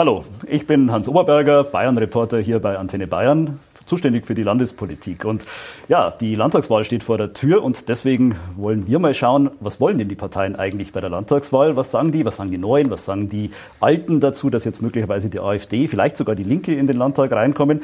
Hallo, 0.00 0.24
ich 0.46 0.66
bin 0.66 0.90
Hans 0.90 1.08
Oberberger, 1.08 1.62
Bayern-Reporter 1.62 2.38
hier 2.38 2.58
bei 2.58 2.78
Antenne 2.78 3.06
Bayern 3.06 3.60
zuständig 3.84 4.24
für 4.24 4.34
die 4.34 4.44
Landespolitik. 4.44 5.26
Und 5.26 5.44
ja, 5.88 6.10
die 6.12 6.36
Landtagswahl 6.36 6.84
steht 6.84 7.04
vor 7.04 7.18
der 7.18 7.34
Tür 7.34 7.62
und 7.62 7.88
deswegen 7.90 8.36
wollen 8.56 8.86
wir 8.86 8.98
mal 8.98 9.12
schauen, 9.12 9.50
was 9.60 9.78
wollen 9.78 9.98
denn 9.98 10.08
die 10.08 10.14
Parteien 10.14 10.56
eigentlich 10.56 10.92
bei 10.92 11.02
der 11.02 11.10
Landtagswahl? 11.10 11.76
Was 11.76 11.90
sagen 11.90 12.12
die? 12.12 12.24
Was 12.24 12.36
sagen 12.36 12.50
die 12.50 12.56
Neuen? 12.56 12.88
Was 12.88 13.04
sagen 13.04 13.28
die 13.28 13.50
Alten 13.80 14.20
dazu, 14.20 14.48
dass 14.48 14.64
jetzt 14.64 14.80
möglicherweise 14.80 15.28
die 15.28 15.40
AfD, 15.40 15.88
vielleicht 15.88 16.16
sogar 16.16 16.34
die 16.34 16.44
Linke 16.44 16.74
in 16.74 16.86
den 16.86 16.96
Landtag 16.96 17.32
reinkommen? 17.32 17.82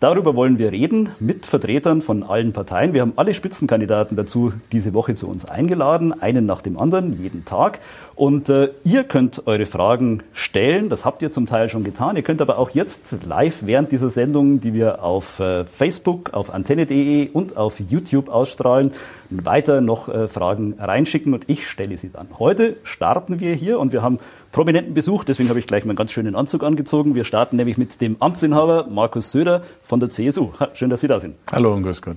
Darüber 0.00 0.36
wollen 0.36 0.58
wir 0.58 0.70
reden 0.70 1.10
mit 1.18 1.44
Vertretern 1.44 2.02
von 2.02 2.22
allen 2.22 2.52
Parteien. 2.52 2.94
Wir 2.94 3.02
haben 3.02 3.14
alle 3.16 3.34
Spitzenkandidaten 3.34 4.16
dazu 4.16 4.52
diese 4.70 4.94
Woche 4.94 5.16
zu 5.16 5.28
uns 5.28 5.44
eingeladen, 5.44 6.18
einen 6.18 6.46
nach 6.46 6.62
dem 6.62 6.78
anderen, 6.78 7.20
jeden 7.20 7.44
Tag. 7.44 7.80
Und 8.18 8.48
äh, 8.48 8.70
ihr 8.82 9.04
könnt 9.04 9.46
eure 9.46 9.64
Fragen 9.64 10.24
stellen, 10.32 10.88
das 10.88 11.04
habt 11.04 11.22
ihr 11.22 11.30
zum 11.30 11.46
Teil 11.46 11.68
schon 11.68 11.84
getan. 11.84 12.16
Ihr 12.16 12.24
könnt 12.24 12.42
aber 12.42 12.58
auch 12.58 12.70
jetzt 12.70 13.14
live 13.24 13.58
während 13.60 13.92
dieser 13.92 14.10
Sendung, 14.10 14.58
die 14.60 14.74
wir 14.74 15.04
auf 15.04 15.38
äh, 15.38 15.64
Facebook, 15.64 16.34
auf 16.34 16.52
antenne.de 16.52 17.28
und 17.30 17.56
auf 17.56 17.78
YouTube 17.78 18.28
ausstrahlen, 18.28 18.90
weiter 19.30 19.80
noch 19.80 20.08
äh, 20.08 20.26
Fragen 20.26 20.74
reinschicken 20.80 21.32
und 21.32 21.48
ich 21.48 21.68
stelle 21.68 21.96
sie 21.96 22.10
dann. 22.10 22.26
Heute 22.40 22.78
starten 22.82 23.38
wir 23.38 23.54
hier 23.54 23.78
und 23.78 23.92
wir 23.92 24.02
haben 24.02 24.18
prominenten 24.50 24.94
Besuch, 24.94 25.22
deswegen 25.22 25.48
habe 25.48 25.60
ich 25.60 25.68
gleich 25.68 25.84
meinen 25.84 25.94
ganz 25.94 26.10
schönen 26.10 26.34
Anzug 26.34 26.64
angezogen. 26.64 27.14
Wir 27.14 27.22
starten 27.22 27.54
nämlich 27.54 27.78
mit 27.78 28.00
dem 28.00 28.16
Amtsinhaber 28.18 28.88
Markus 28.90 29.30
Söder 29.30 29.62
von 29.80 30.00
der 30.00 30.08
CSU. 30.08 30.50
Schön, 30.74 30.90
dass 30.90 31.02
Sie 31.02 31.08
da 31.08 31.20
sind. 31.20 31.36
Hallo 31.52 31.72
und 31.72 31.84
grüß 31.84 32.02
Gott. 32.02 32.16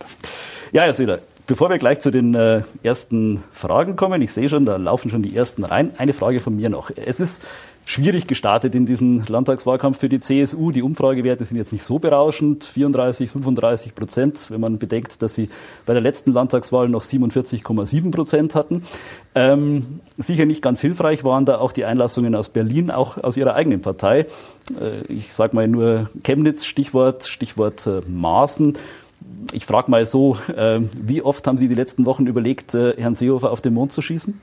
Ja, 0.72 0.81
Herr 0.81 0.94
Söder, 0.94 1.20
Bevor 1.52 1.70
wir 1.70 1.80
gleich 1.80 2.00
zu 2.00 2.12
den 2.12 2.34
äh, 2.34 2.62
ersten 2.82 3.44
Fragen 3.52 3.98
kommen, 3.98 4.22
ich 4.22 4.32
sehe 4.32 4.48
schon, 4.48 4.64
da 4.64 4.78
laufen 4.78 5.09
schon 5.09 5.22
die 5.22 5.36
ersten 5.36 5.66
rein. 5.66 5.92
Eine 5.98 6.14
Frage 6.14 6.40
von 6.40 6.55
mir 6.55 6.70
noch. 6.70 6.92
Es 6.96 7.20
ist 7.20 7.42
schwierig 7.84 8.26
gestartet 8.26 8.73
in 8.73 8.86
diesen 8.86 9.26
Landtagswahlkampf 9.26 10.00
für 10.00 10.08
die 10.08 10.22
CSU. 10.22 10.72
Die 10.72 10.82
Umfragewerte 10.82 11.44
sind 11.44 11.58
jetzt 11.58 11.73
nicht 11.73 11.84
so 11.84 12.00
berauschend, 12.00 12.64
34, 12.64 13.30
35 13.32 13.95
Prozent, 13.95 14.45
wenn 14.50 14.62
man 14.62 14.80
bedenkt, 14.80 15.22
dass 15.22 15.36
sie 15.36 15.50
bei 15.86 15.92
der 15.92 16.02
letzten 16.02 16.31
Landtagswahl 16.31 16.88
noch 16.88 17.03
47,7 17.03 18.12
Prozent 18.12 18.56
hatten. 18.56 18.84
Ähm, 19.36 20.00
sicher 20.18 20.45
nicht 20.45 20.62
ganz 20.62 20.80
hilfreich 20.80 21.25
waren 21.25 21.44
da 21.44 21.58
auch 21.58 21.73
die 21.73 21.84
Einlassungen 21.84 22.34
aus 22.34 22.47
Berlin, 22.47 22.92
auch 22.92 23.22
aus 23.22 23.36
ihrer 23.36 23.56
eigenen 23.56 23.81
Partei. 23.81 24.25
Äh, 24.80 25.02
ich 25.09 25.34
sage 25.34 25.53
mal 25.53 25.68
nur 25.68 26.09
Chemnitz, 26.23 26.64
Stichwort, 26.64 27.25
Stichwort 27.25 27.88
äh, 27.88 28.00
Maßen 28.08 28.78
ich 29.53 29.66
frage 29.66 29.91
mal 29.91 30.05
so, 30.05 30.38
äh, 30.55 30.80
wie 30.94 31.21
oft 31.21 31.45
haben 31.47 31.57
Sie 31.57 31.67
die 31.67 31.75
letzten 31.75 32.05
Wochen 32.05 32.27
überlegt, 32.27 32.73
äh, 32.73 32.95
Herrn 32.97 33.13
Seehofer 33.13 33.52
auf 33.52 33.61
den 33.61 33.73
Mond 33.73 33.91
zu 33.91 34.02
schießen? 34.02 34.39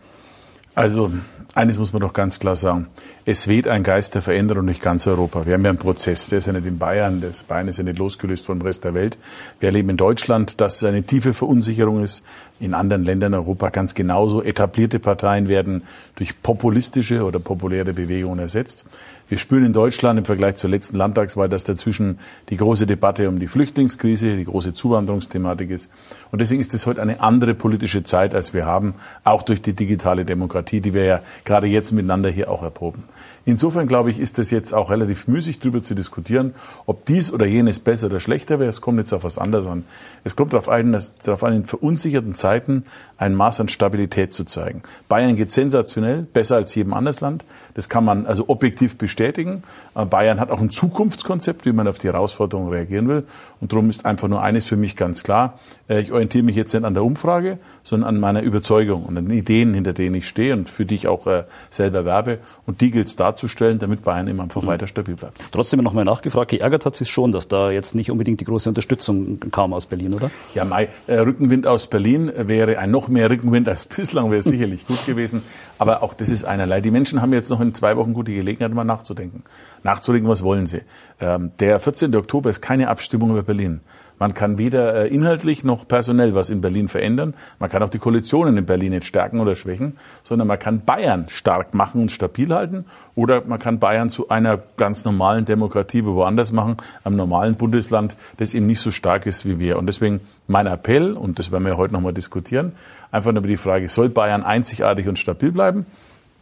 Also 0.75 1.11
eines 1.59 1.81
muss 1.81 1.93
man 1.93 2.01
doch 2.01 2.13
ganz 2.13 2.39
klar 2.39 2.55
sagen. 2.55 2.87
Es 3.25 3.49
weht 3.49 3.67
ein 3.67 3.83
Geist 3.83 4.15
der 4.15 4.23
Veränderung 4.23 4.67
durch 4.67 4.81
ganz 4.81 5.09
Europa. 5.09 5.45
Wir 5.45 5.55
haben 5.55 5.65
ja 5.65 5.71
einen 5.71 5.79
Prozess, 5.79 6.29
der 6.29 6.39
ist 6.39 6.47
ja 6.47 6.53
nicht 6.53 6.67
in 6.67 6.79
Bayern, 6.79 7.21
das 7.21 7.43
Bayern 7.43 7.67
ist 7.67 7.79
ja 7.79 7.85
nicht 7.85 7.99
losgelöst 7.99 8.47
vom 8.47 8.63
Rest 8.63 8.85
der 8.85 8.95
Welt. 8.95 9.19
Wir 9.59 9.71
erleben 9.71 9.91
in 9.91 9.97
Deutschland, 9.97 10.61
dass 10.61 10.77
es 10.77 10.85
eine 10.85 11.03
tiefe 11.03 11.35
Verunsicherung 11.35 12.05
ist. 12.05 12.23
In 12.61 12.75
anderen 12.75 13.05
Ländern 13.05 13.35
Europa 13.35 13.71
ganz 13.71 13.95
genauso. 13.95 14.41
Etablierte 14.43 15.01
Parteien 15.01 15.49
werden 15.49 15.83
durch 16.15 16.43
populistische 16.43 17.25
oder 17.25 17.41
populäre 17.41 17.93
Bewegungen 17.93 18.39
ersetzt. 18.39 18.87
Wir 19.29 19.37
spüren 19.37 19.65
in 19.65 19.73
Deutschland 19.75 20.19
im 20.19 20.25
Vergleich 20.25 20.57
zur 20.57 20.71
letzten 20.71 20.97
Landtagswahl, 20.97 21.51
dass 21.51 21.65
dazwischen 21.65 22.19
die 22.49 22.57
große 22.57 22.87
Debatte 22.87 23.29
um 23.29 23.39
die 23.39 23.47
Flüchtlingskrise, 23.47 24.37
die 24.37 24.45
große 24.45 24.73
Zuwanderungsthematik 24.73 25.71
ist. 25.71 25.93
Und 26.31 26.41
deswegen 26.41 26.63
ist 26.63 26.73
es 26.73 26.87
heute 26.87 27.03
eine 27.03 27.21
andere 27.21 27.55
politische 27.55 28.03
Zeit, 28.03 28.35
als 28.35 28.55
wir 28.55 28.65
haben, 28.65 28.95
auch 29.25 29.43
durch 29.43 29.61
die 29.61 29.75
digitale 29.75 30.25
Demokratie, 30.25 30.81
die 30.81 30.95
wir 30.95 31.05
ja 31.05 31.21
gerade 31.49 31.67
jetzt 31.67 31.91
miteinander 31.91 32.31
hier 32.31 32.51
auch 32.51 32.63
erproben. 32.63 33.03
Insofern 33.45 33.89
glaube 33.89 34.11
ich, 34.11 34.21
ist 34.21 34.39
es 34.39 34.51
jetzt 34.51 34.75
auch 34.75 34.91
relativ 34.91 35.27
müßig, 35.27 35.59
darüber 35.59 35.81
zu 35.81 35.95
diskutieren, 35.95 36.55
ob 36.85 37.07
dies 37.07 37.33
oder 37.33 37.47
jenes 37.47 37.79
besser 37.79 38.09
oder 38.09 38.21
schlechter 38.21 38.61
wäre. 38.61 38.69
Es 38.69 38.83
kommt 38.83 38.99
jetzt 38.99 39.15
auf 39.15 39.25
was 39.25 39.39
anderes 39.39 39.67
an. 39.67 39.85
Es 40.23 40.37
kommt 40.37 40.53
darauf 40.53 40.69
an, 40.69 40.93
dass, 40.93 41.17
darauf 41.17 41.43
an 41.43 41.55
in 41.55 41.65
verunsicherten 41.65 42.35
Zeiten 42.35 42.85
ein 43.17 43.35
Maß 43.35 43.61
an 43.61 43.69
Stabilität 43.69 44.35
zu 44.35 44.45
zeigen. 44.45 44.83
Bayern 45.09 45.35
geht 45.35 45.51
sensationell, 45.51 46.27
besser 46.31 46.57
als 46.57 46.75
jedem 46.75 46.93
anderes 46.93 47.23
Land. 47.23 47.47
Das 47.73 47.89
kann 47.89 48.05
man 48.05 48.27
also 48.27 48.45
objektiv 48.49 48.99
bestätigen. 48.99 49.63
Bayern 49.95 50.41
hat 50.41 50.51
auch 50.51 50.61
ein 50.61 50.69
Zukunftskonzept, 50.69 51.65
wie 51.65 51.73
man 51.73 51.89
auf 51.89 51.97
die 51.97 52.09
Herausforderungen 52.09 52.69
reagieren 52.69 53.09
will. 53.09 53.25
Und 53.63 53.73
darum 53.73 53.89
ist 53.89 54.05
einfach 54.05 54.29
nur 54.29 54.43
eines 54.43 54.67
für 54.67 54.77
mich 54.77 54.95
ganz 54.95 55.23
klar. 55.23 55.59
Äh, 55.89 56.01
ich 56.01 56.13
orientiere 56.13 56.45
mich 56.45 56.57
jetzt 56.57 56.75
nicht 56.75 56.85
an 56.85 56.95
der 56.95 57.03
Umfrage, 57.03 57.59
sondern 57.83 58.11
an 58.11 58.21
meiner 58.21 58.43
Überzeugung 58.43 59.05
und 59.05 59.17
an 59.17 59.27
den 59.27 59.39
Ideen, 59.39 59.73
hinter 59.73 59.95
denen 59.95 60.17
ich 60.17 60.29
stehe 60.29 60.53
und 60.53 60.69
für 60.69 60.85
die 60.85 60.97
ich 60.97 61.09
auch 61.09 61.27
selber 61.71 62.05
werbe. 62.05 62.39
Und 62.67 62.81
die 62.81 62.91
gilt 62.91 63.09
es 63.09 63.17
darzustellen, 63.17 63.79
damit 63.79 64.03
Bayern 64.03 64.29
immer 64.29 64.45
einfach 64.45 64.63
mhm. 64.63 64.67
weiter 64.67 64.87
stabil 64.87 65.17
bleibt. 65.17 65.41
Trotzdem 65.53 65.81
noch 65.81 65.93
mal 65.93 66.05
nachgefragt, 66.05 66.51
geärgert 66.51 66.87
hat 66.87 66.97
sich 66.97 67.11
schon, 67.11 67.33
dass 67.33 67.49
da 67.49 67.71
jetzt 67.71 67.95
nicht 67.95 68.11
unbedingt 68.11 68.41
die 68.41 68.45
große 68.45 68.69
Unterstützung 68.69 69.41
kam 69.51 69.73
aus 69.73 69.87
Berlin, 69.87 70.15
oder? 70.15 70.31
Ja, 70.55 70.65
Mai, 70.65 70.89
äh, 71.07 71.19
Rückenwind 71.19 71.67
aus 71.67 71.87
Berlin 71.89 72.33
wäre 72.37 72.79
ein 72.79 72.91
noch 72.91 73.09
mehr 73.09 73.31
Rückenwind 73.31 73.69
als 73.69 73.85
bislang, 73.85 74.31
wäre 74.31 74.43
sicherlich 74.43 74.87
gut 74.87 75.05
gewesen. 75.07 75.43
Aber 75.79 76.03
auch 76.03 76.15
das 76.15 76.29
ist 76.29 76.45
einerlei. 76.45 76.81
Die 76.81 76.91
Menschen 76.91 77.23
haben 77.23 77.33
jetzt 77.33 77.51
noch 77.51 77.61
in 77.61 77.73
zwei 77.73 77.97
Wochen 77.97 78.13
gute 78.13 78.33
Gelegenheit, 78.33 78.73
mal 78.75 78.85
nachzudenken. 78.85 79.45
Nachzudenken, 79.85 80.29
was 80.29 80.43
wollen 80.43 80.67
sie. 80.67 80.83
Ähm, 81.21 81.53
der 81.61 81.81
14. 81.81 82.15
Oktober 82.17 82.51
ist 82.51 82.61
keine 82.61 82.89
Abstimmung 82.89 83.31
über 83.31 83.43
Berlin. 83.43 83.81
Man 84.19 84.35
kann 84.35 84.59
weder 84.59 84.95
äh, 85.05 85.09
inhaltlich 85.09 85.63
noch 85.63 85.87
personell 85.87 86.35
was 86.35 86.51
in 86.51 86.61
Berlin 86.61 86.89
verändern. 86.89 87.35
Man 87.61 87.71
kann 87.71 87.83
auch 87.83 87.89
die 87.89 87.99
Koalitionen 87.99 88.57
in 88.57 88.67
Berlin 88.67 88.91
nicht 88.91 89.05
stärken 89.05 89.39
oder 89.41 89.55
schwächen, 89.55 89.97
sondern 90.25 90.49
man 90.49 90.59
kann 90.59 90.85
Bayern 90.85 91.29
stark 91.29 91.75
machen 91.75 92.03
und 92.03 92.11
stabil 92.11 92.53
halten 92.53 92.85
oder 93.15 93.45
man 93.47 93.61
kann 93.61 93.79
Bayern 93.79 94.11
zu 94.11 94.29
einer 94.29 94.59
ganz 94.77 95.05
normalen 95.05 95.45
Demokratie 95.45 96.05
woanders 96.05 96.51
machen, 96.51 96.77
einem 97.05 97.17
normalen 97.17 97.55
Bundesland, 97.55 98.17
das 98.39 98.55
eben 98.55 98.67
nicht 98.67 98.81
so 98.81 98.91
stark 98.91 99.27
ist 99.27 99.45
wie 99.45 99.59
wir. 99.59 99.79
Und 99.79 99.87
deswegen 99.87 100.21
mein 100.49 100.67
Appell, 100.67 101.13
und 101.13 101.39
das 101.39 101.53
werden 101.53 101.65
wir 101.65 101.77
heute 101.77 101.93
nochmal 101.93 102.13
diskutieren, 102.13 102.73
einfach 103.13 103.31
nur 103.31 103.39
über 103.39 103.49
die 103.49 103.57
Frage, 103.57 103.89
soll 103.89 104.09
Bayern 104.09 104.43
einzigartig 104.43 105.07
und 105.07 105.19
stabil 105.19 105.53
bleiben? 105.53 105.87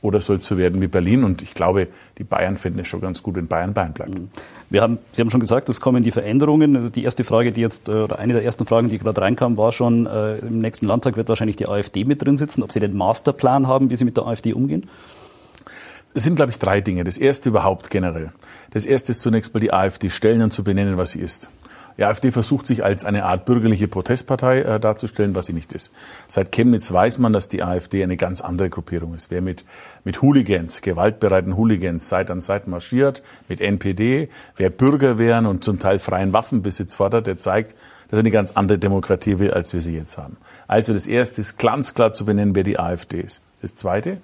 oder 0.07 0.21
soll 0.21 0.37
es 0.37 0.47
so 0.47 0.57
werden 0.57 0.81
wie 0.81 0.87
Berlin? 0.87 1.25
Und 1.25 1.43
ich 1.43 1.55
glaube, 1.55 1.89
die 2.19 2.25
Bayern 2.25 2.57
finden 2.57 2.79
es 2.81 2.89
schon 2.89 3.01
ganz 3.01 3.23
gut, 3.23 3.35
wenn 3.35 3.47
Bayern 3.47 3.75
Bayern 3.75 3.93
bleibt. 3.93 4.15
Mhm. 4.15 4.29
Wir 4.71 4.83
haben, 4.83 4.99
Sie 5.13 5.21
haben 5.21 5.31
schon 5.31 5.41
gesagt, 5.41 5.69
es 5.69 5.81
kommen 5.81 6.03
die 6.03 6.13
Veränderungen. 6.13 6.93
Die 6.93 7.05
erste 7.05 7.25
Frage, 7.25 7.53
die 7.53 7.61
jetzt, 7.61 7.89
äh, 7.89 7.93
oder 7.93 8.19
eine 8.19 8.35
der 8.35 8.45
ersten 8.45 8.67
Fragen, 8.67 8.89
die 8.89 8.99
gerade 8.99 9.21
reinkam, 9.21 9.57
war 9.57 9.73
schon, 9.73 10.07
äh, 10.07 10.39
im 10.39 10.59
nächsten 10.59 10.87
Landtag 10.87 11.17
wird 11.17 11.29
wahrscheinlich 11.29 11.57
die 11.57 11.69
AfD 11.69 12.05
mit 12.05 12.23
drin 12.23 12.37
sitzen, 12.37 12.63
ob 12.63 12.73
Sie 12.73 12.81
den 12.81 12.97
Masterplan 12.97 13.67
haben, 13.67 13.91
wie 13.91 13.97
Sie 13.97 14.05
mit 14.05 14.17
der 14.17 14.27
AfD 14.27 14.53
umgehen? 14.53 14.89
Es 16.15 16.23
sind, 16.23 16.37
glaube 16.37 16.51
ich, 16.51 16.59
drei 16.59 16.81
Dinge. 16.81 17.05
Das 17.05 17.19
erste 17.19 17.51
überhaupt 17.51 17.91
generell. 17.91 18.33
Das 18.71 18.87
erste 18.87 19.13
ist 19.13 19.21
zunächst 19.21 19.53
mal 19.53 19.61
die 19.61 19.73
AfD 19.73 20.09
stellen 20.09 20.41
und 20.41 20.55
zu 20.55 20.65
benennen, 20.65 20.97
was 20.97 21.11
sie 21.11 21.21
ist. 21.21 21.51
Die 21.99 22.05
AfD 22.05 22.31
versucht 22.31 22.67
sich 22.67 22.85
als 22.85 23.05
eine 23.05 23.25
Art 23.25 23.47
bürgerliche 23.47 23.89
Protestpartei 23.89 24.61
äh, 24.61 24.81
darzustellen, 24.81 25.35
was 25.35 25.47
sie 25.47 25.53
nicht 25.53 25.73
ist. 25.73 25.93
Seit 26.29 26.53
Chemnitz 26.53 26.93
weiß 26.93 27.19
man, 27.19 27.33
dass 27.33 27.49
die 27.49 27.63
AfD 27.63 28.03
eine 28.03 28.17
ganz 28.17 28.41
andere 28.41 28.69
Gruppierung 28.69 29.15
ist. 29.15 29.31
Wer 29.31 29.41
mit, 29.41 29.65
mit 30.05 30.21
Hooligans, 30.21 30.83
gewaltbereiten 30.83 31.57
Hooligans 31.57 32.09
Seit 32.09 32.31
an 32.31 32.41
Seit 32.41 32.67
marschiert, 32.67 33.23
mit 33.49 33.61
NPD, 33.61 34.29
wer 34.57 34.71
Bürgerwehren 34.71 35.47
und 35.47 35.65
zum 35.65 35.79
Teil 35.79 35.99
freien 35.99 36.33
Waffenbesitz 36.33 36.97
fordert, 36.97 37.27
der 37.27 37.39
zeigt, 37.39 37.75
dass 38.09 38.19
er 38.19 38.21
eine 38.21 38.31
ganz 38.31 38.53
andere 38.53 38.79
Demokratie 38.79 39.39
will, 39.39 39.53
als 39.53 39.73
wir 39.73 39.81
sie 39.81 39.95
jetzt 39.95 40.19
haben. 40.19 40.37
Also 40.69 40.93
das 40.93 41.07
Erste 41.07 41.41
ist 41.41 41.59
ganz 41.59 41.95
klar 41.95 42.13
zu 42.13 42.25
benennen, 42.25 42.55
wer 42.55 42.63
die 42.63 42.79
AfD 42.79 43.21
ist. 43.21 43.41
Das 43.63 43.75
Zweite, 43.75 44.19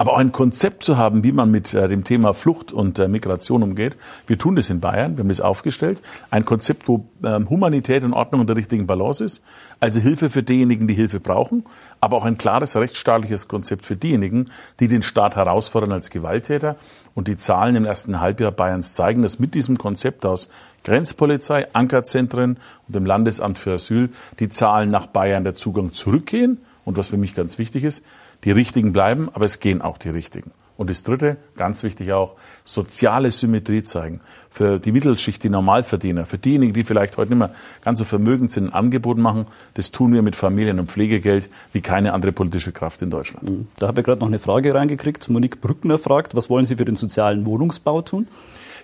aber 0.00 0.14
auch 0.14 0.18
ein 0.18 0.32
Konzept 0.32 0.82
zu 0.82 0.96
haben, 0.96 1.24
wie 1.24 1.30
man 1.30 1.50
mit 1.50 1.74
äh, 1.74 1.86
dem 1.86 2.04
Thema 2.04 2.32
Flucht 2.32 2.72
und 2.72 2.98
äh, 2.98 3.06
Migration 3.06 3.62
umgeht. 3.62 3.98
Wir 4.26 4.38
tun 4.38 4.56
das 4.56 4.70
in 4.70 4.80
Bayern, 4.80 5.18
wir 5.18 5.24
haben 5.24 5.28
das 5.28 5.42
aufgestellt. 5.42 6.00
Ein 6.30 6.46
Konzept, 6.46 6.88
wo 6.88 7.04
ähm, 7.22 7.50
Humanität 7.50 8.02
und 8.02 8.14
Ordnung 8.14 8.40
in 8.40 8.46
der 8.46 8.56
richtigen 8.56 8.86
Balance 8.86 9.22
ist. 9.22 9.42
Also 9.78 10.00
Hilfe 10.00 10.30
für 10.30 10.42
diejenigen, 10.42 10.88
die 10.88 10.94
Hilfe 10.94 11.20
brauchen, 11.20 11.64
aber 12.00 12.16
auch 12.16 12.24
ein 12.24 12.38
klares 12.38 12.76
rechtsstaatliches 12.76 13.46
Konzept 13.46 13.84
für 13.84 13.94
diejenigen, 13.94 14.48
die 14.80 14.88
den 14.88 15.02
Staat 15.02 15.36
herausfordern 15.36 15.92
als 15.92 16.08
Gewalttäter. 16.08 16.76
Und 17.14 17.28
die 17.28 17.36
Zahlen 17.36 17.76
im 17.76 17.84
ersten 17.84 18.22
Halbjahr 18.22 18.52
Bayerns 18.52 18.94
zeigen, 18.94 19.20
dass 19.20 19.38
mit 19.38 19.54
diesem 19.54 19.76
Konzept 19.76 20.24
aus 20.24 20.48
Grenzpolizei, 20.82 21.66
Ankerzentren 21.74 22.56
und 22.88 22.96
dem 22.96 23.04
Landesamt 23.04 23.58
für 23.58 23.74
Asyl 23.74 24.08
die 24.38 24.48
Zahlen 24.48 24.90
nach 24.90 25.08
Bayern 25.08 25.44
der 25.44 25.52
Zugang 25.52 25.92
zurückgehen. 25.92 26.56
Und 26.86 26.96
was 26.96 27.08
für 27.08 27.18
mich 27.18 27.34
ganz 27.34 27.58
wichtig 27.58 27.84
ist, 27.84 28.02
die 28.44 28.50
Richtigen 28.50 28.92
bleiben, 28.92 29.28
aber 29.32 29.44
es 29.44 29.60
gehen 29.60 29.82
auch 29.82 29.98
die 29.98 30.10
Richtigen. 30.10 30.52
Und 30.80 30.88
das 30.88 31.02
Dritte, 31.02 31.36
ganz 31.56 31.82
wichtig 31.82 32.14
auch, 32.14 32.36
soziale 32.64 33.30
Symmetrie 33.30 33.82
zeigen. 33.82 34.22
Für 34.48 34.80
die 34.80 34.92
Mittelschicht, 34.92 35.42
die 35.44 35.50
Normalverdiener, 35.50 36.24
für 36.24 36.38
diejenigen, 36.38 36.72
die 36.72 36.84
vielleicht 36.84 37.18
heute 37.18 37.32
nicht 37.32 37.38
mehr 37.38 37.50
ganz 37.82 37.98
so 37.98 38.06
vermögend 38.06 38.50
sind, 38.50 38.68
ein 38.68 38.72
Angebot 38.72 39.18
machen. 39.18 39.44
Das 39.74 39.90
tun 39.90 40.14
wir 40.14 40.22
mit 40.22 40.36
Familien- 40.36 40.80
und 40.80 40.90
Pflegegeld 40.90 41.50
wie 41.74 41.82
keine 41.82 42.14
andere 42.14 42.32
politische 42.32 42.72
Kraft 42.72 43.02
in 43.02 43.10
Deutschland. 43.10 43.66
Da 43.78 43.88
habe 43.88 44.00
ich 44.00 44.06
gerade 44.06 44.20
noch 44.20 44.28
eine 44.28 44.38
Frage 44.38 44.72
reingekriegt. 44.72 45.28
Monique 45.28 45.60
Brückner 45.60 45.98
fragt, 45.98 46.34
was 46.34 46.48
wollen 46.48 46.64
Sie 46.64 46.76
für 46.76 46.86
den 46.86 46.96
sozialen 46.96 47.44
Wohnungsbau 47.44 48.00
tun? 48.00 48.26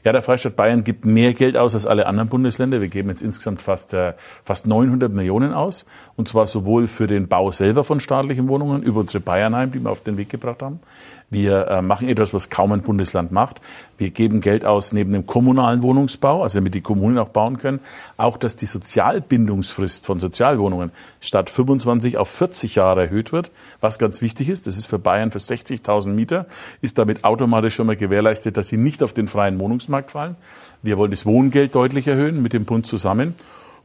Ja, 0.06 0.12
der 0.12 0.22
Freistaat 0.22 0.54
Bayern 0.54 0.84
gibt 0.84 1.04
mehr 1.04 1.34
Geld 1.34 1.56
aus 1.56 1.74
als 1.74 1.84
alle 1.84 2.06
anderen 2.06 2.28
Bundesländer. 2.28 2.80
Wir 2.80 2.86
geben 2.86 3.08
jetzt 3.08 3.22
insgesamt 3.22 3.60
fast, 3.60 3.92
äh, 3.92 4.12
fast 4.44 4.68
900 4.68 5.12
Millionen 5.12 5.52
aus. 5.52 5.84
Und 6.14 6.28
zwar 6.28 6.46
sowohl 6.46 6.86
für 6.86 7.08
den 7.08 7.26
Bau 7.26 7.50
selber 7.50 7.82
von 7.82 7.98
staatlichen 7.98 8.46
Wohnungen 8.46 8.84
über 8.84 9.00
unsere 9.00 9.18
Bayernheim, 9.18 9.72
die 9.72 9.80
wir 9.80 9.90
auf 9.90 10.04
den 10.04 10.16
Weg 10.16 10.28
gebracht 10.28 10.62
haben, 10.62 10.78
Wir 11.28 11.66
äh, 11.66 11.82
machen 11.82 12.08
etwas, 12.08 12.32
was 12.32 12.50
kaum 12.50 12.70
ein 12.70 12.82
Bundesland 12.82 13.32
macht. 13.32 13.60
Wir 13.98 14.10
geben 14.10 14.40
Geld 14.40 14.64
aus 14.64 14.92
neben 14.92 15.12
dem 15.12 15.26
kommunalen 15.26 15.82
Wohnungsbau, 15.82 16.42
also 16.42 16.60
damit 16.60 16.74
die 16.74 16.82
Kommunen 16.82 17.18
auch 17.18 17.30
bauen 17.30 17.58
können. 17.58 17.80
Auch, 18.16 18.36
dass 18.36 18.54
die 18.54 18.66
Sozialbindungsfrist 18.66 20.06
von 20.06 20.20
Sozialwohnungen 20.20 20.92
statt 21.20 21.50
25 21.50 22.16
auf 22.16 22.28
40 22.28 22.76
Jahre 22.76 23.02
erhöht 23.02 23.32
wird, 23.32 23.50
was 23.80 23.98
ganz 23.98 24.22
wichtig 24.22 24.48
ist. 24.48 24.68
Das 24.68 24.76
ist 24.76 24.86
für 24.86 25.00
Bayern 25.00 25.32
für 25.32 25.38
60.000 25.38 26.10
Mieter, 26.10 26.46
ist 26.80 26.96
damit 26.96 27.24
automatisch 27.24 27.74
schon 27.74 27.88
mal 27.88 27.96
gewährleistet, 27.96 28.56
dass 28.56 28.68
sie 28.68 28.76
nicht 28.76 29.02
auf 29.02 29.12
den 29.12 29.26
freien 29.26 29.58
Wohnungsmarkt 29.58 30.12
fallen. 30.12 30.36
Wir 30.82 30.96
wollen 30.96 31.10
das 31.10 31.26
Wohngeld 31.26 31.74
deutlich 31.74 32.06
erhöhen 32.06 32.40
mit 32.40 32.52
dem 32.52 32.64
Bund 32.64 32.86
zusammen. 32.86 33.34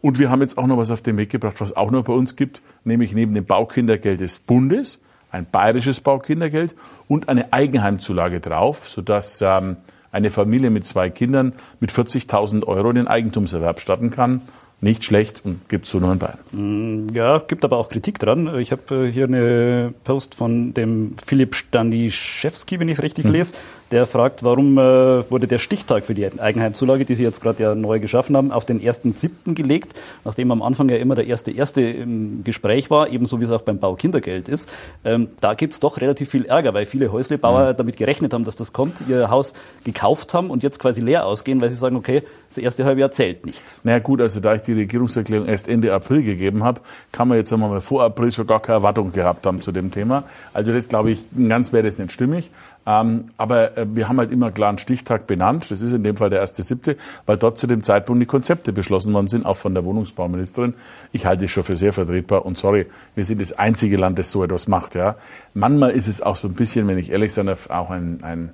Und 0.02 0.20
wir 0.20 0.30
haben 0.30 0.42
jetzt 0.42 0.60
auch 0.60 0.68
noch 0.68 0.78
was 0.78 0.92
auf 0.92 1.02
den 1.02 1.18
Weg 1.18 1.32
gebracht, 1.32 1.60
was 1.60 1.76
auch 1.76 1.90
noch 1.90 2.04
bei 2.04 2.14
uns 2.14 2.36
gibt, 2.36 2.62
nämlich 2.84 3.14
neben 3.14 3.34
dem 3.34 3.46
Baukindergeld 3.46 4.20
des 4.20 4.38
Bundes 4.38 5.00
ein 5.32 5.46
bayerisches 5.50 6.02
Baukindergeld 6.02 6.76
und 7.08 7.30
eine 7.30 7.54
Eigenheimzulage 7.54 8.40
drauf, 8.40 8.88
sodass 8.88 9.42
ähm, 9.42 9.78
eine 10.12 10.30
Familie 10.30 10.70
mit 10.70 10.86
zwei 10.86 11.10
Kindern 11.10 11.54
mit 11.80 11.92
40.000 11.92 12.66
Euro 12.66 12.92
den 12.92 13.08
Eigentumserwerb 13.08 13.80
starten 13.80 14.12
kann. 14.12 14.42
Nicht 14.84 15.04
schlecht 15.04 15.42
und 15.46 15.70
gibt 15.70 15.86
so 15.86 16.00
nur 16.00 16.12
in 16.12 16.18
Bayern. 16.18 16.40
Mm, 16.52 17.14
ja, 17.14 17.38
gibt 17.38 17.64
aber 17.64 17.78
auch 17.78 17.88
Kritik 17.88 18.18
dran. 18.18 18.60
Ich 18.60 18.72
habe 18.72 19.08
äh, 19.08 19.12
hier 19.12 19.26
eine 19.26 19.94
Post 20.04 20.34
von 20.34 20.74
dem 20.74 21.14
Philipp 21.24 21.54
Staniszewski, 21.54 22.80
wenn 22.80 22.90
ich 22.90 22.98
es 22.98 23.04
richtig 23.04 23.26
hm. 23.26 23.32
lese 23.32 23.54
der 23.92 24.06
fragt, 24.06 24.44
warum 24.44 24.78
äh, 24.78 25.30
wurde 25.30 25.48
der 25.48 25.60
Stichtag 25.60 26.06
für 26.06 26.14
die 26.14 26.28
Eigenheimzulage, 26.40 27.06
die 27.06 27.16
Sie 27.16 27.24
jetzt 27.24 27.42
gerade 27.42 27.62
ja 27.62 27.76
neu 27.76 28.00
geschaffen 28.00 28.38
haben, 28.38 28.52
auf 28.52 28.66
den 28.66 28.82
1.7. 28.82 29.54
gelegt, 29.54 29.94
nachdem 30.24 30.52
am 30.52 30.62
Anfang 30.62 30.90
ja 30.90 30.96
immer 30.96 31.16
der 31.16 31.28
erste 31.28 31.52
erste 31.52 31.82
im 31.82 32.44
Gespräch 32.44 32.90
war, 32.90 33.10
ebenso 33.10 33.40
wie 33.40 33.44
es 33.44 33.52
auch 33.52 33.62
beim 33.62 33.80
Baukindergeld 33.80 34.48
ist. 34.48 34.70
Ähm, 35.04 35.30
da 35.42 35.54
gibt's 35.54 35.80
doch 35.80 36.00
relativ 36.00 36.30
viel 36.30 36.46
Ärger, 36.46 36.74
weil 36.74 36.86
viele 36.86 37.12
Häuslebauer 37.12 37.74
mhm. 37.74 37.78
damit 37.78 37.98
gerechnet 37.98 38.34
haben, 38.34 38.46
dass 38.46 38.56
das 38.56 38.72
kommt, 38.72 39.04
ihr 39.08 39.30
Haus 39.30 39.54
gekauft 39.84 40.34
haben 40.34 40.50
und 40.50 40.64
jetzt 40.64 40.80
quasi 40.80 41.02
leer 41.02 41.26
ausgehen, 41.26 41.60
weil 41.60 41.70
sie 41.70 41.76
sagen, 41.76 41.98
okay, 41.98 42.24
das 42.48 42.58
erste 42.58 42.86
halbe 42.86 43.02
Jahr 43.02 43.12
zählt 43.12 43.46
nicht. 43.46 43.62
Na 43.84 43.92
naja, 43.92 44.04
gut, 44.04 44.22
also 44.22 44.40
da 44.40 44.56
ich 44.56 44.62
die 44.62 44.74
Regierungserklärung 44.74 45.48
erst 45.48 45.68
Ende 45.68 45.94
April 45.94 46.24
gegeben 46.24 46.64
habe, 46.64 46.82
kann 47.12 47.28
man 47.28 47.38
jetzt 47.38 47.52
einmal 47.52 47.82
vor 47.82 48.04
April 48.04 48.32
schon 48.32 48.48
gar 48.48 48.62
keine 48.62 48.78
Erwartung 48.78 49.12
gehabt 49.12 49.46
haben 49.46 49.62
zu 49.62 49.72
dem 49.72 49.92
Thema. 49.92 50.24
Also 50.54 50.72
das 50.72 50.88
glaube 50.88 51.12
ich, 51.12 51.24
ganz 51.48 51.74
wäre 51.74 51.84
das 51.84 51.98
nicht 51.98 52.12
stimmig. 52.12 52.50
Ähm, 52.86 53.26
aber 53.38 53.78
äh, 53.78 53.86
wir 53.94 54.08
haben 54.08 54.18
halt 54.18 54.32
immer 54.32 54.52
klar 54.52 54.70
einen 54.70 54.78
Stichtag 54.80 55.28
benannt. 55.28 55.70
Das 55.70 55.82
ist 55.82 55.94
in 55.94 56.04
dem 56.04 56.16
Fall 56.16 56.30
der 56.30 56.40
erste 56.40 56.64
siebte, 56.64 56.98
weil 57.26 57.38
dort 57.38 57.58
zu 57.58 57.68
dem 57.68 57.84
Zeitpunkt 57.84 58.22
die 58.22 58.26
Konzepte 58.26 58.74
beschlossen 58.74 59.14
worden 59.14 59.28
sind, 59.28 59.46
auch 59.46 59.58
von 59.58 59.74
der 59.74 59.86
Wohnungsbauministerin. 59.86 60.74
Ich 61.12 61.26
halte 61.26 61.46
es 61.46 61.52
schon 61.52 61.64
für 61.64 61.76
sehr 61.76 61.94
vertretbar. 61.94 62.46
Und 62.46 62.58
sorry, 62.58 62.88
wir 63.16 63.26
sind 63.26 63.40
das 63.40 63.54
einzige 63.54 63.98
Land, 63.98 64.18
das 64.18 64.32
so 64.32 64.44
etwas 64.44 64.68
macht. 64.68 64.96
Ja, 64.96 65.16
manchmal 65.54 65.92
ist 65.92 66.08
es 66.08 66.22
auch 66.22 66.36
so 66.36 66.48
ein 66.48 66.56
bisschen, 66.56 66.88
wenn 66.88 66.98
ich 66.98 67.12
ehrlich 67.12 67.34
sein 67.34 67.46
darf, 67.46 67.70
auch 67.70 67.92
ein, 67.92 68.24
ein 68.24 68.52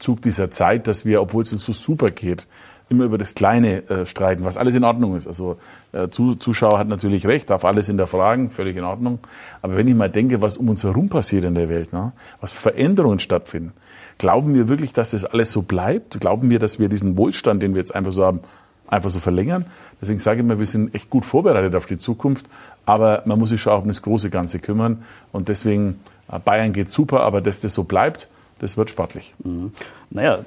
Zug 0.00 0.22
dieser 0.22 0.50
Zeit, 0.50 0.88
dass 0.88 1.04
wir, 1.04 1.22
obwohl 1.22 1.42
es 1.42 1.52
uns 1.52 1.64
so 1.64 1.72
super 1.72 2.10
geht, 2.10 2.46
immer 2.88 3.04
über 3.04 3.18
das 3.18 3.34
Kleine 3.34 3.88
äh, 3.88 4.06
streiten, 4.06 4.44
was 4.44 4.56
alles 4.56 4.74
in 4.74 4.84
Ordnung 4.84 5.16
ist. 5.16 5.26
Also 5.26 5.56
äh, 5.92 6.08
Zuschauer 6.08 6.78
hat 6.78 6.88
natürlich 6.88 7.26
recht, 7.26 7.50
darf 7.50 7.64
alles 7.64 7.86
hinterfragen, 7.88 8.48
völlig 8.48 8.76
in 8.76 8.84
Ordnung. 8.84 9.18
Aber 9.60 9.76
wenn 9.76 9.88
ich 9.88 9.94
mal 9.94 10.10
denke, 10.10 10.40
was 10.40 10.56
um 10.56 10.68
uns 10.68 10.84
herum 10.84 11.08
passiert 11.08 11.44
in 11.44 11.54
der 11.54 11.68
Welt, 11.68 11.92
ne, 11.92 12.12
was 12.40 12.52
für 12.52 12.60
Veränderungen 12.60 13.18
stattfinden, 13.18 13.72
glauben 14.18 14.54
wir 14.54 14.68
wirklich, 14.68 14.92
dass 14.92 15.10
das 15.10 15.24
alles 15.24 15.50
so 15.50 15.62
bleibt? 15.62 16.20
Glauben 16.20 16.48
wir, 16.48 16.60
dass 16.60 16.78
wir 16.78 16.88
diesen 16.88 17.16
Wohlstand, 17.16 17.62
den 17.62 17.74
wir 17.74 17.78
jetzt 17.78 17.94
einfach 17.94 18.12
so 18.12 18.24
haben, 18.24 18.40
einfach 18.86 19.10
so 19.10 19.18
verlängern? 19.18 19.66
Deswegen 20.00 20.20
sage 20.20 20.40
ich 20.40 20.46
mal, 20.46 20.60
wir 20.60 20.66
sind 20.66 20.94
echt 20.94 21.10
gut 21.10 21.24
vorbereitet 21.24 21.74
auf 21.74 21.86
die 21.86 21.96
Zukunft, 21.96 22.46
aber 22.84 23.22
man 23.24 23.36
muss 23.36 23.48
sich 23.48 23.60
schon 23.60 23.72
auch 23.72 23.82
um 23.82 23.88
das 23.88 24.02
große 24.02 24.30
Ganze 24.30 24.60
kümmern. 24.60 25.02
Und 25.32 25.48
deswegen, 25.48 25.98
äh, 26.30 26.38
Bayern 26.38 26.72
geht 26.72 26.90
super, 26.90 27.22
aber 27.22 27.40
dass 27.40 27.60
das 27.60 27.74
so 27.74 27.82
bleibt, 27.82 28.28
das 28.58 28.76
wird 28.76 28.88
sportlich. 28.88 29.34
Mhm. 29.44 29.72
Naja, 30.10 30.38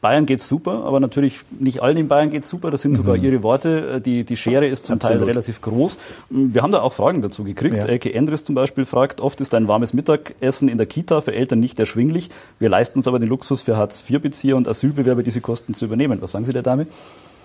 Bayern 0.00 0.26
geht 0.26 0.40
super, 0.40 0.84
aber 0.84 0.98
natürlich 0.98 1.40
nicht 1.58 1.82
allen 1.82 1.96
in 1.96 2.08
Bayern 2.08 2.30
geht 2.30 2.44
super. 2.44 2.70
Das 2.70 2.82
sind 2.82 2.92
mhm. 2.92 2.96
sogar 2.96 3.16
Ihre 3.16 3.42
Worte. 3.42 4.00
Die, 4.00 4.24
die 4.24 4.36
Schere 4.36 4.66
ist 4.66 4.86
zum 4.86 4.94
Absolut. 4.96 5.20
Teil 5.20 5.28
relativ 5.28 5.60
groß. 5.60 5.98
Wir 6.30 6.62
haben 6.62 6.72
da 6.72 6.80
auch 6.80 6.92
Fragen 6.92 7.22
dazu 7.22 7.44
gekriegt. 7.44 7.76
Ja. 7.76 7.84
Elke 7.84 8.12
Endres 8.12 8.44
zum 8.44 8.54
Beispiel 8.56 8.86
fragt, 8.86 9.20
oft 9.20 9.40
ist 9.40 9.54
ein 9.54 9.68
warmes 9.68 9.92
Mittagessen 9.92 10.68
in 10.68 10.78
der 10.78 10.86
Kita 10.86 11.20
für 11.20 11.32
Eltern 11.32 11.60
nicht 11.60 11.78
erschwinglich. 11.78 12.28
Wir 12.58 12.68
leisten 12.68 12.98
uns 12.98 13.06
aber 13.06 13.20
den 13.20 13.28
Luxus 13.28 13.62
für 13.62 13.76
Hartz-IV-Bezieher 13.76 14.56
und 14.56 14.66
Asylbewerber, 14.66 15.22
diese 15.22 15.40
Kosten 15.40 15.74
zu 15.74 15.84
übernehmen. 15.84 16.20
Was 16.20 16.32
sagen 16.32 16.44
Sie 16.44 16.52
der 16.52 16.62
Dame? 16.62 16.86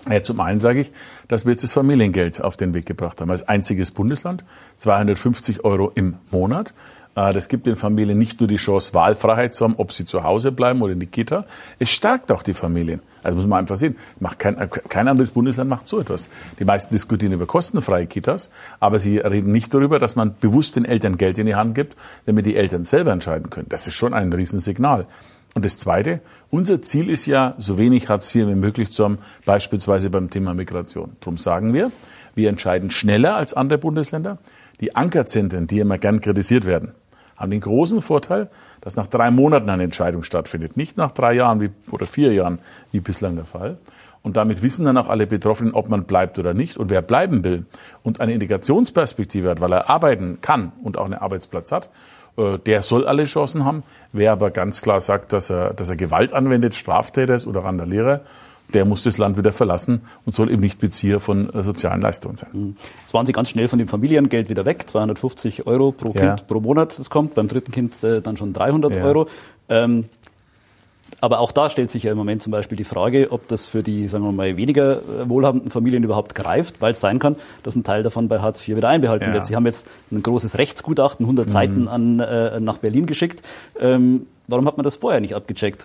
Ja, 0.08 0.22
zum 0.22 0.40
einen 0.40 0.60
sage 0.60 0.80
ich, 0.80 0.92
dass 1.28 1.44
wir 1.44 1.52
jetzt 1.52 1.62
das 1.62 1.72
Familiengeld 1.72 2.40
auf 2.40 2.56
den 2.56 2.72
Weg 2.72 2.86
gebracht 2.86 3.20
haben. 3.20 3.30
Als 3.30 3.46
einziges 3.46 3.90
Bundesland 3.90 4.44
250 4.78 5.64
Euro 5.64 5.92
im 5.94 6.16
Monat. 6.30 6.72
Äh, 7.14 7.32
das 7.32 7.48
gibt 7.48 7.66
den 7.66 7.76
Familien 7.76 8.18
nicht 8.18 8.40
nur 8.40 8.48
die 8.48 8.56
Chance, 8.56 8.94
Wahlfreiheit 8.94 9.54
zu 9.54 9.64
haben, 9.64 9.74
ob 9.76 9.92
sie 9.92 10.04
zu 10.04 10.22
Hause 10.24 10.52
bleiben 10.52 10.82
oder 10.82 10.92
in 10.92 11.00
die 11.00 11.06
Kita. 11.06 11.44
Es 11.78 11.90
stärkt 11.90 12.30
auch 12.32 12.42
die 12.42 12.54
Familien. 12.54 13.00
Also 13.22 13.36
muss 13.36 13.46
man 13.46 13.60
einfach 13.60 13.76
sehen. 13.76 13.96
Macht 14.18 14.38
kein, 14.38 14.56
kein 14.88 15.08
anderes 15.08 15.30
Bundesland 15.30 15.68
macht 15.68 15.86
so 15.86 16.00
etwas. 16.00 16.28
Die 16.58 16.64
meisten 16.64 16.92
diskutieren 16.92 17.32
über 17.32 17.46
kostenfreie 17.46 18.06
Kitas, 18.06 18.50
aber 18.78 18.98
sie 18.98 19.18
reden 19.18 19.52
nicht 19.52 19.72
darüber, 19.74 19.98
dass 19.98 20.16
man 20.16 20.34
bewusst 20.40 20.76
den 20.76 20.84
Eltern 20.84 21.18
Geld 21.18 21.38
in 21.38 21.46
die 21.46 21.54
Hand 21.54 21.74
gibt, 21.74 21.96
damit 22.26 22.46
die 22.46 22.56
Eltern 22.56 22.84
selber 22.84 23.12
entscheiden 23.12 23.50
können. 23.50 23.68
Das 23.68 23.86
ist 23.86 23.94
schon 23.94 24.14
ein 24.14 24.32
Riesensignal. 24.32 25.06
Und 25.54 25.64
das 25.64 25.78
Zweite, 25.78 26.20
unser 26.50 26.80
Ziel 26.80 27.10
ist 27.10 27.26
ja, 27.26 27.54
so 27.58 27.76
wenig 27.76 28.08
Hartz 28.08 28.32
IV 28.32 28.46
wie 28.46 28.54
möglich 28.54 28.92
zu 28.92 29.02
haben, 29.02 29.18
beispielsweise 29.44 30.08
beim 30.08 30.30
Thema 30.30 30.54
Migration. 30.54 31.16
Darum 31.20 31.38
sagen 31.38 31.74
wir, 31.74 31.90
wir 32.36 32.48
entscheiden 32.48 32.92
schneller 32.92 33.34
als 33.34 33.52
andere 33.52 33.78
Bundesländer. 33.78 34.38
Die 34.80 34.96
Ankerzentren, 34.96 35.66
die 35.66 35.78
immer 35.78 35.98
gern 35.98 36.20
kritisiert 36.20 36.66
werden, 36.66 36.94
haben 37.36 37.50
den 37.50 37.60
großen 37.60 38.02
Vorteil, 38.02 38.48
dass 38.80 38.96
nach 38.96 39.06
drei 39.06 39.30
Monaten 39.30 39.70
eine 39.70 39.84
Entscheidung 39.84 40.22
stattfindet, 40.22 40.76
nicht 40.76 40.96
nach 40.96 41.10
drei 41.12 41.32
Jahren 41.32 41.60
wie, 41.60 41.70
oder 41.90 42.06
vier 42.06 42.32
Jahren, 42.32 42.58
wie 42.92 43.00
bislang 43.00 43.36
der 43.36 43.46
Fall. 43.46 43.78
Und 44.22 44.36
damit 44.36 44.62
wissen 44.62 44.84
dann 44.84 44.98
auch 44.98 45.08
alle 45.08 45.26
Betroffenen, 45.26 45.72
ob 45.72 45.88
man 45.88 46.04
bleibt 46.04 46.38
oder 46.38 46.52
nicht. 46.52 46.76
Und 46.76 46.90
wer 46.90 47.00
bleiben 47.00 47.42
will 47.42 47.64
und 48.02 48.20
eine 48.20 48.34
Integrationsperspektive 48.34 49.48
hat, 49.48 49.62
weil 49.62 49.72
er 49.72 49.88
arbeiten 49.88 50.40
kann 50.42 50.72
und 50.82 50.98
auch 50.98 51.06
einen 51.06 51.14
Arbeitsplatz 51.14 51.72
hat, 51.72 51.88
äh, 52.36 52.58
der 52.58 52.82
soll 52.82 53.06
alle 53.06 53.24
Chancen 53.24 53.64
haben. 53.64 53.82
Wer 54.12 54.32
aber 54.32 54.50
ganz 54.50 54.82
klar 54.82 55.00
sagt, 55.00 55.32
dass 55.32 55.48
er, 55.48 55.72
dass 55.72 55.88
er 55.88 55.96
Gewalt 55.96 56.34
anwendet, 56.34 56.74
Straftäter 56.74 57.34
ist 57.34 57.46
oder 57.46 57.64
Randalierer, 57.64 58.20
der 58.72 58.84
muss 58.84 59.02
das 59.02 59.18
Land 59.18 59.36
wieder 59.36 59.52
verlassen 59.52 60.02
und 60.24 60.34
soll 60.34 60.50
eben 60.50 60.60
nicht 60.60 60.78
Bezieher 60.78 61.20
von 61.20 61.52
äh, 61.52 61.62
sozialen 61.62 62.00
Leistungen 62.00 62.36
sein. 62.36 62.50
Mhm. 62.52 62.76
Jetzt 63.00 63.14
waren 63.14 63.26
Sie 63.26 63.32
ganz 63.32 63.50
schnell 63.50 63.68
von 63.68 63.78
dem 63.78 63.88
Familiengeld 63.88 64.48
wieder 64.48 64.64
weg, 64.66 64.88
250 64.88 65.66
Euro 65.66 65.92
pro 65.92 66.12
Kind 66.12 66.22
ja. 66.22 66.36
pro 66.36 66.60
Monat, 66.60 66.98
das 66.98 67.10
kommt, 67.10 67.34
beim 67.34 67.48
dritten 67.48 67.72
Kind 67.72 68.02
äh, 68.02 68.20
dann 68.20 68.36
schon 68.36 68.52
300 68.52 68.94
ja. 68.94 69.04
Euro. 69.04 69.28
Ähm, 69.68 70.04
aber 71.20 71.40
auch 71.40 71.52
da 71.52 71.68
stellt 71.68 71.90
sich 71.90 72.04
ja 72.04 72.12
im 72.12 72.18
Moment 72.18 72.42
zum 72.42 72.50
Beispiel 72.50 72.76
die 72.76 72.84
Frage, 72.84 73.30
ob 73.30 73.46
das 73.48 73.66
für 73.66 73.82
die, 73.82 74.08
sagen 74.08 74.24
wir 74.24 74.32
mal, 74.32 74.56
weniger 74.56 74.98
äh, 74.98 75.28
wohlhabenden 75.28 75.70
Familien 75.70 76.02
überhaupt 76.02 76.34
greift, 76.34 76.80
weil 76.80 76.92
es 76.92 77.00
sein 77.00 77.18
kann, 77.18 77.36
dass 77.62 77.76
ein 77.76 77.82
Teil 77.82 78.02
davon 78.02 78.28
bei 78.28 78.40
Hartz 78.40 78.66
IV 78.66 78.76
wieder 78.76 78.88
einbehalten 78.88 79.26
ja. 79.26 79.34
wird. 79.34 79.46
Sie 79.46 79.56
haben 79.56 79.66
jetzt 79.66 79.86
ein 80.10 80.22
großes 80.22 80.56
Rechtsgutachten, 80.58 81.24
100 81.26 81.46
mhm. 81.46 81.50
Seiten 81.50 81.88
an, 81.88 82.20
äh, 82.20 82.60
nach 82.60 82.78
Berlin 82.78 83.06
geschickt. 83.06 83.42
Ähm, 83.78 84.26
warum 84.46 84.66
hat 84.66 84.76
man 84.76 84.84
das 84.84 84.96
vorher 84.96 85.20
nicht 85.20 85.34
abgecheckt? 85.34 85.84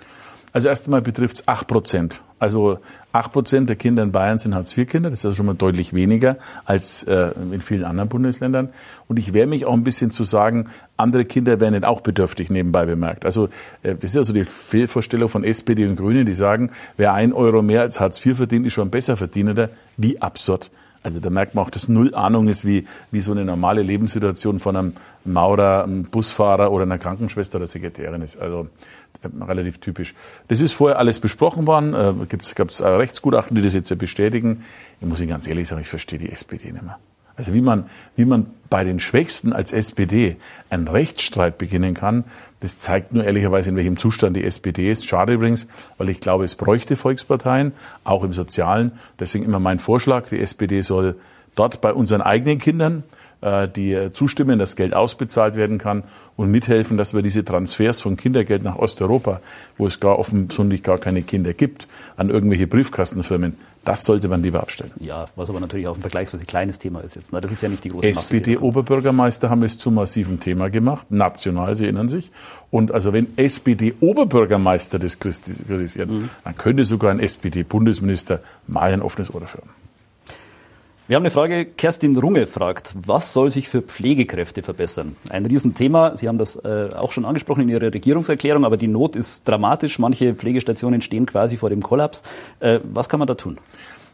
Also 0.55 0.69
erst 0.69 0.87
einmal 0.87 1.01
betrifft 1.01 1.35
es 1.35 1.47
8 1.49 1.67
Prozent. 1.67 2.21
Also 2.39 2.79
8 3.11 3.33
Prozent 3.33 3.67
der 3.67 3.75
Kinder 3.75 4.03
in 4.03 4.13
Bayern 4.13 4.37
sind 4.37 4.55
Hartz-IV-Kinder. 4.55 5.09
Das 5.09 5.19
ist 5.19 5.25
also 5.25 5.35
schon 5.35 5.47
mal 5.47 5.55
deutlich 5.55 5.93
weniger 5.93 6.37
als 6.63 7.03
äh, 7.03 7.31
in 7.51 7.59
vielen 7.59 7.83
anderen 7.83 8.07
Bundesländern. 8.07 8.69
Und 9.09 9.19
ich 9.19 9.33
wehre 9.33 9.47
mich 9.47 9.65
auch 9.65 9.73
ein 9.73 9.83
bisschen 9.83 10.11
zu 10.11 10.23
sagen, 10.23 10.69
andere 10.95 11.25
Kinder 11.25 11.59
werden 11.59 11.73
nicht 11.73 11.83
auch 11.83 11.99
bedürftig, 11.99 12.49
nebenbei 12.49 12.85
bemerkt. 12.85 13.25
Also 13.25 13.49
äh, 13.83 13.95
das 13.95 14.11
ist 14.11 14.17
also 14.17 14.31
die 14.31 14.45
Fehlvorstellung 14.45 15.27
von 15.27 15.43
SPD 15.43 15.85
und 15.87 15.97
Grünen, 15.97 16.25
die 16.25 16.33
sagen, 16.33 16.71
wer 16.95 17.13
ein 17.13 17.33
Euro 17.33 17.61
mehr 17.61 17.81
als 17.81 17.99
Hartz 17.99 18.25
IV 18.25 18.37
verdient, 18.37 18.65
ist 18.65 18.71
schon 18.71 18.89
besser 18.89 19.17
verdienender. 19.17 19.71
Wie 19.97 20.21
absurd. 20.21 20.71
Also 21.05 21.19
da 21.19 21.29
merkt 21.29 21.53
man 21.53 21.63
auch, 21.63 21.69
dass 21.69 21.87
null 21.87 22.15
Ahnung 22.15 22.47
ist, 22.47 22.65
wie, 22.65 22.87
wie 23.11 23.21
so 23.21 23.31
eine 23.31 23.45
normale 23.45 23.83
Lebenssituation 23.83 24.57
von 24.57 24.75
einem 24.75 24.93
Maurer, 25.23 25.83
einem 25.83 26.05
Busfahrer 26.05 26.71
oder 26.71 26.81
einer 26.81 26.97
Krankenschwester 26.97 27.57
oder 27.57 27.67
Sekretärin 27.67 28.23
ist. 28.23 28.41
Also 28.41 28.69
relativ 29.39 29.77
typisch. 29.77 30.15
Das 30.47 30.61
ist 30.61 30.73
vorher 30.73 30.97
alles 30.97 31.19
besprochen 31.19 31.67
worden. 31.67 31.93
Äh, 31.93 32.25
gab 32.55 32.69
es 32.69 32.81
Rechtsgutachten, 32.81 33.55
die 33.55 33.61
das 33.61 33.75
jetzt 33.75 33.95
bestätigen. 33.99 34.65
Ich 34.99 35.05
muss 35.05 35.19
Ihnen 35.19 35.29
ganz 35.29 35.47
ehrlich 35.47 35.67
sagen, 35.67 35.83
ich 35.83 35.87
verstehe 35.87 36.17
die 36.17 36.31
SPD 36.31 36.71
nicht 36.71 36.83
mehr. 36.83 36.97
Also 37.35 37.53
wie 37.53 37.61
man, 37.61 37.85
wie 38.15 38.25
man 38.25 38.47
bei 38.71 38.83
den 38.83 38.99
Schwächsten 38.99 39.53
als 39.53 39.73
SPD 39.73 40.37
einen 40.71 40.87
Rechtsstreit 40.87 41.59
beginnen 41.59 41.93
kann, 41.93 42.23
das 42.65 42.79
zeigt 42.79 43.13
nur 43.13 43.23
ehrlicherweise, 43.23 43.69
in 43.69 43.75
welchem 43.75 43.95
Zustand 43.95 44.35
die 44.35 44.43
SPD 44.43 44.91
ist. 44.91 45.07
Schade 45.07 45.33
übrigens, 45.33 45.67
weil 45.99 46.09
ich 46.09 46.19
glaube, 46.19 46.45
es 46.45 46.55
bräuchte 46.55 46.95
Volksparteien, 46.95 47.73
auch 48.03 48.23
im 48.23 48.33
Sozialen. 48.33 48.93
Deswegen 49.19 49.45
immer 49.45 49.59
mein 49.59 49.77
Vorschlag, 49.77 50.29
die 50.29 50.39
SPD 50.39 50.81
soll 50.81 51.15
dort 51.55 51.81
bei 51.81 51.93
unseren 51.93 52.21
eigenen 52.21 52.59
Kindern 52.59 53.03
äh, 53.41 53.67
die 53.67 54.11
zustimmen, 54.13 54.59
dass 54.59 54.75
Geld 54.75 54.93
ausbezahlt 54.93 55.55
werden 55.55 55.77
kann 55.77 56.03
und 56.35 56.49
mithelfen, 56.49 56.97
dass 56.97 57.13
wir 57.13 57.21
diese 57.21 57.45
Transfers 57.45 58.01
von 58.01 58.17
Kindergeld 58.17 58.63
nach 58.63 58.77
Osteuropa, 58.77 59.39
wo 59.77 59.87
es 59.87 59.99
gar 59.99 60.17
offensichtlich 60.17 60.83
gar 60.83 60.97
keine 60.97 61.21
Kinder 61.21 61.53
gibt, 61.53 61.87
an 62.17 62.29
irgendwelche 62.29 62.65
Briefkastenfirmen, 62.65 63.55
das 63.83 64.03
sollte 64.03 64.27
man 64.29 64.41
lieber 64.41 64.61
abstellen. 64.61 64.91
Ja, 64.99 65.27
was 65.35 65.51
aber 65.51 65.59
natürlich 65.59 65.87
auch 65.87 65.95
ein 65.95 66.01
vergleichsweise 66.01 66.45
kleines 66.45 66.79
Thema 66.79 67.01
ist 67.01 67.15
jetzt. 67.15 67.31
Ne? 67.31 67.39
Das 67.39 67.51
ist 67.51 67.61
ja 67.61 67.69
nicht 67.69 67.83
die 67.83 67.89
große 67.89 68.07
SPD-Oberbürgermeister 68.07 69.51
haben 69.51 69.61
es 69.61 69.77
zum 69.77 69.93
massiven 69.93 70.39
Thema 70.39 70.71
gemacht, 70.71 71.11
national, 71.11 71.75
Sie 71.75 71.83
erinnern 71.83 72.09
sich. 72.09 72.31
Und 72.71 72.91
also 72.91 73.13
wenn 73.13 73.37
SPD-Oberbürgermeister 73.37 74.97
das 74.97 75.19
kritisieren, 75.19 76.09
mhm. 76.09 76.29
dann 76.43 76.57
könnte 76.57 76.83
sogar 76.83 77.11
ein 77.11 77.19
SPD-Bundesminister 77.19 78.39
mal 78.65 78.91
ein 78.91 79.03
offenes 79.03 79.31
Ohr 79.31 79.41
dafür 79.41 79.61
haben. 79.61 79.69
Wir 81.07 81.17
haben 81.17 81.21
eine 81.21 81.29
Frage. 81.29 81.65
Kerstin 81.65 82.17
Runge 82.17 82.47
fragt, 82.47 82.95
was 82.95 83.31
soll 83.31 83.51
sich 83.51 83.69
für 83.69 83.83
Pflegekräfte 83.83 84.63
verbessern? 84.63 85.15
Ein 85.29 85.45
Riesenthema. 85.45 86.17
Sie 86.17 86.27
haben 86.27 86.39
das 86.39 86.55
äh, 86.55 86.89
auch 86.95 87.11
schon 87.11 87.25
angesprochen 87.25 87.61
in 87.61 87.69
Ihrer 87.69 87.93
Regierungserklärung, 87.93 88.65
aber 88.65 88.75
die 88.75 88.87
Not 88.87 89.15
ist 89.15 89.47
dramatisch. 89.47 89.99
Manche 89.99 90.33
Pflegestationen 90.33 91.01
stehen 91.01 91.27
quasi 91.27 91.57
vor 91.57 91.69
dem 91.69 91.83
Kollaps. 91.83 92.23
Äh, 92.59 92.79
was 92.91 93.07
kann 93.07 93.19
man 93.19 93.27
da 93.27 93.35
tun? 93.35 93.59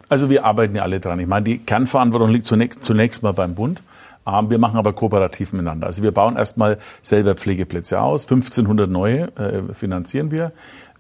Also 0.10 0.30
wir 0.30 0.44
arbeiten 0.44 0.76
ja 0.76 0.84
alle 0.84 1.00
dran. 1.00 1.18
Ich 1.22 1.28
meine, 1.28 1.46
die 1.46 1.60
Kernverantwortung 1.60 2.30
liegt 2.30 2.46
zunächst, 2.46 2.84
zunächst 2.84 3.24
mal 3.24 3.32
beim 3.32 3.56
Bund. 3.56 3.82
Ähm, 4.28 4.50
wir 4.50 4.58
machen 4.58 4.78
aber 4.78 4.92
kooperativ 4.92 5.54
miteinander. 5.54 5.88
Also 5.88 6.04
wir 6.04 6.12
bauen 6.12 6.36
erstmal 6.36 6.78
selber 7.02 7.36
Pflegeplätze 7.36 8.02
aus. 8.02 8.24
1500 8.24 8.90
neue 8.90 9.34
äh, 9.38 9.74
finanzieren 9.74 10.30
wir. 10.30 10.52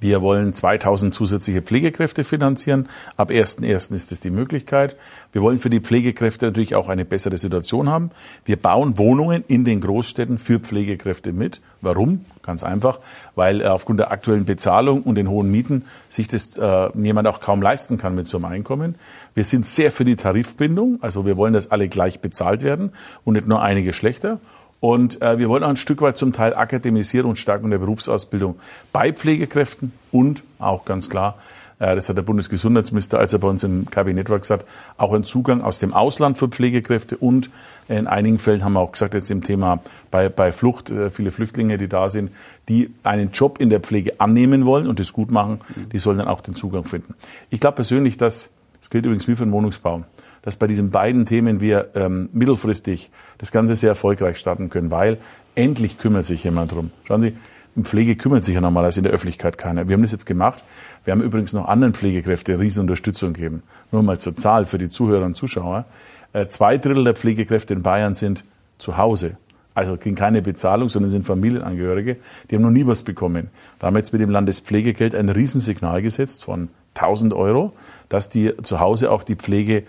Wir 0.01 0.23
wollen 0.23 0.51
2000 0.51 1.13
zusätzliche 1.13 1.61
Pflegekräfte 1.61 2.23
finanzieren. 2.23 2.89
Ab 3.17 3.29
1.1. 3.29 3.93
ist 3.93 4.11
das 4.11 4.19
die 4.19 4.31
Möglichkeit. 4.31 4.95
Wir 5.31 5.43
wollen 5.43 5.59
für 5.59 5.69
die 5.69 5.79
Pflegekräfte 5.79 6.47
natürlich 6.47 6.73
auch 6.73 6.89
eine 6.89 7.05
bessere 7.05 7.37
Situation 7.37 7.87
haben. 7.87 8.09
Wir 8.43 8.57
bauen 8.57 8.97
Wohnungen 8.97 9.43
in 9.47 9.63
den 9.63 9.79
Großstädten 9.79 10.39
für 10.39 10.59
Pflegekräfte 10.59 11.33
mit. 11.33 11.61
Warum? 11.81 12.25
Ganz 12.41 12.63
einfach, 12.63 12.99
weil 13.35 13.61
äh, 13.61 13.65
aufgrund 13.65 13.99
der 13.99 14.11
aktuellen 14.11 14.45
Bezahlung 14.45 15.03
und 15.03 15.13
den 15.15 15.29
hohen 15.29 15.51
Mieten 15.51 15.85
sich 16.09 16.27
das 16.27 16.57
äh, 16.57 16.89
jemand 16.97 17.27
auch 17.27 17.39
kaum 17.39 17.61
leisten 17.61 17.99
kann 17.99 18.15
mit 18.15 18.27
so 18.27 18.37
einem 18.37 18.45
Einkommen. 18.45 18.95
Wir 19.35 19.43
sind 19.43 19.67
sehr 19.67 19.91
für 19.91 20.03
die 20.03 20.15
Tarifbindung. 20.15 20.97
Also 21.01 21.27
wir 21.27 21.37
wollen, 21.37 21.53
dass 21.53 21.69
alle 21.69 21.87
gleich 21.87 22.21
bezahlt 22.21 22.63
werden 22.63 22.91
und 23.23 23.35
nicht 23.35 23.47
nur 23.47 23.61
einige 23.61 23.93
schlechter. 23.93 24.39
Und 24.81 25.21
äh, 25.21 25.37
wir 25.37 25.47
wollen 25.47 25.63
auch 25.63 25.69
ein 25.69 25.77
Stück 25.77 26.01
weit 26.01 26.17
zum 26.17 26.33
Teil 26.33 26.55
Akademisierung 26.55 27.29
und 27.29 27.35
Stärkung 27.37 27.69
der 27.69 27.77
Berufsausbildung 27.77 28.59
bei 28.91 29.13
Pflegekräften 29.13 29.93
und 30.11 30.43
auch 30.57 30.85
ganz 30.85 31.07
klar, 31.07 31.37
äh, 31.77 31.95
das 31.95 32.09
hat 32.09 32.17
der 32.17 32.23
Bundesgesundheitsminister, 32.23 33.19
als 33.19 33.31
er 33.31 33.39
bei 33.39 33.47
uns 33.47 33.63
im 33.63 33.89
Kabinett 33.89 34.31
war, 34.31 34.39
gesagt, 34.39 34.65
auch 34.97 35.13
ein 35.13 35.23
Zugang 35.23 35.61
aus 35.61 35.77
dem 35.77 35.93
Ausland 35.93 36.37
für 36.37 36.47
Pflegekräfte 36.47 37.15
und 37.15 37.51
in 37.89 38.07
einigen 38.07 38.39
Fällen 38.39 38.63
haben 38.63 38.73
wir 38.73 38.79
auch 38.79 38.91
gesagt, 38.91 39.13
jetzt 39.13 39.29
im 39.29 39.43
Thema 39.43 39.79
bei, 40.09 40.29
bei 40.29 40.51
Flucht, 40.51 40.89
äh, 40.89 41.11
viele 41.11 41.29
Flüchtlinge, 41.29 41.77
die 41.77 41.87
da 41.87 42.09
sind, 42.09 42.31
die 42.67 42.91
einen 43.03 43.31
Job 43.31 43.59
in 43.59 43.69
der 43.69 43.81
Pflege 43.81 44.19
annehmen 44.19 44.65
wollen 44.65 44.87
und 44.87 44.99
das 44.99 45.13
gut 45.13 45.29
machen, 45.29 45.59
die 45.91 45.99
sollen 45.99 46.17
dann 46.17 46.27
auch 46.27 46.41
den 46.41 46.55
Zugang 46.55 46.85
finden. 46.85 47.13
Ich 47.51 47.59
glaube 47.59 47.75
persönlich, 47.75 48.17
dass, 48.17 48.45
das 48.45 48.49
gilt 48.91 49.05
übrigens 49.05 49.27
wie 49.27 49.35
für 49.35 49.45
den 49.45 49.51
Wohnungsbau, 49.51 50.03
dass 50.43 50.57
bei 50.57 50.67
diesen 50.67 50.91
beiden 50.91 51.25
Themen 51.25 51.59
wir 51.59 51.89
ähm, 51.95 52.29
mittelfristig 52.33 53.09
das 53.39 53.51
Ganze 53.51 53.75
sehr 53.75 53.89
erfolgreich 53.89 54.37
starten 54.37 54.69
können, 54.69 54.91
weil 54.91 55.17
endlich 55.55 55.97
kümmert 55.97 56.25
sich 56.25 56.43
jemand 56.43 56.71
drum. 56.71 56.91
Schauen 57.05 57.21
Sie, 57.21 57.33
in 57.75 57.85
Pflege 57.85 58.15
kümmert 58.15 58.43
sich 58.43 58.55
ja 58.55 58.61
normalerweise 58.61 58.99
in 58.99 59.05
der 59.05 59.13
Öffentlichkeit 59.13 59.57
keiner. 59.57 59.87
Wir 59.87 59.93
haben 59.93 60.01
das 60.01 60.11
jetzt 60.11 60.25
gemacht. 60.25 60.63
Wir 61.05 61.13
haben 61.13 61.21
übrigens 61.21 61.53
noch 61.53 61.67
anderen 61.67 61.93
Pflegekräfte 61.93 62.59
riesen 62.59 62.81
Unterstützung 62.81 63.33
gegeben. 63.33 63.63
Nur 63.91 64.03
mal 64.03 64.19
zur 64.19 64.35
Zahl 64.35 64.65
für 64.65 64.77
die 64.77 64.89
Zuhörer 64.89 65.25
und 65.25 65.35
Zuschauer. 65.35 65.85
Äh, 66.33 66.47
zwei 66.47 66.77
Drittel 66.77 67.05
der 67.05 67.15
Pflegekräfte 67.15 67.73
in 67.73 67.81
Bayern 67.81 68.13
sind 68.13 68.43
zu 68.77 68.97
Hause. 68.97 69.37
Also 69.73 69.95
kriegen 69.95 70.15
keine 70.15 70.41
Bezahlung, 70.41 70.89
sondern 70.89 71.11
sind 71.11 71.25
Familienangehörige. 71.25 72.17
Die 72.49 72.55
haben 72.55 72.61
noch 72.61 72.71
nie 72.71 72.85
was 72.85 73.03
bekommen. 73.03 73.49
Da 73.79 73.87
haben 73.87 73.93
wir 73.93 73.99
jetzt 73.99 74.11
mit 74.11 74.21
dem 74.21 74.29
Landespflegegeld 74.29 75.15
ein 75.15 75.29
Riesensignal 75.29 76.01
gesetzt 76.01 76.43
von 76.43 76.67
1000 76.95 77.33
Euro, 77.33 77.73
dass 78.09 78.29
die 78.29 78.53
zu 78.63 78.79
Hause 78.79 79.11
auch 79.11 79.23
die 79.23 79.35
Pflege 79.35 79.83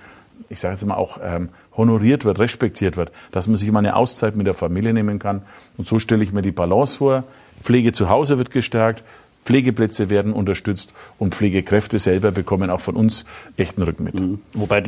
ich 0.53 0.61
sage 0.61 0.75
jetzt 0.75 0.85
mal 0.85 0.97
auch 0.97 1.19
ähm, 1.23 1.49
honoriert 1.77 2.27
wird, 2.27 2.39
respektiert 2.39 2.99
wird, 2.99 3.11
dass 3.31 3.49
man 3.49 3.57
sich 3.57 3.71
mal 3.73 3.79
eine 3.79 3.97
Auszeit 3.97 4.37
mit 4.37 4.47
der 4.47 4.53
Familie 4.53 4.93
nehmen 4.93 5.19
kann. 5.19 5.41
Und 5.79 5.89
so 5.89 5.99
stelle 5.99 6.23
ich 6.23 6.33
mir 6.33 6.43
die 6.43 6.53
Balance 6.53 6.99
vor. 6.99 7.25
Pflege 7.63 7.93
zu 7.93 8.11
Hause 8.11 8.37
wird 8.37 8.51
gestärkt, 8.51 9.03
Pflegeplätze 9.45 10.11
werden 10.11 10.33
unterstützt 10.33 10.93
und 11.19 11.35
Pflegekräfte 11.35 11.99
selber 11.99 12.33
bekommen 12.33 12.71
auch 12.71 12.81
von 12.81 12.97
uns 12.97 13.25
echten 13.57 13.83
Rückenwind. 13.83 14.21
Mhm. 14.21 14.39
Wobei 14.53 14.85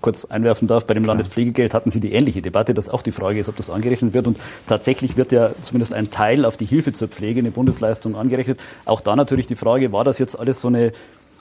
kurz 0.00 0.24
einwerfen 0.24 0.68
darf, 0.68 0.84
bei 0.84 0.94
dem 0.94 1.04
Landespflegegeld 1.04 1.72
hatten 1.72 1.90
Sie 1.90 2.00
die 2.00 2.12
ähnliche 2.12 2.42
Debatte, 2.42 2.74
dass 2.74 2.88
auch 2.88 3.00
die 3.00 3.12
Frage 3.12 3.38
ist, 3.38 3.48
ob 3.48 3.56
das 3.56 3.70
angerechnet 3.70 4.12
wird. 4.12 4.26
Und 4.26 4.38
tatsächlich 4.66 5.16
wird 5.16 5.32
ja 5.32 5.52
zumindest 5.62 5.94
ein 5.94 6.10
Teil 6.10 6.44
auf 6.44 6.56
die 6.56 6.66
Hilfe 6.66 6.92
zur 6.92 7.08
Pflege, 7.08 7.38
eine 7.38 7.52
Bundesleistung 7.52 8.16
angerechnet. 8.16 8.60
Auch 8.84 9.00
da 9.00 9.16
natürlich 9.16 9.46
die 9.46 9.54
Frage, 9.54 9.92
war 9.92 10.04
das 10.04 10.18
jetzt 10.18 10.38
alles 10.38 10.60
so 10.60 10.68
eine 10.68 10.92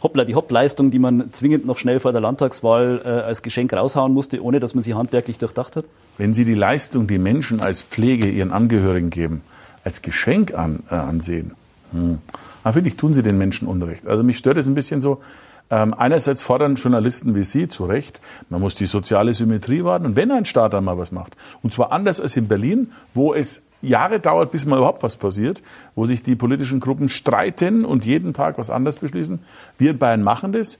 hoppla 0.03 0.25
die 0.25 0.35
Hopp-Leistung, 0.35 0.91
die 0.91 0.99
man 0.99 1.31
zwingend 1.31 1.65
noch 1.65 1.77
schnell 1.77 1.99
vor 1.99 2.11
der 2.11 2.21
Landtagswahl 2.21 3.01
äh, 3.03 3.07
als 3.07 3.41
Geschenk 3.41 3.73
raushauen 3.73 4.13
musste, 4.13 4.43
ohne 4.43 4.59
dass 4.59 4.75
man 4.75 4.83
sie 4.83 4.93
handwerklich 4.93 5.37
durchdacht 5.37 5.77
hat? 5.77 5.85
Wenn 6.17 6.33
Sie 6.33 6.45
die 6.45 6.53
Leistung, 6.53 7.07
die 7.07 7.17
Menschen 7.17 7.61
als 7.61 7.81
Pflege 7.81 8.29
ihren 8.29 8.51
Angehörigen 8.51 9.09
geben, 9.09 9.41
als 9.83 10.01
Geschenk 10.01 10.53
an, 10.53 10.83
äh, 10.91 10.95
ansehen, 10.95 11.53
hm. 11.91 12.19
dann 12.63 12.73
finde 12.73 12.89
ich, 12.89 12.97
tun 12.97 13.13
Sie 13.13 13.23
den 13.23 13.37
Menschen 13.37 13.67
Unrecht. 13.67 14.05
Also 14.05 14.23
mich 14.23 14.37
stört 14.37 14.57
es 14.57 14.67
ein 14.67 14.75
bisschen 14.75 14.99
so, 15.01 15.21
ähm, 15.69 15.93
einerseits 15.93 16.43
fordern 16.43 16.75
Journalisten 16.75 17.33
wie 17.35 17.43
Sie 17.43 17.67
zu 17.67 17.85
Recht, 17.85 18.21
man 18.49 18.61
muss 18.61 18.75
die 18.75 18.85
soziale 18.85 19.33
Symmetrie 19.33 19.83
wahren. 19.83 20.05
Und 20.05 20.15
wenn 20.15 20.31
ein 20.31 20.45
Staat 20.45 20.73
dann 20.73 20.83
mal 20.83 20.97
was 20.97 21.11
macht, 21.11 21.35
und 21.63 21.71
zwar 21.71 21.91
anders 21.91 22.19
als 22.19 22.35
in 22.35 22.47
Berlin, 22.47 22.91
wo 23.13 23.33
es 23.33 23.63
Jahre 23.83 24.19
dauert, 24.19 24.51
bis 24.51 24.65
mal 24.65 24.77
überhaupt 24.77 25.03
was 25.03 25.17
passiert, 25.17 25.61
wo 25.95 26.05
sich 26.05 26.23
die 26.23 26.35
politischen 26.35 26.79
Gruppen 26.79 27.09
streiten 27.09 27.85
und 27.85 28.05
jeden 28.05 28.33
Tag 28.33 28.57
was 28.57 28.69
anderes 28.69 28.97
beschließen. 28.97 29.39
Wir 29.77 29.91
in 29.91 29.97
Bayern 29.97 30.23
machen 30.23 30.53
das. 30.53 30.79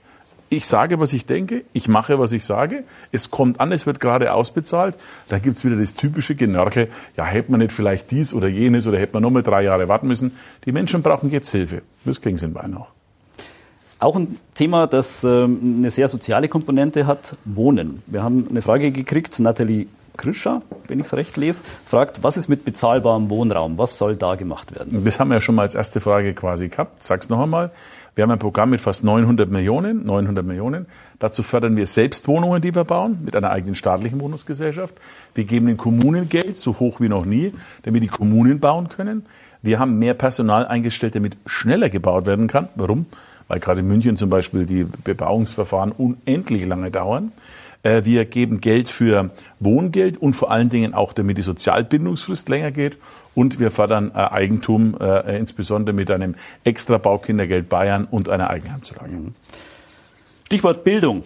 Ich 0.50 0.66
sage, 0.66 1.00
was 1.00 1.12
ich 1.12 1.26
denke, 1.26 1.64
ich 1.72 1.88
mache, 1.88 2.18
was 2.18 2.32
ich 2.32 2.44
sage. 2.44 2.84
Es 3.12 3.30
kommt 3.30 3.60
an, 3.60 3.72
es 3.72 3.86
wird 3.86 3.98
gerade 3.98 4.32
ausbezahlt. 4.32 4.96
Da 5.28 5.38
gibt's 5.38 5.64
wieder 5.64 5.76
das 5.76 5.94
typische 5.94 6.34
Genörkel. 6.34 6.88
Ja, 7.16 7.24
hätte 7.24 7.50
man 7.50 7.60
nicht 7.60 7.72
vielleicht 7.72 8.10
dies 8.10 8.32
oder 8.32 8.48
jenes 8.48 8.86
oder 8.86 8.98
hätte 8.98 9.14
man 9.14 9.22
noch 9.22 9.30
mal 9.30 9.42
drei 9.42 9.62
Jahre 9.62 9.88
warten 9.88 10.06
müssen. 10.06 10.32
Die 10.64 10.72
Menschen 10.72 11.02
brauchen 11.02 11.30
jetzt 11.30 11.50
Hilfe. 11.50 11.82
Das 12.04 12.20
kriegen 12.20 12.36
sie 12.36 12.46
in 12.46 12.52
Bayern 12.52 12.76
auch. 12.76 12.88
Auch 13.98 14.16
ein 14.16 14.38
Thema, 14.54 14.86
das 14.86 15.24
ähm, 15.24 15.76
eine 15.78 15.90
sehr 15.90 16.08
soziale 16.08 16.48
Komponente 16.48 17.06
hat, 17.06 17.36
Wohnen. 17.44 18.02
Wir 18.06 18.22
haben 18.22 18.46
eine 18.50 18.60
Frage 18.60 18.90
gekriegt, 18.90 19.40
Nathalie 19.40 19.86
Krischer, 20.16 20.62
wenn 20.88 21.00
ich 21.00 21.06
es 21.06 21.14
recht 21.14 21.36
lese, 21.36 21.64
fragt, 21.84 22.22
was 22.22 22.36
ist 22.36 22.48
mit 22.48 22.64
bezahlbarem 22.64 23.30
Wohnraum? 23.30 23.78
Was 23.78 23.98
soll 23.98 24.16
da 24.16 24.36
gemacht 24.36 24.74
werden? 24.74 25.04
Das 25.04 25.18
haben 25.18 25.28
wir 25.28 25.36
ja 25.36 25.40
schon 25.40 25.54
mal 25.54 25.62
als 25.62 25.74
erste 25.74 26.00
Frage 26.00 26.34
quasi 26.34 26.68
gehabt. 26.68 27.02
Sag's 27.02 27.28
noch 27.28 27.40
einmal. 27.40 27.70
Wir 28.14 28.22
haben 28.22 28.30
ein 28.30 28.38
Programm 28.38 28.70
mit 28.70 28.80
fast 28.80 29.02
900 29.02 29.50
Millionen, 29.50 30.06
900 30.06 30.46
Millionen. 30.46 30.86
Dazu 31.18 31.42
fördern 31.42 31.74
wir 31.74 31.88
Selbstwohnungen, 31.88 32.62
die 32.62 32.72
wir 32.72 32.84
bauen, 32.84 33.18
mit 33.24 33.34
einer 33.34 33.50
eigenen 33.50 33.74
staatlichen 33.74 34.20
Wohnungsgesellschaft. 34.20 34.94
Wir 35.34 35.44
geben 35.44 35.66
den 35.66 35.76
Kommunen 35.76 36.28
Geld, 36.28 36.56
so 36.56 36.78
hoch 36.78 37.00
wie 37.00 37.08
noch 37.08 37.24
nie, 37.24 37.52
damit 37.82 38.04
die 38.04 38.08
Kommunen 38.08 38.60
bauen 38.60 38.88
können. 38.88 39.26
Wir 39.62 39.80
haben 39.80 39.98
mehr 39.98 40.14
Personal 40.14 40.66
eingestellt, 40.66 41.16
damit 41.16 41.36
schneller 41.46 41.88
gebaut 41.88 42.26
werden 42.26 42.46
kann. 42.46 42.68
Warum? 42.76 43.06
Weil 43.48 43.58
gerade 43.58 43.80
in 43.80 43.88
München 43.88 44.16
zum 44.16 44.30
Beispiel 44.30 44.64
die 44.64 44.84
Bebauungsverfahren 44.84 45.90
unendlich 45.90 46.66
lange 46.66 46.92
dauern. 46.92 47.32
Äh, 47.84 48.04
wir 48.04 48.24
geben 48.24 48.60
Geld 48.60 48.88
für 48.88 49.30
Wohngeld 49.60 50.16
und 50.16 50.34
vor 50.34 50.50
allen 50.50 50.70
Dingen 50.70 50.94
auch, 50.94 51.12
damit 51.12 51.38
die 51.38 51.42
Sozialbindungsfrist 51.42 52.48
länger 52.48 52.72
geht. 52.72 52.98
Und 53.36 53.60
wir 53.60 53.70
fördern 53.70 54.10
äh, 54.12 54.18
Eigentum, 54.18 54.96
äh, 54.98 55.38
insbesondere 55.38 55.94
mit 55.94 56.10
einem 56.10 56.34
extra 56.64 56.98
Baukindergeld 56.98 57.68
Bayern 57.68 58.06
und 58.10 58.28
einer 58.28 58.50
Eigenheimzulage. 58.50 59.12
Mhm. 59.12 59.34
Stichwort 60.46 60.82
Bildung. 60.82 61.22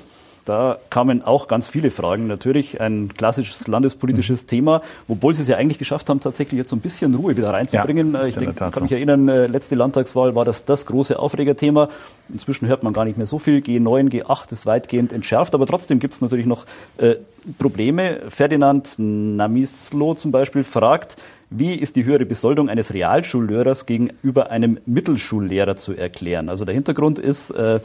Da 0.48 0.78
kamen 0.88 1.22
auch 1.22 1.46
ganz 1.46 1.68
viele 1.68 1.90
Fragen. 1.90 2.26
Natürlich 2.26 2.80
ein 2.80 3.12
klassisches 3.14 3.66
landespolitisches 3.66 4.44
mhm. 4.44 4.46
Thema, 4.46 4.82
obwohl 5.06 5.34
Sie 5.34 5.42
es 5.42 5.48
ja 5.48 5.58
eigentlich 5.58 5.78
geschafft 5.78 6.08
haben, 6.08 6.20
tatsächlich 6.20 6.56
jetzt 6.56 6.70
so 6.70 6.76
ein 6.76 6.80
bisschen 6.80 7.14
Ruhe 7.14 7.36
wieder 7.36 7.50
reinzubringen. 7.50 8.14
Ja, 8.14 8.24
ich 8.24 8.36
denke, 8.36 8.54
kann 8.54 8.82
mich 8.82 8.92
erinnern, 8.92 9.28
äh, 9.28 9.46
letzte 9.46 9.74
Landtagswahl 9.74 10.34
war 10.34 10.46
das 10.46 10.64
das 10.64 10.86
große 10.86 11.18
Aufregerthema. 11.18 11.90
Inzwischen 12.32 12.66
hört 12.66 12.82
man 12.82 12.94
gar 12.94 13.04
nicht 13.04 13.18
mehr 13.18 13.26
so 13.26 13.38
viel. 13.38 13.58
G9, 13.58 14.08
G8 14.10 14.50
ist 14.52 14.64
weitgehend 14.64 15.12
entschärft, 15.12 15.54
aber 15.54 15.66
trotzdem 15.66 15.98
gibt 15.98 16.14
es 16.14 16.22
natürlich 16.22 16.46
noch 16.46 16.64
äh, 16.96 17.16
Probleme. 17.58 18.20
Ferdinand 18.28 18.94
Namislo 18.96 20.14
zum 20.14 20.32
Beispiel 20.32 20.64
fragt, 20.64 21.16
wie 21.50 21.74
ist 21.74 21.96
die 21.96 22.04
höhere 22.04 22.24
Besoldung 22.24 22.70
eines 22.70 22.94
Realschullehrers 22.94 23.84
gegenüber 23.84 24.50
einem 24.50 24.78
Mittelschullehrer 24.86 25.76
zu 25.76 25.92
erklären? 25.92 26.48
Also 26.48 26.64
der 26.64 26.74
Hintergrund 26.74 27.18
ist, 27.18 27.50
äh, 27.50 27.80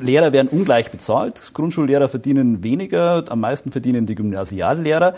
Lehrer 0.00 0.32
werden 0.32 0.48
ungleich 0.48 0.90
bezahlt. 0.90 1.52
Grundschullehrer 1.54 2.08
verdienen 2.08 2.62
weniger, 2.62 3.24
am 3.28 3.40
meisten 3.40 3.72
verdienen 3.72 4.06
die 4.06 4.14
Gymnasiallehrer. 4.14 5.14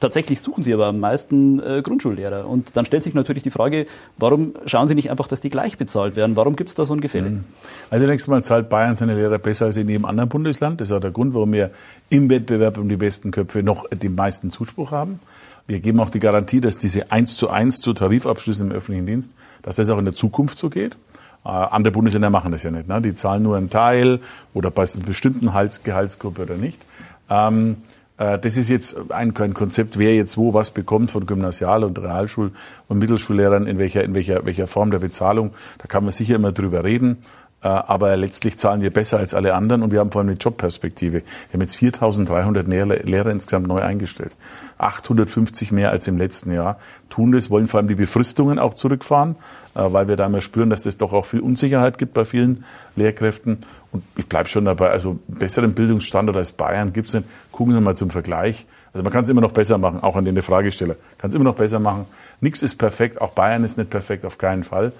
tatsächlich 0.00 0.40
suchen 0.40 0.64
Sie 0.64 0.74
aber 0.74 0.86
am 0.86 0.98
meisten 0.98 1.60
äh, 1.60 1.80
Grundschullehrer. 1.82 2.48
Und 2.48 2.76
dann 2.76 2.84
stellt 2.84 3.02
sich 3.02 3.14
natürlich 3.14 3.42
die 3.42 3.50
Frage, 3.50 3.86
warum 4.18 4.54
schauen 4.66 4.88
Sie 4.88 4.94
nicht 4.94 5.10
einfach, 5.10 5.28
dass 5.28 5.40
die 5.40 5.48
gleich 5.48 5.78
bezahlt 5.78 6.16
werden? 6.16 6.36
Warum 6.36 6.56
gibt 6.56 6.68
es 6.68 6.74
da 6.74 6.84
so 6.84 6.94
ein 6.94 7.00
Gefälle? 7.00 7.30
Mhm. 7.30 7.44
Also 7.90 8.04
zunächst 8.04 8.28
mal 8.28 8.42
zahlt 8.42 8.68
Bayern 8.68 8.96
seine 8.96 9.14
Lehrer 9.14 9.38
besser 9.38 9.66
als 9.66 9.76
in 9.76 9.88
jedem 9.88 10.04
anderen 10.04 10.28
Bundesland. 10.28 10.80
Das 10.80 10.88
ist 10.88 10.92
auch 10.92 11.00
der 11.00 11.12
Grund, 11.12 11.34
warum 11.34 11.52
wir 11.52 11.70
im 12.10 12.28
Wettbewerb 12.28 12.78
um 12.78 12.88
die 12.88 12.96
besten 12.96 13.30
Köpfe 13.30 13.62
noch 13.62 13.88
den 13.90 14.14
meisten 14.14 14.50
Zuspruch 14.50 14.90
haben. 14.90 15.20
Wir 15.66 15.78
geben 15.78 16.00
auch 16.00 16.10
die 16.10 16.18
Garantie, 16.18 16.60
dass 16.60 16.78
diese 16.78 17.12
1 17.12 17.36
zu 17.36 17.48
1 17.48 17.80
zu 17.80 17.92
Tarifabschlüssen 17.92 18.70
im 18.70 18.76
öffentlichen 18.76 19.06
Dienst, 19.06 19.34
dass 19.62 19.76
das 19.76 19.90
auch 19.90 19.98
in 19.98 20.04
der 20.04 20.14
Zukunft 20.14 20.58
so 20.58 20.68
geht. 20.68 20.96
Äh, 21.44 21.48
andere 21.48 21.92
Bundesländer 21.92 22.30
machen 22.30 22.52
das 22.52 22.62
ja 22.62 22.70
nicht. 22.70 22.88
Ne? 22.88 23.00
Die 23.00 23.12
zahlen 23.14 23.42
nur 23.42 23.56
einen 23.56 23.70
Teil 23.70 24.20
oder 24.54 24.70
bei 24.70 24.82
einer 24.82 25.04
bestimmten 25.04 25.50
Gehaltsgruppe 25.84 26.42
oder 26.42 26.56
nicht. 26.56 26.80
Ähm, 27.28 27.76
äh, 28.18 28.38
das 28.38 28.56
ist 28.56 28.68
jetzt 28.68 28.96
ein, 29.10 29.36
ein 29.36 29.54
Konzept, 29.54 29.98
wer 29.98 30.14
jetzt 30.14 30.36
wo 30.36 30.54
was 30.54 30.70
bekommt 30.70 31.10
von 31.10 31.26
Gymnasial- 31.26 31.84
und 31.84 31.98
Realschul- 31.98 32.52
und 32.88 32.98
Mittelschullehrern, 32.98 33.66
in 33.66 33.78
welcher, 33.78 34.04
in 34.04 34.14
welcher, 34.14 34.44
welcher 34.44 34.66
Form 34.66 34.90
der 34.90 35.00
Bezahlung. 35.00 35.52
Da 35.78 35.86
kann 35.86 36.04
man 36.04 36.12
sicher 36.12 36.36
immer 36.36 36.52
drüber 36.52 36.84
reden. 36.84 37.18
Äh, 37.62 37.68
aber 37.68 38.16
letztlich 38.16 38.58
zahlen 38.58 38.82
wir 38.82 38.92
besser 38.92 39.18
als 39.18 39.34
alle 39.34 39.54
anderen 39.54 39.82
und 39.82 39.92
wir 39.92 40.00
haben 40.00 40.10
vor 40.10 40.20
allem 40.20 40.30
eine 40.30 40.38
Jobperspektive. 40.38 41.22
Wir 41.22 41.52
haben 41.52 41.60
jetzt 41.60 41.76
4.300 41.76 43.04
Lehrer 43.04 43.30
insgesamt 43.30 43.68
neu 43.68 43.80
eingestellt. 43.80 44.36
850 44.78 45.70
mehr 45.70 45.90
als 45.90 46.08
im 46.08 46.18
letzten 46.18 46.52
Jahr. 46.52 46.78
Tun 47.08 47.32
das, 47.32 47.50
wollen 47.50 47.68
vor 47.68 47.78
allem 47.78 47.88
die 47.88 47.94
Befristungen 47.94 48.58
auch 48.58 48.74
zurückfahren, 48.74 49.36
äh, 49.74 49.84
weil 49.84 50.08
wir 50.08 50.16
da 50.16 50.26
immer 50.26 50.40
spüren, 50.40 50.70
dass 50.70 50.82
das 50.82 50.96
doch 50.96 51.12
auch 51.12 51.24
viel 51.24 51.40
Unsicherheit 51.40 51.98
gibt 51.98 52.14
bei 52.14 52.24
vielen 52.24 52.64
Lehrkräften. 52.96 53.58
Und 53.92 54.02
ich 54.16 54.26
bleibe 54.26 54.48
schon 54.48 54.64
dabei, 54.64 54.90
also 54.90 55.10
einen 55.10 55.38
besseren 55.38 55.74
Bildungsstandard 55.74 56.36
als 56.36 56.52
Bayern 56.52 56.92
gibt 56.92 57.08
es 57.08 57.14
nicht. 57.14 57.26
Gucken 57.52 57.74
Sie 57.74 57.80
mal 57.80 57.94
zum 57.94 58.10
Vergleich. 58.10 58.66
Also 58.92 59.04
man 59.04 59.12
kann 59.12 59.22
es 59.22 59.28
immer 59.28 59.40
noch 59.40 59.52
besser 59.52 59.78
machen, 59.78 60.02
auch 60.02 60.16
an 60.16 60.24
den 60.24 60.40
Fragesteller. 60.42 60.96
Kann 61.18 61.28
es 61.28 61.34
immer 61.34 61.44
noch 61.44 61.54
besser 61.54 61.78
machen. 61.78 62.06
Nichts 62.40 62.62
ist 62.62 62.76
perfekt, 62.76 63.20
auch 63.20 63.30
Bayern 63.30 63.64
ist 63.64 63.78
nicht 63.78 63.90
perfekt, 63.90 64.24
auf 64.24 64.36
keinen 64.36 64.64
Fall. 64.64 64.92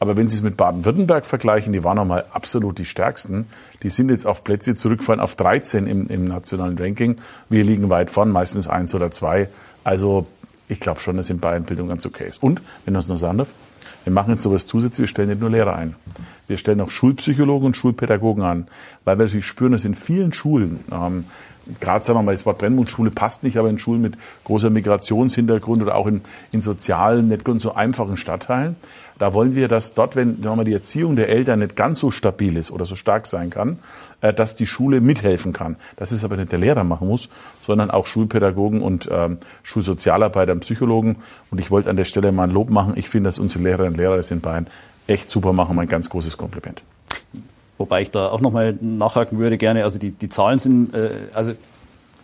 Aber 0.00 0.16
wenn 0.16 0.26
Sie 0.26 0.34
es 0.34 0.42
mit 0.42 0.56
Baden-Württemberg 0.56 1.26
vergleichen, 1.26 1.74
die 1.74 1.84
waren 1.84 1.96
nochmal 1.96 2.24
absolut 2.32 2.78
die 2.78 2.86
stärksten. 2.86 3.46
Die 3.82 3.90
sind 3.90 4.08
jetzt 4.08 4.26
auf 4.26 4.42
Plätze 4.42 4.74
zurückgefallen, 4.74 5.20
auf 5.20 5.36
13 5.36 5.86
im, 5.86 6.08
im 6.08 6.24
nationalen 6.24 6.76
Ranking. 6.76 7.16
Wir 7.50 7.62
liegen 7.62 7.90
weit 7.90 8.10
vorn, 8.10 8.32
meistens 8.32 8.66
eins 8.66 8.94
oder 8.94 9.10
zwei. 9.10 9.50
Also 9.84 10.26
ich 10.68 10.80
glaube 10.80 11.00
schon, 11.00 11.16
dass 11.16 11.28
in 11.28 11.38
Bayern 11.38 11.64
Bildung 11.64 11.88
ganz 11.88 12.06
okay 12.06 12.28
ist. 12.28 12.42
Und, 12.42 12.62
wenn 12.86 12.94
das 12.94 13.08
noch 13.08 13.18
sagen 13.18 13.38
darf, 13.38 13.50
wir 14.04 14.12
machen 14.12 14.30
jetzt 14.30 14.42
sowas 14.42 14.66
zusätzlich, 14.66 15.00
wir 15.00 15.08
stellen 15.08 15.28
nicht 15.28 15.40
nur 15.40 15.50
Lehrer 15.50 15.76
ein. 15.76 15.94
Wir 16.48 16.56
stellen 16.56 16.80
auch 16.80 16.90
Schulpsychologen 16.90 17.66
und 17.66 17.76
Schulpädagogen 17.76 18.42
an, 18.42 18.68
weil 19.04 19.18
wir 19.18 19.24
natürlich 19.24 19.46
spüren, 19.46 19.72
dass 19.72 19.84
in 19.84 19.94
vielen 19.94 20.32
Schulen 20.32 20.80
ähm, 20.90 21.24
gerade 21.80 22.04
sagen 22.04 22.18
wir 22.18 22.22
mal, 22.22 22.32
das 22.32 22.46
Wort 22.46 22.58
Brennmundschule 22.58 23.10
passt 23.10 23.42
nicht, 23.42 23.56
aber 23.56 23.68
in 23.68 23.78
Schulen 23.78 24.00
mit 24.00 24.14
großer 24.44 24.70
Migrationshintergrund 24.70 25.82
oder 25.82 25.94
auch 25.94 26.06
in, 26.06 26.22
in 26.52 26.62
sozialen, 26.62 27.28
nicht 27.28 27.44
ganz 27.44 27.62
so 27.62 27.74
einfachen 27.74 28.16
Stadtteilen, 28.16 28.76
da 29.20 29.34
wollen 29.34 29.54
wir, 29.54 29.68
dass 29.68 29.92
dort, 29.92 30.16
wenn 30.16 30.42
sagen 30.42 30.58
wir 30.58 30.64
die 30.64 30.72
Erziehung 30.72 31.14
der 31.14 31.28
Eltern 31.28 31.58
nicht 31.58 31.76
ganz 31.76 32.00
so 32.00 32.10
stabil 32.10 32.56
ist 32.56 32.70
oder 32.70 32.86
so 32.86 32.96
stark 32.96 33.26
sein 33.26 33.50
kann, 33.50 33.78
äh, 34.22 34.32
dass 34.32 34.56
die 34.56 34.66
Schule 34.66 35.02
mithelfen 35.02 35.52
kann. 35.52 35.76
Das 35.96 36.10
ist 36.10 36.24
aber 36.24 36.36
nicht 36.38 36.52
der 36.52 36.58
Lehrer 36.58 36.84
machen 36.84 37.06
muss, 37.06 37.28
sondern 37.62 37.90
auch 37.90 38.06
Schulpädagogen 38.06 38.80
und 38.80 39.10
ähm, 39.12 39.36
Schulsozialarbeiter 39.62 40.52
und 40.52 40.60
Psychologen. 40.60 41.16
Und 41.50 41.60
ich 41.60 41.70
wollte 41.70 41.90
an 41.90 41.96
der 41.96 42.04
Stelle 42.04 42.32
mal 42.32 42.44
ein 42.44 42.50
Lob 42.50 42.70
machen. 42.70 42.94
Ich 42.96 43.10
finde, 43.10 43.28
dass 43.28 43.38
unsere 43.38 43.62
Lehrerinnen 43.62 43.92
und 43.92 43.98
Lehrer 43.98 44.16
das 44.16 44.30
in 44.30 44.40
Bayern 44.40 44.68
echt 45.06 45.28
super 45.28 45.52
machen. 45.52 45.78
Ein 45.78 45.86
ganz 45.86 46.08
großes 46.08 46.38
Kompliment. 46.38 46.82
Wobei 47.80 48.02
ich 48.02 48.10
da 48.10 48.28
auch 48.28 48.42
nochmal 48.42 48.76
nachhaken 48.82 49.38
würde 49.38 49.56
gerne. 49.56 49.84
Also 49.84 49.98
die, 49.98 50.10
die 50.10 50.28
Zahlen 50.28 50.58
sind, 50.58 50.92
äh, 50.92 51.12
also 51.32 51.52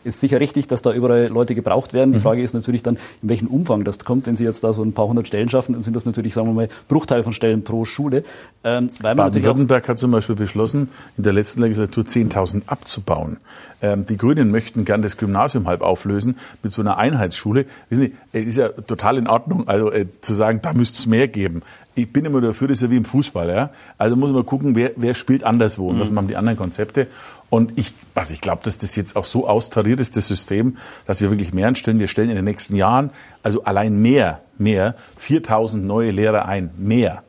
ist 0.07 0.21
sicher 0.21 0.41
richtig, 0.41 0.69
dass 0.69 0.83
da 0.83 0.93
überall 0.93 1.27
Leute 1.27 1.55
gebraucht 1.55 1.93
werden. 1.93 2.13
Die 2.13 2.19
mhm. 2.19 2.23
Frage 2.23 2.43
ist 2.43 2.55
natürlich 2.55 2.83
dann, 2.83 2.97
in 3.23 3.29
welchem 3.29 3.49
Umfang 3.49 3.85
das 3.85 3.99
kommt. 3.99 4.27
Wenn 4.27 4.37
Sie 4.37 4.45
jetzt 4.45 4.65
da 4.65 4.73
so 4.73 4.83
ein 4.83 4.93
paar 4.93 5.09
hundert 5.09 5.27
Stellen 5.27 5.49
schaffen, 5.49 5.73
dann 5.73 5.83
sind 5.83 5.95
das 5.97 6.05
natürlich, 6.05 6.33
sagen 6.35 6.49
wir 6.49 6.55
mal, 6.55 6.69
Bruchteil 6.89 7.23
von 7.23 7.33
Stellen 7.33 7.65
pro 7.65 7.85
Schule. 7.85 8.25
Ähm, 8.65 8.91
Baden-Württemberg 9.03 9.89
hat 9.89 9.99
zum 9.99 10.13
Beispiel 10.13 10.37
beschlossen, 10.37 10.89
in 11.17 11.25
der 11.25 11.33
letzten 11.33 11.63
Legislatur 11.63 12.05
10.000 12.05 12.63
abzubauen. 12.67 13.39
Ähm, 13.83 14.07
die 14.07 14.17
Grünen 14.17 14.51
möchten 14.51 14.85
gern 14.85 15.03
das 15.03 15.17
Gymnasium 15.17 15.67
halb 15.67 15.83
auflösen 15.83 16.37
mit 16.63 16.73
so 16.73 16.83
einer 16.83 16.97
Einheitsschule. 16.97 17.67
Wissen 17.91 18.13
Sie, 18.33 18.39
es 18.39 18.47
ist 18.47 18.57
ja 18.57 18.69
total 18.69 19.19
in 19.19 19.27
Ordnung, 19.27 19.69
also 19.69 19.91
äh, 19.91 20.07
zu 20.21 20.33
sagen, 20.33 20.61
da 20.63 20.73
müsste 20.73 20.99
es 20.99 21.07
mehr 21.07 21.29
geben 21.29 21.63
ich 21.97 22.13
bin 22.13 22.25
immer 22.27 22.41
dafür, 22.43 22.69
das 22.69 22.77
ist 22.77 22.83
ja 22.83 22.91
wie 22.91 22.99
im 22.99 23.05
Fußball. 23.05 23.49
Ja? 23.49 23.71
Also 23.99 24.17
muss 24.17 24.31
man 24.31 24.45
gucken, 24.45 24.77
wer, 24.77 24.93
wer 24.97 25.15
spielt 25.15 25.43
anderswo 25.43 25.89
und 25.89 25.97
mhm. 25.97 26.01
was 26.01 26.11
machen 26.11 26.29
die 26.29 26.37
anderen 26.37 26.59
Konzepte. 26.59 27.09
Und 27.49 27.79
ich, 27.79 27.93
was 28.15 28.31
ich 28.31 28.41
glaube, 28.41 28.63
dass 28.65 28.79
das 28.79 28.97
jetzt 28.97 29.15
auch 29.15 29.25
so 29.25 29.47
austariert 29.47 30.01
ist, 30.01 30.17
das 30.17 30.27
System, 30.27 30.77
dass 31.07 31.21
wir 31.21 31.31
wirklich 31.31 31.55
mehr 31.55 31.69
anstellen. 31.69 32.01
Wir 32.01 32.09
stellen 32.09 32.31
in 32.31 32.37
den 32.37 32.45
nächsten 32.45 32.75
Jahren, 32.75 33.11
also 33.43 33.63
allein 33.65 34.01
mehr, 34.03 34.41
mehr, 34.59 34.97
4000 35.17 35.85
neue 35.85 36.11
Lehrer 36.11 36.47
ein. 36.47 36.71
Mehr. 36.77 37.23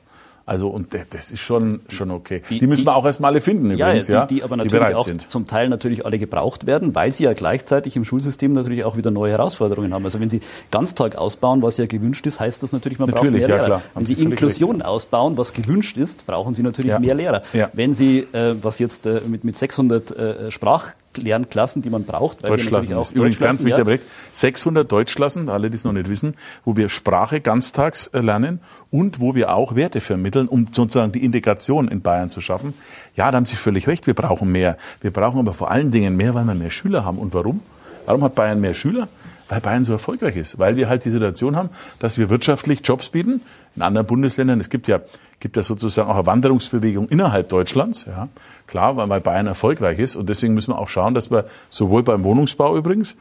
Also 0.47 0.69
und 0.69 0.95
das 1.09 1.29
ist 1.29 1.41
schon 1.41 1.81
schon 1.89 2.09
okay. 2.09 2.41
Die, 2.49 2.59
die 2.59 2.67
müssen 2.67 2.87
wir 2.87 2.95
auch 2.95 3.05
erstmal 3.05 3.31
alle 3.31 3.41
finden 3.41 3.69
übrigens, 3.71 4.07
ja, 4.07 4.25
die, 4.25 4.35
die 4.35 4.43
aber 4.43 4.55
natürlich 4.55 4.87
die 4.87 4.95
auch 4.95 5.03
sind. 5.03 5.29
zum 5.29 5.45
Teil 5.45 5.67
natürlich 5.67 6.05
alle 6.05 6.17
gebraucht 6.17 6.65
werden, 6.65 6.95
weil 6.95 7.11
sie 7.11 7.25
ja 7.25 7.33
gleichzeitig 7.33 7.97
im 7.97 8.05
Schulsystem 8.05 8.53
natürlich 8.53 8.86
auch 8.86 8.95
wieder 8.95 9.12
neue 9.12 9.33
Herausforderungen 9.33 9.93
haben. 9.93 10.05
Also 10.05 10.21
wenn 10.21 10.29
sie 10.29 10.39
Ganztag 10.71 11.17
ausbauen, 11.17 11.62
was 11.63 11.75
ja 11.75 11.86
gewünscht 11.86 12.25
ist, 12.27 12.39
heißt 12.39 12.63
das 12.63 12.71
natürlich, 12.71 12.97
man 12.97 13.10
natürlich, 13.10 13.29
braucht 13.29 13.39
mehr 13.39 13.49
ja, 13.49 13.55
Lehrer. 13.55 13.65
Klar. 13.65 13.81
Wenn 13.93 14.05
sie 14.05 14.13
Inklusion 14.13 14.69
richtig. 14.75 14.88
ausbauen, 14.88 15.38
was 15.38 15.51
gewünscht 15.51 15.97
ist, 15.97 16.25
brauchen 16.25 16.53
sie 16.53 16.63
natürlich 16.63 16.91
ja. 16.91 16.99
mehr 16.99 17.15
Lehrer. 17.15 17.43
Ja. 17.51 17.69
Wenn 17.73 17.93
sie 17.93 18.19
äh, 18.31 18.55
was 18.62 18.79
jetzt 18.79 19.05
äh, 19.05 19.19
mit 19.27 19.43
mit 19.43 19.57
600 19.57 20.12
äh, 20.12 20.49
Sprach 20.49 20.93
Lernklassen, 21.17 21.82
die 21.82 21.89
man 21.89 22.03
braucht. 22.03 22.43
Weil 22.43 22.51
Deutschklassen 22.51 22.95
auch 22.95 23.01
ist 23.01 23.12
übrigens 23.13 23.39
ganz 23.39 23.63
wichtig. 23.63 23.88
Ja. 23.88 23.97
600 24.32 24.91
Deutschklassen, 24.91 25.49
alle, 25.49 25.69
die 25.69 25.75
es 25.75 25.84
noch 25.84 25.93
nicht 25.93 26.10
wissen, 26.10 26.36
wo 26.65 26.75
wir 26.75 26.89
Sprache 26.89 27.41
ganztags 27.41 28.08
äh, 28.08 28.19
lernen 28.19 28.60
und 28.91 29.19
wo 29.19 29.36
wir 29.36 29.53
auch 29.53 29.75
Werte 29.75 30.01
vermitteln, 30.01 30.47
um 30.47 30.67
sozusagen 30.71 31.12
die 31.12 31.23
Integration 31.23 31.88
in 31.88 32.01
Bayern 32.01 32.30
zu 32.30 32.41
schaffen. 32.41 32.73
Ja, 33.15 33.32
da 33.32 33.38
haben 33.38 33.45
Sie 33.45 33.56
völlig 33.56 33.88
recht, 33.88 34.08
wir 34.08 34.13
brauchen 34.13 34.51
mehr. 34.51 34.77
Wir 35.01 35.12
brauchen 35.12 35.39
aber 35.39 35.53
vor 35.53 35.71
allen 35.71 35.91
Dingen 35.91 36.15
mehr, 36.15 36.34
weil 36.34 36.45
wir 36.45 36.56
mehr 36.56 36.69
Schüler 36.69 37.03
haben. 37.06 37.17
Und 37.17 37.34
warum? 37.34 37.62
Warum 38.06 38.23
hat 38.23 38.36
Bayern 38.36 38.62
mehr 38.62 38.73
Schüler? 38.73 39.08
Weil 39.49 39.62
Bayern 39.62 39.83
so 39.83 39.93
erfolgreich 39.93 40.36
ist. 40.36 40.60
Weil 40.60 40.75
wir 40.75 40.89
halt 40.89 41.05
die 41.05 41.10
Situation 41.10 41.55
haben, 41.55 41.69
dass 41.99 42.17
wir 42.17 42.29
wirtschaftlich 42.29 42.81
Jobs 42.83 43.10
bieten. 43.10 43.41
In 43.75 43.81
anderen 43.81 44.07
Bundesländern, 44.07 44.60
es 44.60 44.69
gibt 44.69 44.88
ja, 44.88 44.99
gibt 45.39 45.55
ja 45.55 45.63
sozusagen 45.63 46.10
auch 46.10 46.15
eine 46.15 46.25
Wanderungsbewegung 46.25 47.10
innerhalb 47.10 47.49
Deutschlands. 47.49 48.05
Ja. 48.05 48.27
Klar, 48.67 48.97
weil 48.97 49.21
Bayern 49.21 49.47
erfolgreich 49.47 49.99
ist. 49.99 50.15
Und 50.15 50.29
deswegen 50.29 50.53
müssen 50.53 50.71
wir 50.71 50.79
auch 50.79 50.89
schauen, 50.89 51.13
dass 51.13 51.31
wir 51.31 51.45
sowohl 51.69 52.03
beim 52.03 52.23
Wohnungsbau 52.23 52.75
übrigens, 52.75 53.15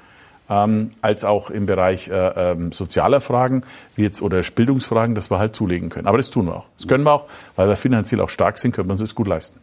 ähm, 0.48 0.90
als 1.02 1.24
auch 1.24 1.50
im 1.50 1.66
Bereich 1.66 2.08
äh, 2.08 2.52
ähm, 2.52 2.72
sozialer 2.72 3.20
Fragen 3.20 3.62
wie 3.94 4.02
jetzt 4.02 4.22
oder 4.22 4.40
Bildungsfragen, 4.42 5.14
dass 5.14 5.30
wir 5.30 5.38
halt 5.38 5.54
zulegen 5.54 5.88
können. 5.88 6.06
Aber 6.06 6.18
das 6.18 6.30
tun 6.30 6.46
wir 6.46 6.56
auch. 6.56 6.66
Das 6.76 6.86
können 6.86 7.04
wir 7.04 7.12
auch, 7.12 7.24
weil 7.56 7.68
wir 7.68 7.76
finanziell 7.76 8.20
auch 8.20 8.30
stark 8.30 8.58
sind, 8.58 8.72
können 8.72 8.88
wir 8.88 8.92
uns 8.92 9.00
das 9.00 9.14
gut 9.14 9.28
leisten. 9.28 9.60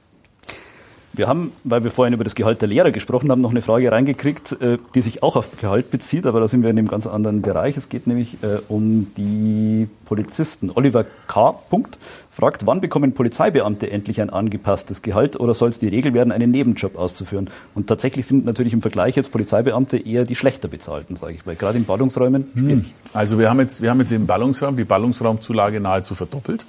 Wir 1.16 1.28
haben, 1.28 1.52
weil 1.64 1.84
wir 1.84 1.92
vorhin 1.92 2.16
über 2.16 2.24
das 2.24 2.34
Gehalt 2.34 2.62
der 2.62 2.68
Lehrer 2.68 2.90
gesprochen 2.90 3.30
haben, 3.30 3.40
noch 3.40 3.52
eine 3.52 3.62
Frage 3.62 3.92
reingekriegt, 3.92 4.60
äh, 4.62 4.78
die 4.96 5.04
sich 5.04 5.22
auch 5.22 5.36
auf 5.36 5.58
Gehalt 5.58 5.92
bezieht, 5.92 6.26
aber 6.26 6.40
da 6.40 6.48
sind 6.48 6.64
wir 6.64 6.72
in 6.72 6.78
einem 6.80 6.88
ganz 6.88 7.06
anderen 7.06 7.44
Bereich. 7.44 7.78
Es 7.78 7.88
geht 7.88 8.08
nämlich 8.08 8.38
äh, 8.42 8.58
um 8.68 9.14
die 9.16 9.88
Polizisten. 10.06 10.72
Oliver 10.74 11.06
K. 11.28 11.52
Punkt 11.70 12.00
fragt, 12.32 12.66
wann 12.66 12.82
bekommen 12.82 13.14
Polizeibeamte 13.14 13.92
endlich 13.92 14.22
ein 14.22 14.32
angepasstes 14.32 15.04
Gehalt 15.04 15.40
oder 15.40 15.54
soll 15.54 15.70
es 15.70 15.78
die 15.78 15.88
Regel 15.88 16.16
werden, 16.16 16.32
einen 16.32 16.50
Nebenjob 16.50 16.98
auszuführen? 16.98 17.48
Und 17.76 17.86
tatsächlich 17.86 18.26
sind 18.26 18.44
natürlich 18.44 18.74
im 18.74 18.82
Vergleich 18.82 19.16
jetzt 19.16 19.32
Polizeibeamte 19.32 19.98
eher 19.98 20.24
die 20.24 20.36
schlechter 20.36 20.68
bezahlten, 20.68 21.16
sage 21.16 21.34
ich, 21.34 21.46
weil 21.46 21.56
gerade 21.56 21.78
in 21.78 21.86
Ballungsräumen 21.86 22.48
hm. 22.54 22.60
schwierig. 22.60 22.94
Also 23.14 23.38
wir 23.38 23.52
haben 23.52 23.60
jetzt, 23.60 23.84
wir 23.84 23.92
haben 23.92 24.00
jetzt 24.00 24.12
im 24.12 24.26
Ballungsraum 24.26 24.78
die 24.78 24.84
Ballungsraumzulage 24.84 25.80
nahezu 25.80 26.16
verdoppelt 26.16 26.66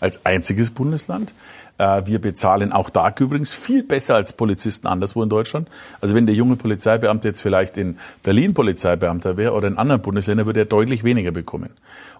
als 0.00 0.24
einziges 0.24 0.70
Bundesland. 0.70 1.32
Äh, 1.78 2.02
wir 2.06 2.20
bezahlen 2.20 2.72
auch 2.72 2.90
da 2.90 3.14
übrigens 3.18 3.54
viel 3.54 3.82
besser 3.82 4.16
als 4.16 4.32
Polizisten 4.32 4.86
anderswo 4.86 5.22
in 5.22 5.28
Deutschland. 5.28 5.68
Also 6.00 6.14
wenn 6.14 6.26
der 6.26 6.34
junge 6.34 6.56
Polizeibeamte 6.56 7.28
jetzt 7.28 7.40
vielleicht 7.40 7.78
in 7.78 7.96
Berlin 8.22 8.52
Polizeibeamter 8.52 9.36
wäre 9.36 9.52
oder 9.52 9.68
in 9.68 9.78
anderen 9.78 10.02
Bundesländern, 10.02 10.46
würde 10.46 10.60
er 10.60 10.66
deutlich 10.66 11.04
weniger 11.04 11.30
bekommen. 11.30 11.70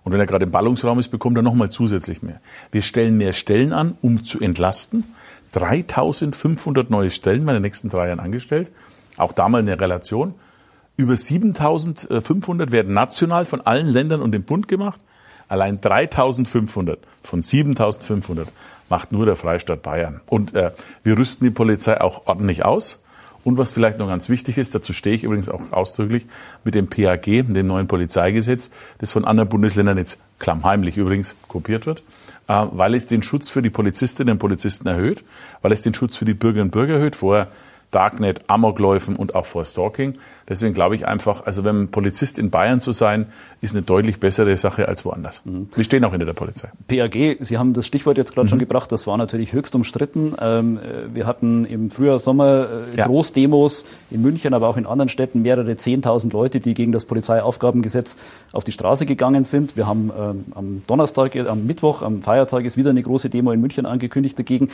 Und 0.05 0.12
wenn 0.12 0.21
er 0.21 0.27
gerade 0.27 0.44
im 0.44 0.53
Ballungsraum 0.53 0.99
ist, 0.99 1.09
bekommt 1.09 1.37
er 1.37 1.42
nochmal 1.42 1.71
zusätzlich 1.71 2.23
mehr. 2.23 2.40
Wir 2.71 2.83
stellen 2.83 3.16
mehr 3.18 3.33
Stellen 3.33 3.73
an, 3.73 3.99
um 4.01 4.25
zu 4.25 4.40
entlasten. 4.40 5.05
3500 5.53 6.90
neue 6.90 7.11
Stellen 7.11 7.40
werden 7.47 7.57
in 7.57 7.62
den 7.62 7.62
nächsten 7.62 7.88
drei 7.88 8.09
Jahren 8.09 8.21
angestellt. 8.21 8.71
Auch 9.16 9.33
da 9.33 9.49
mal 9.49 9.59
eine 9.59 9.79
Relation. 9.81 10.35
Über 10.97 11.16
7500 11.16 12.71
werden 12.71 12.92
national 12.92 13.44
von 13.44 13.61
allen 13.61 13.88
Ländern 13.88 14.21
und 14.21 14.33
dem 14.33 14.44
Bund 14.44 14.68
gemacht. 14.68 15.01
Allein 15.49 15.81
3500 15.81 16.99
von 17.23 17.40
7500 17.40 18.49
macht 18.90 19.12
nur 19.12 19.27
der 19.27 19.37
Freistaat 19.37 19.83
Bayern. 19.83 20.20
Und 20.27 20.55
äh, 20.55 20.72
wir 21.03 21.18
rüsten 21.18 21.44
die 21.44 21.51
Polizei 21.51 22.01
auch 22.01 22.27
ordentlich 22.27 22.64
aus. 22.64 23.01
Und 23.44 23.57
was 23.57 23.72
vielleicht 23.72 23.98
noch 23.98 24.09
ganz 24.09 24.29
wichtig 24.29 24.59
ist, 24.59 24.74
dazu 24.74 24.92
stehe 24.92 25.14
ich 25.14 25.24
übrigens 25.24 25.48
auch 25.48 25.61
ausdrücklich 25.70 26.27
mit 26.64 26.74
dem 26.74 26.88
PAG, 26.88 27.22
dem 27.22 27.66
neuen 27.66 27.87
Polizeigesetz, 27.87 28.70
das 28.98 29.12
von 29.12 29.24
anderen 29.24 29.48
Bundesländern 29.48 29.96
jetzt 29.96 30.18
klammheimlich 30.38 30.96
übrigens 30.96 31.37
kopiert 31.46 31.87
wird, 31.87 32.03
äh, 32.48 32.66
weil 32.72 32.94
es 32.94 33.07
den 33.07 33.22
Schutz 33.22 33.48
für 33.48 33.62
die 33.62 33.70
Polizistinnen 33.70 34.33
und 34.33 34.38
Polizisten 34.38 34.88
erhöht, 34.88 35.24
weil 35.62 35.72
es 35.72 35.83
den 35.83 35.94
Schutz 35.94 36.16
für 36.16 36.24
die 36.24 36.35
Bürgerinnen 36.35 36.68
und 36.68 36.72
Bürger 36.72 36.94
erhöht. 36.94 37.16
Vorher 37.16 37.48
Darknet, 37.90 38.42
Amokläufen 38.48 39.16
und 39.16 39.35
auch 39.35 39.46
vor 39.46 39.64
Stalking. 39.64 40.14
Deswegen 40.46 40.74
glaube 40.74 40.94
ich 40.94 41.07
einfach, 41.07 41.46
also 41.46 41.64
wenn 41.64 41.83
ein 41.83 41.88
Polizist 41.88 42.38
in 42.38 42.51
Bayern 42.51 42.81
zu 42.81 42.92
sein, 42.92 43.27
ist 43.62 43.74
eine 43.74 43.83
deutlich 43.83 44.20
bessere 44.20 44.57
Sache 44.57 44.88
als 44.88 45.05
woanders. 45.07 45.42
Mhm. 45.44 45.68
Wir 45.74 45.85
stehen 45.85 46.05
auch 46.05 46.11
hinter 46.11 46.27
der 46.27 46.35
Polizei. 46.35 46.68
PAG, 46.87 47.38
Sie 47.40 47.57
haben 47.57 47.72
das 47.72 47.87
Stichwort 47.87 48.18
jetzt 48.18 48.35
gerade 48.35 48.44
mhm. 48.46 48.51
schon 48.51 48.59
gebracht, 48.59 48.92
das 48.92 49.07
war 49.07 49.16
natürlich 49.16 49.55
höchst 49.55 49.74
umstritten. 49.74 50.35
Ähm, 50.38 50.79
wir 51.14 51.27
hatten 51.27 51.64
im 51.64 51.90
Frühjahr, 51.90 52.18
Sommer 52.18 52.66
äh, 52.92 52.96
ja. 52.96 53.07
Großdemos 53.07 53.87
in 54.11 54.20
München, 54.20 54.53
aber 54.53 54.68
auch 54.68 54.77
in 54.77 54.85
anderen 54.87 55.09
Städten 55.09 55.40
mehrere 55.40 55.72
10.000 55.72 56.31
Leute, 56.33 56.61
die 56.61 56.74
gegen 56.74 56.92
das 56.92 57.07
Polizeiaufgabengesetz 57.07 58.16
auf 58.53 58.64
die 58.64 58.72
Straße 58.72 59.07
gegangen 59.07 59.44
sind. 59.44 59.77
Wir 59.77 59.87
haben 59.87 60.11
ähm, 60.18 60.44
am 60.55 60.83
Donnerstag, 60.87 61.35
äh, 61.35 61.46
am 61.46 61.66
Mittwoch, 61.66 62.03
am 62.03 62.20
Feiertag 62.20 62.66
ist 62.66 62.77
wieder 62.77 62.90
eine 62.90 63.03
große 63.03 63.31
Demo 63.31 63.51
in 63.53 63.61
München 63.61 63.87
angekündigt 63.87 64.38
dagegen. 64.38 64.70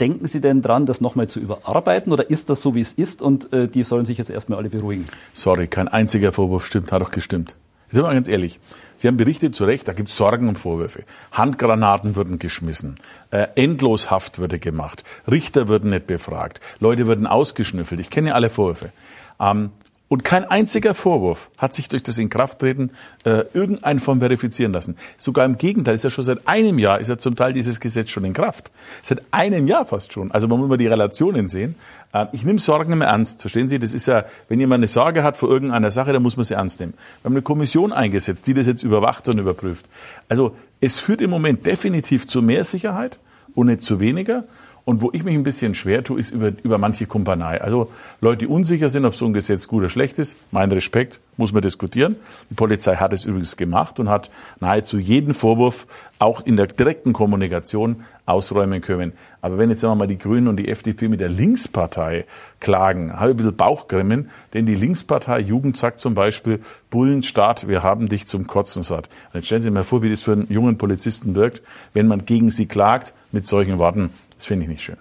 Denken 0.00 0.28
Sie 0.28 0.40
denn 0.40 0.62
dran, 0.62 0.86
das 0.86 1.00
nochmal 1.00 1.28
zu 1.28 1.40
überarbeiten 1.40 2.12
oder 2.12 2.30
ist 2.30 2.50
das 2.50 2.62
so, 2.62 2.74
wie 2.74 2.80
es 2.80 2.92
ist 2.92 3.20
und 3.20 3.52
äh, 3.52 3.68
die 3.68 3.82
sollen 3.82 4.04
sich 4.04 4.18
jetzt 4.18 4.30
erstmal 4.30 4.58
alle 4.58 4.70
beruhigen? 4.70 5.06
Sorry, 5.32 5.66
kein 5.66 5.88
einziger 5.88 6.32
Vorwurf 6.32 6.66
stimmt, 6.66 6.92
hat 6.92 7.02
doch 7.02 7.10
gestimmt. 7.10 7.54
Jetzt 7.86 7.94
sind 7.94 8.04
wir 8.04 8.08
mal 8.08 8.14
ganz 8.14 8.28
ehrlich. 8.28 8.60
Sie 8.96 9.08
haben 9.08 9.16
berichtet 9.16 9.54
zu 9.54 9.64
Recht, 9.64 9.88
da 9.88 9.94
gibt 9.94 10.10
es 10.10 10.16
Sorgen 10.16 10.48
und 10.48 10.58
Vorwürfe. 10.58 11.04
Handgranaten 11.32 12.16
wurden 12.16 12.38
geschmissen, 12.38 12.96
äh, 13.30 13.46
Endloshaft 13.54 14.38
würde 14.38 14.58
gemacht, 14.58 15.04
Richter 15.30 15.68
würden 15.68 15.90
nicht 15.90 16.06
befragt, 16.06 16.60
Leute 16.80 17.06
würden 17.06 17.26
ausgeschnüffelt. 17.26 18.00
Ich 18.00 18.10
kenne 18.10 18.34
alle 18.34 18.50
Vorwürfe. 18.50 18.92
Ähm, 19.40 19.70
und 20.08 20.24
kein 20.24 20.44
einziger 20.44 20.94
Vorwurf 20.94 21.50
hat 21.58 21.74
sich 21.74 21.90
durch 21.90 22.02
das 22.02 22.18
Inkrafttreten 22.18 22.90
äh, 23.24 23.44
irgendeine 23.52 24.00
Form 24.00 24.20
verifizieren 24.20 24.72
lassen. 24.72 24.96
Sogar 25.18 25.44
im 25.44 25.58
Gegenteil, 25.58 25.94
ist 25.94 26.04
ja 26.04 26.10
schon 26.10 26.24
seit 26.24 26.48
einem 26.48 26.78
Jahr, 26.78 26.98
ist 26.98 27.08
ja 27.08 27.18
zum 27.18 27.36
Teil 27.36 27.52
dieses 27.52 27.78
Gesetz 27.78 28.08
schon 28.08 28.24
in 28.24 28.32
Kraft. 28.32 28.70
Seit 29.02 29.22
einem 29.32 29.66
Jahr 29.66 29.84
fast 29.84 30.14
schon. 30.14 30.32
Also 30.32 30.48
man 30.48 30.60
muss 30.60 30.68
mal 30.68 30.78
die 30.78 30.86
Relationen 30.86 31.48
sehen. 31.48 31.74
Äh, 32.14 32.26
ich 32.32 32.42
nehme 32.42 32.58
Sorgen 32.58 32.92
immer 32.92 33.04
ernst. 33.04 33.42
Verstehen 33.42 33.68
Sie? 33.68 33.78
Das 33.78 33.92
ist 33.92 34.06
ja, 34.06 34.24
wenn 34.48 34.58
jemand 34.58 34.80
eine 34.80 34.88
Sorge 34.88 35.22
hat 35.22 35.36
vor 35.36 35.50
irgendeiner 35.50 35.90
Sache, 35.90 36.14
dann 36.14 36.22
muss 36.22 36.38
man 36.38 36.44
sie 36.44 36.54
ernst 36.54 36.80
nehmen. 36.80 36.94
Wir 36.94 37.28
haben 37.28 37.34
eine 37.34 37.42
Kommission 37.42 37.92
eingesetzt, 37.92 38.46
die 38.46 38.54
das 38.54 38.66
jetzt 38.66 38.82
überwacht 38.82 39.28
und 39.28 39.38
überprüft. 39.38 39.84
Also 40.30 40.56
es 40.80 40.98
führt 40.98 41.20
im 41.20 41.28
Moment 41.28 41.66
definitiv 41.66 42.26
zu 42.26 42.40
mehr 42.40 42.64
Sicherheit 42.64 43.18
und 43.54 43.66
nicht 43.66 43.82
zu 43.82 44.00
weniger. 44.00 44.44
Und 44.88 45.02
wo 45.02 45.10
ich 45.12 45.22
mich 45.22 45.34
ein 45.34 45.42
bisschen 45.42 45.74
schwer 45.74 46.02
tue, 46.02 46.18
ist 46.18 46.30
über, 46.30 46.50
über 46.62 46.78
manche 46.78 47.04
Kumpanei. 47.04 47.60
Also 47.60 47.90
Leute, 48.22 48.38
die 48.38 48.46
unsicher 48.46 48.88
sind, 48.88 49.04
ob 49.04 49.14
so 49.14 49.26
ein 49.26 49.34
Gesetz 49.34 49.68
gut 49.68 49.80
oder 49.80 49.90
schlecht 49.90 50.18
ist, 50.18 50.38
mein 50.50 50.72
Respekt, 50.72 51.20
muss 51.36 51.52
man 51.52 51.60
diskutieren. 51.60 52.16
Die 52.48 52.54
Polizei 52.54 52.96
hat 52.96 53.12
es 53.12 53.26
übrigens 53.26 53.58
gemacht 53.58 54.00
und 54.00 54.08
hat 54.08 54.30
nahezu 54.60 54.98
jeden 54.98 55.34
Vorwurf 55.34 55.86
auch 56.18 56.40
in 56.46 56.56
der 56.56 56.68
direkten 56.68 57.12
Kommunikation 57.12 57.96
ausräumen 58.24 58.80
können. 58.80 59.12
Aber 59.42 59.58
wenn 59.58 59.68
jetzt 59.68 59.82
sagen 59.82 60.08
die 60.08 60.16
Grünen 60.16 60.48
und 60.48 60.56
die 60.56 60.68
FDP 60.68 61.08
mit 61.08 61.20
der 61.20 61.28
Linkspartei 61.28 62.24
klagen, 62.58 63.12
habe 63.12 63.26
ich 63.26 63.34
ein 63.34 63.36
bisschen 63.36 63.56
Bauchgrimmen, 63.56 64.30
denn 64.54 64.64
die 64.64 64.74
Linkspartei 64.74 65.40
Jugend 65.40 65.76
sagt 65.76 66.00
zum 66.00 66.14
Beispiel, 66.14 66.60
Bullenstaat, 66.88 67.68
wir 67.68 67.82
haben 67.82 68.08
dich 68.08 68.26
zum 68.26 68.46
Kotzen 68.46 68.82
satt. 68.82 69.10
Und 69.26 69.34
jetzt 69.34 69.46
stellen 69.46 69.60
Sie 69.60 69.66
sich 69.66 69.74
mal 69.74 69.84
vor, 69.84 70.02
wie 70.02 70.08
das 70.08 70.22
für 70.22 70.32
einen 70.32 70.50
jungen 70.50 70.78
Polizisten 70.78 71.34
wirkt, 71.34 71.60
wenn 71.92 72.06
man 72.06 72.24
gegen 72.24 72.50
sie 72.50 72.64
klagt 72.64 73.12
mit 73.32 73.44
solchen 73.44 73.76
Worten. 73.76 74.08
Das 74.38 74.46
finde 74.46 74.64
ich 74.64 74.70
nicht 74.70 74.82
schön. 74.82 74.96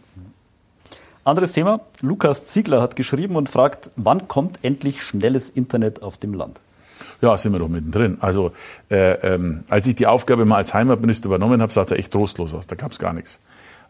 Anderes 1.24 1.54
Thema. 1.54 1.82
Lukas 2.02 2.48
Ziegler 2.48 2.82
hat 2.82 2.96
geschrieben 2.96 3.36
und 3.36 3.50
fragt, 3.50 3.92
wann 3.96 4.28
kommt 4.28 4.60
endlich 4.64 5.02
schnelles 5.02 5.50
Internet 5.50 6.02
auf 6.04 6.18
dem 6.18 6.34
Land? 6.34 6.60
Ja, 7.22 7.38
sind 7.38 7.54
wir 7.54 7.60
doch 7.60 7.68
mittendrin. 7.68 8.18
Also 8.22 8.52
äh, 8.90 9.14
ähm, 9.36 9.64
als 9.70 9.88
ich 9.88 9.96
die 9.96 10.08
Aufgabe 10.08 10.46
mal 10.46 10.58
als 10.58 10.74
Heimatminister 10.74 11.28
übernommen 11.28 11.62
habe, 11.62 11.72
sah 11.72 11.82
es 11.82 11.90
ja 11.90 11.98
echt 11.98 12.12
trostlos 12.12 12.54
aus. 12.54 12.68
Da 12.68 12.76
gab 12.76 12.92
es 12.92 13.00
gar 13.00 13.14
nichts. 13.14 13.40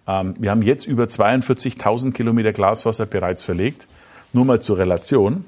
Ähm, 0.08 0.36
wir 0.40 0.52
haben 0.52 0.62
jetzt 0.62 0.88
über 0.88 1.06
42.000 1.06 2.14
Kilometer 2.14 2.54
Glaswasser 2.54 3.06
bereits 3.06 3.44
verlegt. 3.44 3.88
Nur 4.34 4.46
mal 4.46 4.62
zur 4.62 4.78
Relation. 4.78 5.46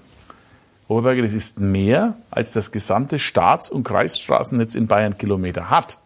Oberberger, 0.87 1.21
das 1.21 1.33
ist 1.33 1.59
mehr, 1.59 2.15
als 2.31 2.51
das 2.51 2.71
gesamte 2.71 3.19
Staats- 3.19 3.69
und 3.69 3.83
Kreisstraßennetz 3.83 4.75
in 4.75 4.87
Bayern 4.87 5.17
Kilometer 5.17 5.69
hat. 5.69 5.98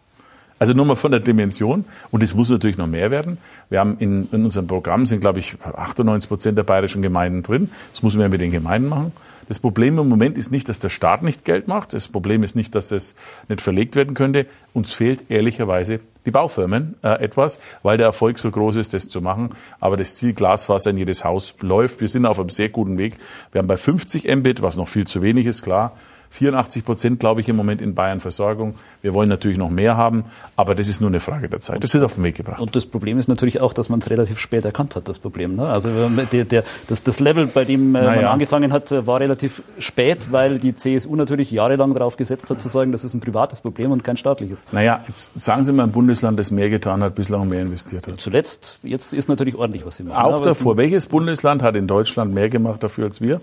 Also 0.64 0.74
nur 0.74 0.86
mal 0.86 0.96
von 0.96 1.12
der 1.12 1.20
Dimension. 1.20 1.84
Und 2.10 2.24
es 2.24 2.36
muss 2.36 2.50
natürlich 2.50 2.78
noch 2.78 2.88
mehr 2.88 3.12
werden. 3.12 3.38
Wir 3.70 3.82
haben 3.82 3.98
in, 4.00 4.30
in 4.32 4.46
unserem 4.46 4.66
Programm 4.66 5.06
sind, 5.06 5.20
glaube 5.20 5.40
ich, 5.40 5.58
98 5.62 6.30
Prozent 6.30 6.58
der 6.58 6.64
bayerischen 6.64 7.02
Gemeinden 7.02 7.44
drin. 7.44 7.70
Das 7.92 8.02
man 8.02 8.18
ja 8.18 8.30
mit 8.30 8.40
den 8.40 8.52
Gemeinden 8.52 8.88
machen. 8.88 9.12
Das 9.50 9.60
Problem 9.60 10.00
im 10.00 10.08
Moment 10.08 10.38
ist 10.38 10.54
nicht, 10.54 10.70
dass 10.70 10.80
der 10.80 10.88
Staat 10.88 11.22
nicht 11.22 11.44
Geld 11.44 11.68
macht. 11.68 11.92
Das 11.92 12.08
Problem 12.08 12.44
ist 12.44 12.56
nicht, 12.56 12.76
dass 12.76 12.94
es 12.94 13.16
nicht 13.50 13.60
verlegt 13.60 13.98
werden 13.98 14.14
könnte. 14.14 14.46
Uns 14.72 14.94
fehlt 14.94 15.30
ehrlicherweise 15.30 16.00
die 16.26 16.32
Baufirmen 16.32 16.96
äh, 17.04 17.22
etwas, 17.22 17.60
weil 17.82 17.98
der 17.98 18.08
Erfolg 18.08 18.40
so 18.40 18.50
groß 18.50 18.78
ist, 18.78 18.94
das 18.94 19.10
zu 19.10 19.20
machen. 19.20 19.50
Aber 19.82 19.98
das 19.98 20.16
Ziel 20.16 20.32
Glasfaser 20.32 20.92
in 20.92 20.98
jedes 20.98 21.26
Haus 21.26 21.56
läuft. 21.60 22.00
Wir 22.00 22.08
sind 22.08 22.26
auf 22.26 22.40
einem 22.40 22.48
sehr 22.48 22.70
guten 22.70 22.98
Weg. 22.98 23.18
Wir 23.52 23.60
haben 23.60 23.68
bei 23.68 23.76
50 23.76 24.34
Mbit, 24.34 24.62
was 24.62 24.78
noch 24.78 24.88
viel 24.88 25.06
zu 25.06 25.22
wenig 25.22 25.46
ist, 25.46 25.62
klar, 25.62 25.92
84 26.34 26.84
Prozent, 26.84 27.20
glaube 27.20 27.42
ich, 27.42 27.50
im 27.50 27.56
Moment 27.56 27.80
in 27.80 27.94
Bayern 27.94 28.20
Versorgung. 28.20 28.74
Wir 29.04 29.14
wollen 29.14 29.30
natürlich 29.30 29.60
noch 29.60 29.70
mehr 29.70 29.98
haben, 29.98 30.26
aber 30.56 30.74
das 30.74 30.88
ist 30.88 31.00
nur 31.00 31.12
eine 31.12 31.20
Frage 31.20 31.48
der 31.48 31.60
Zeit. 31.60 31.84
Das 31.84 31.94
ist 31.94 32.02
auf 32.02 32.16
den 32.16 32.24
Weg 32.24 32.36
gebracht. 32.36 32.60
Und 32.60 32.76
das 32.76 32.88
Problem 32.88 33.20
ist 33.20 33.28
natürlich 33.28 33.62
auch, 33.62 33.72
dass 33.72 33.90
man 33.90 34.00
es 34.00 34.10
relativ 34.10 34.40
spät 34.40 34.66
erkannt 34.66 34.96
hat, 34.96 35.08
das 35.08 35.20
Problem. 35.20 35.56
Ne? 35.56 35.68
Also 35.68 35.90
der, 36.32 36.46
der, 36.46 36.64
das, 36.88 37.04
das, 37.04 37.20
Level, 37.20 37.46
bei 37.46 37.66
dem 37.66 37.94
äh, 37.94 38.02
naja. 38.02 38.16
man 38.16 38.26
angefangen 38.26 38.74
hat, 38.74 38.92
äh, 38.92 39.06
war 39.06 39.20
relativ 39.20 39.62
spät, 39.78 40.32
weil 40.32 40.58
die 40.58 40.74
CSU 40.74 41.16
natürlich 41.16 41.52
jahrelang 41.52 41.94
darauf 41.94 42.18
gesetzt 42.18 42.50
hat, 42.50 42.60
zu 42.60 42.68
sagen, 42.68 42.92
das 42.92 43.04
ist 43.04 43.14
ein 43.14 43.20
privates 43.20 43.62
Problem 43.62 43.92
und 43.92 44.04
kein 44.04 44.18
staatliches. 44.18 44.58
Naja, 44.72 45.04
jetzt 45.08 45.40
sagen 45.40 45.64
Sie 45.64 45.72
mal 45.72 45.84
ein 45.84 45.92
Bundesland, 45.92 46.40
das 46.40 46.50
mehr 46.50 46.72
getan 46.72 47.04
hat, 47.04 47.14
bislang 47.14 47.48
mehr 47.48 47.62
investiert 47.62 48.08
hat. 48.08 48.20
Zuletzt, 48.20 48.80
jetzt 48.82 49.14
ist 49.14 49.30
natürlich 49.30 49.54
ordentlich 49.54 49.86
was 49.86 49.98
Sie 49.98 50.04
machen. 50.04 50.18
Auch 50.18 50.42
davor. 50.42 50.78
Welches 50.78 51.06
Bundesland 51.06 51.62
hat 51.62 51.76
in 51.76 51.86
Deutschland 51.86 52.34
mehr 52.34 52.50
gemacht 52.50 52.82
dafür 52.82 53.06
als 53.06 53.22
wir? 53.22 53.40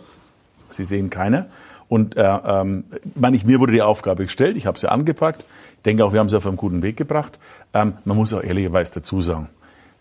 Sie 0.71 0.85
sehen 0.85 1.11
keiner. 1.11 1.47
Und 1.91 2.17
äh, 2.17 2.23
ähm, 2.23 2.85
meine 3.17 3.37
ich, 3.37 3.45
mir 3.45 3.59
wurde 3.59 3.73
die 3.73 3.83
Aufgabe 3.83 4.23
gestellt, 4.23 4.57
ich 4.57 4.67
habe 4.67 4.79
sie 4.79 4.89
angepackt. 4.89 5.45
Ich 5.77 5.83
denke 5.83 6.05
auch, 6.05 6.13
wir 6.13 6.21
haben 6.21 6.29
sie 6.29 6.37
auf 6.37 6.47
einen 6.47 6.57
guten 6.57 6.83
Weg 6.83 6.97
gebracht. 6.97 7.41
Ähm, 7.75 7.95
man 8.05 8.17
muss 8.17 8.33
auch 8.33 8.45
ehrlicherweise 8.45 8.95
dazu 8.95 9.21
sagen, 9.21 9.49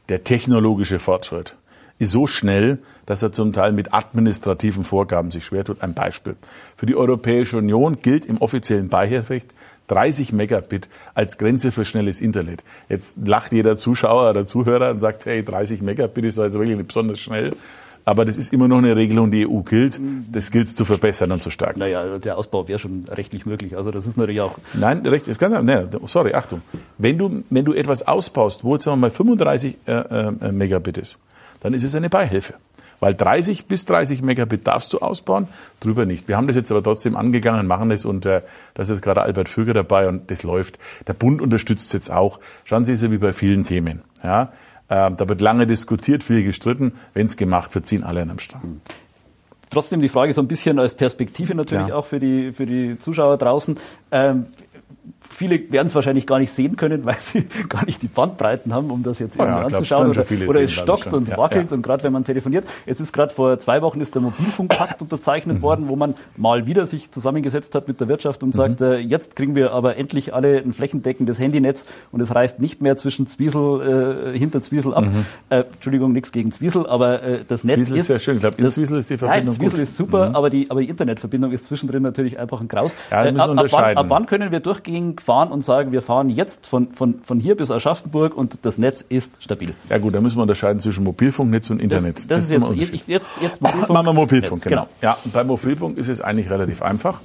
der 0.07 0.23
technologische 0.23 0.99
Fortschritt 0.99 1.55
ist 1.97 2.11
so 2.11 2.27
schnell, 2.27 2.77
dass 3.07 3.23
er 3.23 3.31
zum 3.31 3.53
Teil 3.53 3.71
mit 3.71 3.91
administrativen 3.91 4.83
Vorgaben 4.83 5.31
sich 5.31 5.43
schwer 5.43 5.65
tut. 5.65 5.81
Ein 5.81 5.95
Beispiel. 5.95 6.35
Für 6.75 6.85
die 6.85 6.95
Europäische 6.95 7.57
Union 7.57 8.03
gilt 8.03 8.23
im 8.27 8.37
offiziellen 8.37 8.89
Beihilferecht 8.89 9.47
30 9.87 10.31
Megabit 10.31 10.89
als 11.15 11.39
Grenze 11.39 11.71
für 11.71 11.85
schnelles 11.85 12.21
Internet. 12.21 12.63
Jetzt 12.87 13.17
lacht 13.25 13.51
jeder 13.51 13.77
Zuschauer 13.77 14.29
oder 14.29 14.45
Zuhörer 14.45 14.91
und 14.91 14.99
sagt, 14.99 15.25
hey, 15.25 15.43
30 15.43 15.81
Megabit 15.81 16.25
ist 16.25 16.37
also 16.37 16.59
wirklich 16.59 16.77
nicht 16.77 16.89
besonders 16.89 17.19
schnell. 17.19 17.49
Aber 18.05 18.25
das 18.25 18.37
ist 18.37 18.53
immer 18.53 18.67
noch 18.67 18.79
eine 18.79 18.95
Regelung, 18.95 19.31
die 19.31 19.47
EU 19.47 19.59
gilt. 19.61 19.99
Das 20.31 20.51
gilt 20.51 20.67
es 20.67 20.75
zu 20.75 20.85
verbessern 20.85 21.31
und 21.31 21.41
zu 21.41 21.49
stärken. 21.49 21.79
Naja, 21.79 22.17
der 22.17 22.37
Ausbau 22.37 22.67
wäre 22.67 22.79
schon 22.79 23.05
rechtlich 23.09 23.45
möglich. 23.45 23.77
Also 23.77 23.91
das 23.91 24.07
ist 24.07 24.17
natürlich 24.17 24.41
auch. 24.41 24.57
Nein, 24.73 25.05
recht, 25.05 25.27
das 25.27 25.37
kann, 25.37 25.65
nein, 25.65 25.89
sorry, 26.05 26.33
Achtung. 26.33 26.61
Wenn 26.97 27.17
du, 27.17 27.43
wenn 27.49 27.65
du 27.65 27.73
etwas 27.73 28.07
ausbaust, 28.07 28.63
wo 28.63 28.73
jetzt 28.73 28.83
sagen 28.83 28.97
wir 28.97 29.07
mal 29.07 29.11
35 29.11 29.77
äh, 29.85 29.91
äh, 29.91 30.51
Megabit 30.51 30.97
ist, 30.97 31.17
dann 31.61 31.73
ist 31.73 31.83
es 31.83 31.95
eine 31.95 32.09
Beihilfe. 32.09 32.55
Weil 32.99 33.15
30 33.15 33.67
bis 33.67 33.85
30 33.85 34.21
Megabit 34.21 34.67
darfst 34.67 34.91
du 34.91 34.99
ausbauen, 34.99 35.47
drüber 35.79 36.05
nicht. 36.05 36.27
Wir 36.27 36.35
haben 36.35 36.47
das 36.47 36.55
jetzt 36.55 36.71
aber 36.71 36.83
trotzdem 36.83 37.15
angegangen, 37.15 37.65
machen 37.65 37.89
das 37.89 38.05
und 38.05 38.25
äh, 38.25 38.41
da 38.73 38.81
ist 38.81 38.89
jetzt 38.89 39.01
gerade 39.01 39.21
Albert 39.21 39.47
Füger 39.47 39.73
dabei 39.73 40.07
und 40.07 40.29
das 40.31 40.43
läuft. 40.43 40.79
Der 41.07 41.13
Bund 41.13 41.41
unterstützt 41.41 41.93
jetzt 41.93 42.11
auch. 42.11 42.39
Schauen 42.65 42.83
Sie, 42.83 42.93
ist 42.93 43.03
ja 43.03 43.11
wie 43.11 43.17
bei 43.17 43.31
vielen 43.31 43.63
Themen. 43.63 44.01
Ja, 44.21 44.51
da 44.89 45.29
wird 45.29 45.39
lange 45.41 45.67
diskutiert, 45.67 46.23
viel 46.23 46.43
gestritten. 46.43 46.93
Wenn 47.13 47.27
es 47.27 47.37
gemacht 47.37 47.73
wird, 47.75 47.85
ziehen 47.85 48.03
alle 48.03 48.21
an 48.21 48.29
einem 48.29 48.39
Strang. 48.39 48.81
Trotzdem 49.69 50.01
die 50.01 50.09
Frage 50.09 50.33
so 50.33 50.41
ein 50.41 50.47
bisschen 50.47 50.79
als 50.79 50.95
Perspektive 50.95 51.53
natürlich 51.53 51.89
ja. 51.89 51.95
auch 51.95 52.07
für 52.07 52.19
die, 52.19 52.51
für 52.51 52.65
die 52.65 52.99
Zuschauer 52.99 53.37
draußen. 53.37 53.77
Ähm, 54.11 54.47
viele 55.29 55.71
werden 55.71 55.87
es 55.87 55.95
wahrscheinlich 55.95 56.27
gar 56.27 56.39
nicht 56.39 56.51
sehen 56.51 56.75
können, 56.75 57.05
weil 57.05 57.17
sie 57.17 57.47
gar 57.67 57.85
nicht 57.85 58.01
die 58.01 58.07
Bandbreiten 58.07 58.73
haben, 58.73 58.91
um 58.91 59.03
das 59.03 59.19
jetzt 59.19 59.39
oh 59.39 59.43
irgendwie 59.43 59.59
ja, 59.59 59.65
anzuschauen. 59.65 60.11
Glaub, 60.11 60.31
oder, 60.31 60.49
oder 60.49 60.61
es 60.61 60.71
stockt 60.71 61.13
und 61.13 61.35
wackelt 61.37 61.71
ja. 61.71 61.75
und 61.75 61.81
gerade 61.81 62.03
wenn 62.03 62.13
man 62.13 62.23
telefoniert. 62.23 62.65
Jetzt 62.85 62.99
ist 62.99 63.13
gerade 63.13 63.33
vor 63.33 63.57
zwei 63.59 63.81
Wochen 63.81 64.01
ist 64.01 64.15
der 64.15 64.21
Mobilfunkpakt 64.21 65.01
unterzeichnet 65.01 65.57
mhm. 65.57 65.61
worden, 65.61 65.87
wo 65.87 65.95
man 65.95 66.15
mal 66.37 66.67
wieder 66.67 66.85
sich 66.85 67.11
zusammengesetzt 67.11 67.75
hat 67.75 67.87
mit 67.87 67.99
der 67.99 68.07
Wirtschaft 68.07 68.43
und 68.43 68.49
mhm. 68.49 68.53
sagt, 68.53 68.81
äh, 68.81 68.97
jetzt 68.97 69.35
kriegen 69.35 69.55
wir 69.55 69.71
aber 69.71 69.97
endlich 69.97 70.33
alle 70.33 70.57
ein 70.57 70.73
flächendeckendes 70.73 71.39
Handynetz 71.39 71.85
und 72.11 72.21
es 72.21 72.33
reißt 72.33 72.59
nicht 72.59 72.81
mehr 72.81 72.97
zwischen 72.97 73.27
Zwiesel, 73.27 74.33
äh, 74.33 74.37
hinter 74.37 74.61
Zwiesel 74.61 74.93
ab. 74.93 75.05
Mhm. 75.05 75.25
Äh, 75.49 75.63
Entschuldigung, 75.73 76.11
nichts 76.11 76.31
gegen 76.31 76.51
Zwiesel, 76.51 76.87
aber 76.87 77.23
äh, 77.23 77.43
das 77.47 77.63
Netz 77.63 77.75
Zwiesel 77.75 77.93
ist, 77.93 78.01
ist 78.01 78.07
sehr 78.07 78.19
schön. 78.19 78.35
Ich 78.35 78.41
glaube, 78.41 78.57
in 78.61 78.69
Zwiesel 78.69 78.97
ist 78.97 79.09
die 79.09 79.17
Verbindung 79.17 79.45
nein, 79.45 79.55
Zwiesel 79.55 79.77
gut. 79.77 79.83
ist 79.83 79.97
super, 79.97 80.29
mhm. 80.29 80.35
aber, 80.35 80.49
die, 80.49 80.69
aber 80.69 80.81
die 80.81 80.89
Internetverbindung 80.89 81.51
ist 81.51 81.65
zwischendrin 81.65 82.03
natürlich 82.03 82.39
einfach 82.39 82.61
ein 82.61 82.67
Graus. 82.67 82.95
Ja, 83.11 83.25
äh, 83.25 83.29
ab, 83.29 83.49
ab, 83.49 83.65
wann, 83.71 83.97
ab 83.97 84.05
wann 84.09 84.25
können 84.25 84.51
wir 84.51 84.59
fahren 85.21 85.51
und 85.51 85.63
sagen, 85.63 85.91
wir 85.91 86.01
fahren 86.01 86.29
jetzt 86.29 86.67
von, 86.67 86.93
von, 86.93 87.21
von 87.23 87.39
hier 87.39 87.55
bis 87.55 87.71
Aschaffenburg 87.71 88.35
und 88.35 88.59
das 88.63 88.77
Netz 88.77 89.03
ist 89.07 89.31
stabil. 89.39 89.73
Ja 89.89 89.97
gut, 89.97 90.13
da 90.15 90.21
müssen 90.21 90.37
wir 90.37 90.43
unterscheiden 90.43 90.79
zwischen 90.79 91.03
Mobilfunknetz 91.03 91.69
und 91.69 91.81
Internet. 91.81 92.17
Das, 92.17 92.27
das, 92.27 92.49
das 92.49 92.71
ist 92.71 92.77
jetzt, 92.77 92.91
jetzt, 92.91 93.07
jetzt, 93.07 93.41
jetzt 93.41 93.61
Mobilfunk. 93.61 93.89
Machen 93.89 94.05
wir 94.07 94.13
Mobilfunk, 94.13 94.61
genau. 94.63 94.83
genau. 94.83 94.87
Ja, 95.01 95.17
und 95.23 95.33
bei 95.33 95.43
Mobilfunk 95.43 95.97
ist 95.97 96.07
es 96.07 96.21
eigentlich 96.21 96.49
relativ 96.49 96.81
einfach. 96.81 97.19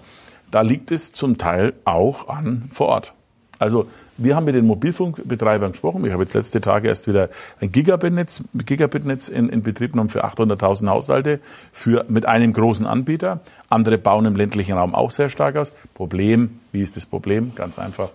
Da 0.50 0.60
liegt 0.60 0.92
es 0.92 1.12
zum 1.12 1.38
Teil 1.38 1.74
auch 1.84 2.28
an 2.28 2.64
vor 2.70 2.88
Ort. 2.88 3.14
Also 3.58 3.88
Wir 4.16 4.36
haben 4.36 4.44
mit 4.44 4.54
den 4.54 4.66
Mobilfunkbetreibern 4.66 5.72
gesprochen. 5.72 6.04
Ich 6.04 6.12
habe 6.12 6.22
jetzt 6.22 6.34
letzte 6.34 6.60
Tage 6.60 6.88
erst 6.88 7.08
wieder 7.08 7.30
ein 7.60 7.72
Gigabit-Netz 7.72 8.44
Gigabit 8.54 9.04
-Netz 9.04 9.30
in, 9.30 9.48
in 9.48 9.62
Betrieb 9.62 9.92
genommen 9.92 10.10
für 10.10 10.24
800.000 10.24 10.88
Haushalte 10.88 11.40
für, 11.72 12.04
mit 12.08 12.26
einem 12.26 12.52
großen 12.52 12.86
Anbieter. 12.86 13.40
Andere 13.68 13.98
bauen 13.98 14.24
im 14.26 14.36
ländlichen 14.36 14.76
Raum 14.76 14.94
auch 14.94 15.10
sehr 15.10 15.28
stark 15.28 15.56
aus. 15.56 15.72
Problem, 15.94 16.60
wie 16.70 16.82
ist 16.82 16.96
das 16.96 17.06
Problem? 17.06 17.52
Ganz 17.56 17.78
einfach 17.78 18.10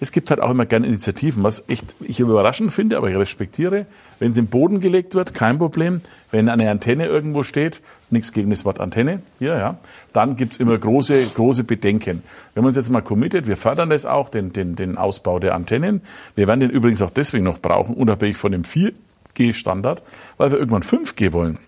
es 0.00 0.12
gibt 0.12 0.30
halt 0.30 0.40
auch 0.40 0.50
immer 0.50 0.66
gerne 0.66 0.86
Initiativen, 0.86 1.42
was 1.42 1.64
echt 1.68 1.94
ich 2.00 2.20
überraschend 2.20 2.72
finde, 2.72 2.96
aber 2.96 3.08
ich 3.10 3.16
respektiere. 3.16 3.86
Wenn 4.18 4.30
es 4.30 4.36
im 4.36 4.46
Boden 4.46 4.80
gelegt 4.80 5.14
wird, 5.14 5.34
kein 5.34 5.58
Problem. 5.58 6.00
Wenn 6.30 6.48
eine 6.48 6.70
Antenne 6.70 7.06
irgendwo 7.06 7.42
steht, 7.42 7.80
nichts 8.10 8.32
gegen 8.32 8.50
das 8.50 8.64
Wort 8.64 8.80
Antenne, 8.80 9.22
hier, 9.38 9.56
ja, 9.56 9.78
dann 10.12 10.36
gibt's 10.36 10.56
immer 10.56 10.76
große, 10.76 11.24
große 11.34 11.64
Bedenken. 11.64 12.22
Wenn 12.54 12.62
man 12.62 12.68
uns 12.68 12.76
jetzt 12.76 12.90
mal 12.90 13.02
committet, 13.02 13.46
wir 13.46 13.56
fördern 13.56 13.90
das 13.90 14.06
auch, 14.06 14.28
den, 14.28 14.52
den, 14.52 14.76
den 14.76 14.98
Ausbau 14.98 15.38
der 15.38 15.54
Antennen. 15.54 16.02
Wir 16.34 16.48
werden 16.48 16.60
den 16.60 16.70
übrigens 16.70 17.02
auch 17.02 17.10
deswegen 17.10 17.44
noch 17.44 17.58
brauchen, 17.58 17.94
unabhängig 17.94 18.36
von 18.36 18.52
dem 18.52 18.62
4G-Standard, 18.62 20.02
weil 20.36 20.50
wir 20.50 20.58
irgendwann 20.58 20.82
5G 20.82 21.32
wollen. 21.32 21.58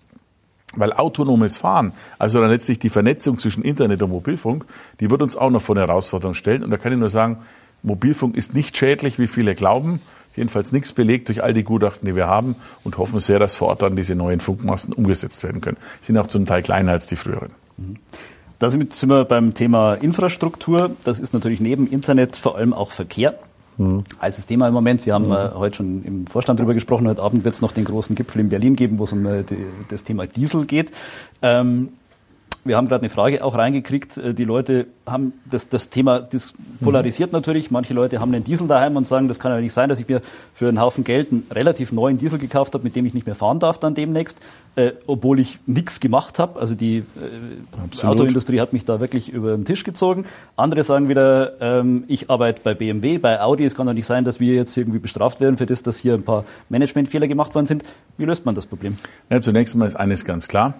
Weil 0.75 0.91
autonomes 0.93 1.57
Fahren, 1.57 1.93
also 2.19 2.41
dann 2.41 2.49
letztlich 2.49 2.77
die 2.77 2.89
Vernetzung 2.89 3.39
zwischen 3.39 3.63
Internet 3.63 4.03
und 4.03 4.11
Mobilfunk, 4.11 4.65
die 4.99 5.09
wird 5.09 5.21
uns 5.21 5.37
auch 5.37 5.49
noch 5.49 5.61
vor 5.61 5.75
eine 5.75 5.87
Herausforderung 5.87 6.33
stellen. 6.33 6.63
Und 6.63 6.71
da 6.71 6.77
kann 6.77 6.91
ich 6.91 6.99
nur 6.99 7.09
sagen, 7.09 7.37
Mobilfunk 7.83 8.35
ist 8.35 8.53
nicht 8.53 8.77
schädlich, 8.77 9.19
wie 9.19 9.27
viele 9.27 9.55
glauben. 9.55 10.01
Jedenfalls 10.35 10.71
nichts 10.71 10.93
belegt 10.93 11.29
durch 11.29 11.43
all 11.43 11.53
die 11.53 11.63
Gutachten, 11.63 12.07
die 12.07 12.15
wir 12.15 12.27
haben 12.27 12.55
und 12.83 12.97
hoffen 12.97 13.19
sehr, 13.19 13.39
dass 13.39 13.55
vor 13.55 13.69
Ort 13.69 13.81
dann 13.81 13.95
diese 13.95 14.13
neuen 14.13 14.39
Funkmasten 14.39 14.93
umgesetzt 14.93 15.43
werden 15.43 15.61
können. 15.61 15.77
Sind 16.01 16.17
auch 16.17 16.27
zum 16.27 16.45
Teil 16.45 16.61
kleiner 16.61 16.91
als 16.91 17.07
die 17.07 17.15
früheren. 17.15 17.49
Da 18.59 18.69
sind 18.69 19.09
wir 19.09 19.25
beim 19.25 19.53
Thema 19.53 19.95
Infrastruktur. 19.95 20.95
Das 21.03 21.19
ist 21.19 21.33
natürlich 21.33 21.59
neben 21.59 21.87
Internet 21.87 22.35
vor 22.35 22.55
allem 22.55 22.73
auch 22.73 22.91
Verkehr. 22.91 23.35
Mhm. 23.77 24.03
Heißes 24.21 24.47
Thema 24.47 24.67
im 24.67 24.73
Moment. 24.73 25.01
Sie 25.01 25.13
haben 25.13 25.27
mhm. 25.27 25.33
äh, 25.33 25.49
heute 25.55 25.77
schon 25.77 26.03
im 26.03 26.27
Vorstand 26.27 26.59
darüber 26.59 26.73
gesprochen. 26.73 27.07
Heute 27.07 27.21
Abend 27.21 27.43
wird 27.43 27.53
es 27.53 27.61
noch 27.61 27.71
den 27.71 27.85
großen 27.85 28.15
Gipfel 28.15 28.41
in 28.41 28.49
Berlin 28.49 28.75
geben, 28.75 28.99
wo 28.99 29.03
es 29.03 29.13
um 29.13 29.25
äh, 29.25 29.43
die, 29.43 29.57
das 29.89 30.03
Thema 30.03 30.25
Diesel 30.25 30.65
geht. 30.65 30.91
Ähm, 31.41 31.89
wir 32.67 32.77
haben 32.77 32.87
gerade 32.87 33.01
eine 33.01 33.09
Frage 33.09 33.43
auch 33.43 33.55
reingekriegt. 33.55 34.17
Äh, 34.17 34.33
die 34.33 34.43
Leute 34.43 34.87
haben 35.05 35.33
das, 35.49 35.69
das 35.69 35.89
Thema 35.89 36.19
das 36.19 36.53
polarisiert 36.81 37.31
natürlich. 37.31 37.71
Manche 37.71 37.93
Leute 37.93 38.19
haben 38.19 38.33
einen 38.33 38.43
Diesel 38.43 38.67
daheim 38.67 38.95
und 38.95 39.07
sagen, 39.07 39.27
das 39.27 39.39
kann 39.39 39.51
ja 39.51 39.59
nicht 39.59 39.73
sein, 39.73 39.89
dass 39.89 39.99
ich 39.99 40.07
mir 40.07 40.21
für 40.53 40.67
einen 40.67 40.79
Haufen 40.79 41.03
Geld 41.03 41.31
einen 41.31 41.47
relativ 41.51 41.91
neuen 41.91 42.17
Diesel 42.17 42.39
gekauft 42.39 42.73
habe, 42.73 42.83
mit 42.83 42.95
dem 42.95 43.05
ich 43.05 43.13
nicht 43.13 43.25
mehr 43.25 43.35
fahren 43.35 43.59
darf 43.59 43.77
dann 43.77 43.95
demnächst, 43.95 44.39
äh, 44.75 44.91
obwohl 45.07 45.39
ich 45.39 45.59
nichts 45.65 45.99
gemacht 45.99 46.39
habe. 46.39 46.59
Also 46.59 46.75
die 46.75 46.97
äh, 46.97 48.05
Autoindustrie 48.05 48.59
hat 48.59 48.73
mich 48.73 48.85
da 48.85 48.99
wirklich 48.99 49.29
über 49.29 49.51
den 49.51 49.65
Tisch 49.65 49.83
gezogen. 49.83 50.25
Andere 50.55 50.83
sagen 50.83 51.09
wieder, 51.09 51.53
ähm, 51.61 52.03
ich 52.07 52.29
arbeite 52.29 52.61
bei 52.63 52.73
BMW, 52.73 53.17
bei 53.17 53.41
Audi. 53.41 53.65
Es 53.65 53.75
kann 53.75 53.87
doch 53.87 53.93
nicht 53.93 54.05
sein, 54.05 54.23
dass 54.23 54.39
wir 54.39 54.53
jetzt 54.53 54.75
irgendwie 54.77 54.99
bestraft 54.99 55.39
werden 55.39 55.57
für 55.57 55.65
das, 55.65 55.83
dass 55.83 55.97
hier 55.97 56.13
ein 56.13 56.23
paar 56.23 56.43
Managementfehler 56.69 57.27
gemacht 57.27 57.55
worden 57.55 57.65
sind. 57.65 57.83
Wie 58.17 58.25
löst 58.25 58.45
man 58.45 58.55
das 58.55 58.65
Problem? 58.65 58.97
Ja, 59.29 59.39
zunächst 59.39 59.75
einmal 59.75 59.87
ist 59.87 59.95
eines 59.95 60.25
ganz 60.25 60.47
klar. 60.47 60.75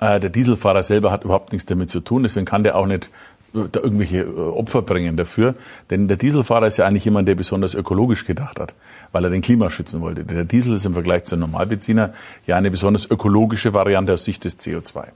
Äh, 0.00 0.20
der 0.20 0.30
Dieselfahrer 0.30 0.82
selber 0.82 1.10
hat 1.10 1.24
überhaupt 1.24 1.52
nichts 1.52 1.66
damit 1.66 1.90
zu 1.90 2.00
tun, 2.00 2.22
deswegen 2.22 2.46
kann 2.46 2.62
der 2.62 2.76
auch 2.76 2.86
nicht 2.86 3.10
äh, 3.54 3.60
da 3.70 3.80
irgendwelche 3.80 4.20
äh, 4.20 4.26
Opfer 4.26 4.82
bringen 4.82 5.16
dafür. 5.16 5.54
Denn 5.90 6.08
der 6.08 6.16
Dieselfahrer 6.16 6.66
ist 6.66 6.76
ja 6.76 6.86
eigentlich 6.86 7.04
jemand, 7.04 7.28
der 7.28 7.34
besonders 7.34 7.74
ökologisch 7.74 8.24
gedacht 8.24 8.60
hat, 8.60 8.74
weil 9.12 9.24
er 9.24 9.30
den 9.30 9.42
Klima 9.42 9.70
schützen 9.70 10.00
wollte. 10.00 10.24
Der 10.24 10.44
Diesel 10.44 10.74
ist 10.74 10.86
im 10.86 10.94
Vergleich 10.94 11.24
zum 11.24 11.40
Normalbenziner 11.40 12.12
ja 12.46 12.56
eine 12.56 12.70
besonders 12.70 13.10
ökologische 13.10 13.74
Variante 13.74 14.12
aus 14.12 14.24
Sicht 14.24 14.44
des 14.44 14.58
CO2. 14.60 15.06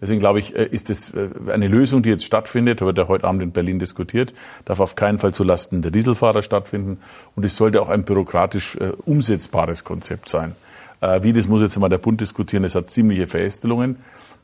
Deswegen 0.00 0.20
glaube 0.20 0.38
ich, 0.38 0.52
ist 0.52 0.90
es 0.90 1.12
eine 1.48 1.66
Lösung, 1.66 2.04
die 2.04 2.10
jetzt 2.10 2.24
stattfindet, 2.24 2.80
wird 2.80 2.98
ja 2.98 3.08
heute 3.08 3.24
Abend 3.24 3.42
in 3.42 3.50
Berlin 3.50 3.80
diskutiert, 3.80 4.32
darf 4.64 4.78
auf 4.78 4.94
keinen 4.94 5.18
Fall 5.18 5.34
zulasten 5.34 5.82
der 5.82 5.90
Dieselfahrer 5.90 6.42
stattfinden 6.42 6.98
und 7.34 7.44
es 7.44 7.56
sollte 7.56 7.82
auch 7.82 7.88
ein 7.88 8.04
bürokratisch 8.04 8.78
umsetzbares 9.06 9.82
Konzept 9.82 10.28
sein. 10.28 10.54
Äh, 11.00 11.22
wie, 11.22 11.32
das 11.32 11.48
muss 11.48 11.62
jetzt 11.62 11.78
mal 11.78 11.88
der 11.88 11.98
Bund 11.98 12.20
diskutieren, 12.20 12.64
es 12.64 12.74
hat 12.74 12.90
ziemliche 12.90 13.26
Verästelungen. 13.26 13.96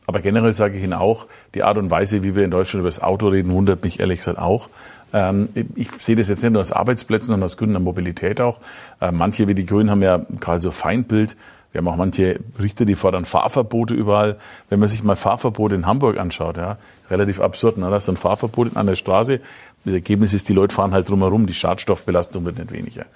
Aber 0.06 0.20
generell 0.20 0.52
sage 0.52 0.76
ich 0.76 0.84
Ihnen 0.84 0.92
auch, 0.92 1.26
die 1.54 1.62
Art 1.62 1.78
und 1.78 1.90
Weise, 1.90 2.22
wie 2.22 2.34
wir 2.34 2.44
in 2.44 2.50
Deutschland 2.50 2.80
über 2.80 2.88
das 2.88 3.02
Auto 3.02 3.28
reden, 3.28 3.52
wundert 3.52 3.82
mich 3.82 4.00
ehrlich 4.00 4.18
gesagt 4.18 4.38
auch. 4.38 4.68
Ähm, 5.14 5.48
ich 5.76 5.88
sehe 5.98 6.16
das 6.16 6.28
jetzt 6.28 6.42
nicht 6.42 6.52
nur 6.52 6.60
aus 6.60 6.72
Arbeitsplätzen, 6.72 7.28
sondern 7.28 7.44
aus 7.44 7.56
Gründen 7.56 7.74
der 7.74 7.80
Mobilität 7.80 8.40
auch. 8.40 8.58
Äh, 9.00 9.12
manche 9.12 9.48
wie 9.48 9.54
die 9.54 9.64
Grünen 9.64 9.90
haben 9.90 10.02
ja 10.02 10.20
gerade 10.40 10.60
so 10.60 10.70
Feindbild. 10.70 11.36
Wir 11.72 11.80
haben 11.80 11.88
auch 11.88 11.96
manche 11.96 12.38
Richter, 12.60 12.84
die 12.84 12.94
fordern 12.94 13.24
Fahrverbote 13.24 13.94
überall. 13.94 14.36
Wenn 14.68 14.78
man 14.78 14.88
sich 14.88 15.02
mal 15.02 15.16
Fahrverbote 15.16 15.74
in 15.74 15.86
Hamburg 15.86 16.20
anschaut, 16.20 16.56
ja, 16.56 16.76
relativ 17.10 17.40
absurd, 17.40 17.78
ne? 17.78 17.90
da 17.90 17.96
ist 17.96 18.08
ein 18.08 18.16
Fahrverbot 18.16 18.76
an 18.76 18.86
der 18.86 18.96
Straße. 18.96 19.40
Das 19.84 19.94
Ergebnis 19.94 20.34
ist, 20.34 20.48
die 20.48 20.52
Leute 20.52 20.74
fahren 20.74 20.92
halt 20.92 21.08
drumherum, 21.08 21.46
die 21.46 21.54
Schadstoffbelastung 21.54 22.44
wird 22.44 22.58
nicht 22.58 22.70
weniger. 22.70 23.06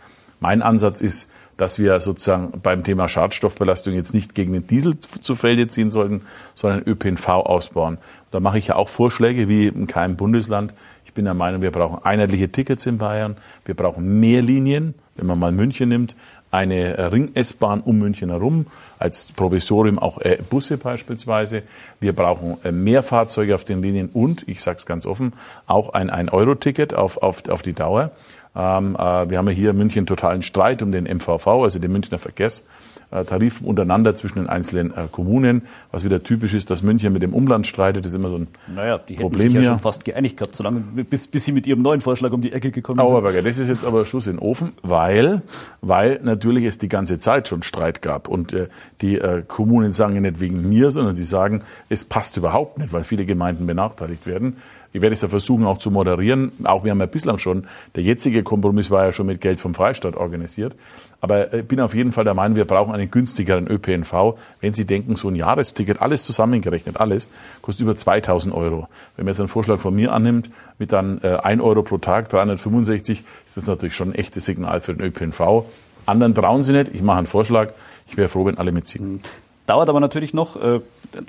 Mein 0.40 0.62
Ansatz 0.62 1.00
ist, 1.00 1.30
dass 1.58 1.78
wir 1.78 2.00
sozusagen 2.00 2.60
beim 2.62 2.84
Thema 2.84 3.08
Schadstoffbelastung 3.08 3.92
jetzt 3.92 4.14
nicht 4.14 4.34
gegen 4.34 4.54
den 4.54 4.66
Diesel 4.66 4.98
zu 4.98 5.34
Felde 5.34 5.66
ziehen 5.66 5.90
sollten, 5.90 6.22
sondern 6.54 6.82
ÖPNV 6.86 7.28
ausbauen. 7.28 7.98
Da 8.30 8.40
mache 8.40 8.58
ich 8.58 8.68
ja 8.68 8.76
auch 8.76 8.88
Vorschläge 8.88 9.48
wie 9.48 9.66
in 9.66 9.86
keinem 9.86 10.16
Bundesland. 10.16 10.72
Ich 11.04 11.12
bin 11.12 11.24
der 11.24 11.34
Meinung, 11.34 11.60
wir 11.60 11.72
brauchen 11.72 12.02
einheitliche 12.04 12.50
Tickets 12.50 12.86
in 12.86 12.98
Bayern. 12.98 13.36
Wir 13.64 13.74
brauchen 13.74 14.20
mehr 14.20 14.40
Linien. 14.40 14.94
Wenn 15.16 15.26
man 15.26 15.40
mal 15.40 15.50
München 15.50 15.88
nimmt, 15.88 16.14
eine 16.52 17.10
Ring-S-Bahn 17.12 17.80
um 17.80 17.98
München 17.98 18.30
herum, 18.30 18.66
als 19.00 19.32
Provisorium 19.32 19.98
auch 19.98 20.18
äh, 20.20 20.38
Busse 20.48 20.78
beispielsweise. 20.78 21.64
Wir 22.00 22.14
brauchen 22.14 22.56
äh, 22.62 22.70
mehr 22.70 23.02
Fahrzeuge 23.02 23.56
auf 23.56 23.64
den 23.64 23.82
Linien 23.82 24.10
und, 24.12 24.48
ich 24.48 24.62
sage 24.62 24.78
es 24.78 24.86
ganz 24.86 25.06
offen, 25.06 25.32
auch 25.66 25.90
ein 25.90 26.08
1-Euro-Ticket 26.08 26.94
auf, 26.94 27.18
auf, 27.18 27.48
auf 27.48 27.62
die 27.62 27.72
Dauer. 27.72 28.12
Ähm, 28.58 28.96
äh, 28.96 29.30
wir 29.30 29.38
haben 29.38 29.46
ja 29.46 29.54
hier 29.54 29.70
in 29.70 29.78
München 29.78 30.04
totalen 30.04 30.42
Streit 30.42 30.82
um 30.82 30.90
den 30.90 31.04
MVV, 31.04 31.46
also 31.46 31.78
den 31.78 31.92
Münchner 31.92 32.18
Verkehrstarif 32.18 33.60
untereinander 33.60 34.16
zwischen 34.16 34.40
den 34.40 34.48
einzelnen 34.48 34.90
äh, 34.90 35.04
Kommunen, 35.12 35.62
was 35.92 36.04
wieder 36.04 36.20
typisch 36.24 36.54
ist, 36.54 36.68
dass 36.68 36.82
München 36.82 37.12
mit 37.12 37.22
dem 37.22 37.34
Umland 37.34 37.68
streitet, 37.68 38.04
das 38.04 38.12
ist 38.12 38.16
immer 38.16 38.30
so 38.30 38.38
ein 38.38 38.48
naja, 38.74 38.98
die 38.98 39.14
Problem 39.14 39.30
hätten 39.30 39.42
sich 39.42 39.54
ja 39.54 39.60
hier. 39.60 39.70
schon 39.70 39.78
fast 39.78 40.04
geeinigt 40.04 40.38
gehabt, 40.38 40.56
solange 40.56 40.80
bis, 40.80 41.28
bis 41.28 41.44
sie 41.44 41.52
mit 41.52 41.68
ihrem 41.68 41.82
neuen 41.82 42.00
Vorschlag 42.00 42.32
um 42.32 42.42
die 42.42 42.52
Ecke 42.52 42.72
gekommen 42.72 42.98
sind. 42.98 43.16
Aber 43.16 43.32
das 43.32 43.58
ist 43.58 43.68
jetzt 43.68 43.84
aber 43.84 44.04
Schluss 44.04 44.26
in 44.26 44.38
den 44.38 44.40
Ofen, 44.40 44.72
weil, 44.82 45.42
weil 45.80 46.18
natürlich 46.24 46.64
es 46.64 46.78
die 46.78 46.88
ganze 46.88 47.18
Zeit 47.18 47.46
schon 47.46 47.62
Streit 47.62 48.02
gab 48.02 48.26
und 48.26 48.52
äh, 48.54 48.66
die 49.02 49.18
äh, 49.18 49.44
Kommunen 49.46 49.92
sagen 49.92 50.16
ja 50.16 50.20
nicht 50.20 50.40
wegen 50.40 50.68
mir, 50.68 50.90
sondern 50.90 51.14
sie 51.14 51.22
sagen, 51.22 51.62
es 51.88 52.04
passt 52.04 52.36
überhaupt 52.36 52.78
nicht, 52.78 52.92
weil 52.92 53.04
viele 53.04 53.24
Gemeinden 53.24 53.68
benachteiligt 53.68 54.26
werden. 54.26 54.56
Ich 54.92 55.02
werde 55.02 55.14
es 55.14 55.22
ja 55.22 55.28
versuchen 55.28 55.66
auch 55.66 55.78
zu 55.78 55.90
moderieren. 55.90 56.52
Auch 56.64 56.84
wir 56.84 56.90
haben 56.90 57.00
ja 57.00 57.06
bislang 57.06 57.38
schon, 57.38 57.66
der 57.94 58.02
jetzige 58.02 58.42
Kompromiss 58.42 58.90
war 58.90 59.04
ja 59.04 59.12
schon 59.12 59.26
mit 59.26 59.40
Geld 59.40 59.60
vom 59.60 59.74
Freistaat 59.74 60.16
organisiert. 60.16 60.74
Aber 61.20 61.52
ich 61.52 61.66
bin 61.66 61.80
auf 61.80 61.94
jeden 61.94 62.12
Fall 62.12 62.24
der 62.24 62.34
Meinung, 62.34 62.56
wir 62.56 62.64
brauchen 62.64 62.94
einen 62.94 63.10
günstigeren 63.10 63.66
ÖPNV. 63.66 64.38
Wenn 64.60 64.72
Sie 64.72 64.84
denken, 64.84 65.16
so 65.16 65.28
ein 65.28 65.34
Jahresticket, 65.34 66.00
alles 66.00 66.24
zusammengerechnet, 66.24 66.98
alles, 67.00 67.28
kostet 67.60 67.82
über 67.82 67.96
2000 67.96 68.54
Euro. 68.54 68.88
Wenn 69.16 69.24
man 69.24 69.32
jetzt 69.32 69.40
einen 69.40 69.48
Vorschlag 69.48 69.78
von 69.78 69.94
mir 69.94 70.12
annimmt, 70.12 70.48
mit 70.78 70.92
dann 70.92 71.20
äh, 71.22 71.36
1 71.36 71.60
Euro 71.60 71.82
pro 71.82 71.98
Tag, 71.98 72.28
365, 72.28 73.24
ist 73.44 73.56
das 73.56 73.66
natürlich 73.66 73.96
schon 73.96 74.10
ein 74.10 74.14
echtes 74.14 74.44
Signal 74.44 74.80
für 74.80 74.94
den 74.94 75.04
ÖPNV. 75.04 75.64
Anderen 76.06 76.34
trauen 76.34 76.64
Sie 76.64 76.72
nicht. 76.72 76.94
Ich 76.94 77.02
mache 77.02 77.18
einen 77.18 77.26
Vorschlag. 77.26 77.72
Ich 78.06 78.16
wäre 78.16 78.28
froh, 78.28 78.46
wenn 78.46 78.56
alle 78.56 78.72
mitziehen. 78.72 79.20
Dauert 79.68 79.90
aber 79.90 80.00
natürlich 80.00 80.32
noch. 80.32 80.56
Äh, 80.56 80.80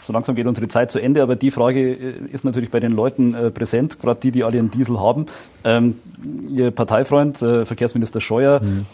so 0.02 0.14
langsam 0.14 0.34
geht 0.34 0.48
unsere 0.48 0.70
Zeit 0.70 0.92
zu 0.92 1.00
Ende, 1.00 1.22
aber 1.22 1.36
die 1.36 1.52
Frage 1.52 1.92
äh, 1.92 2.14
ist 2.32 2.46
natürlich 2.46 2.72
bei 2.72 2.80
den 2.80 2.94
Leuten 2.94 3.34
äh, 3.34 3.52
präsent, 3.52 4.00
gerade 4.00 4.22
die, 4.22 4.32
die 4.32 4.46
alle 4.46 4.58
einen 4.58 4.72
Diesel 4.72 4.98
haben. 4.98 5.26
Ähm, 5.66 5.98
Ihr 6.50 6.72
Parteifreund, 6.72 7.38
Verkehrsminister 7.38 8.20
Scheuer, 8.20 8.62
mhm. 8.62 8.86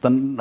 dann 0.00 0.40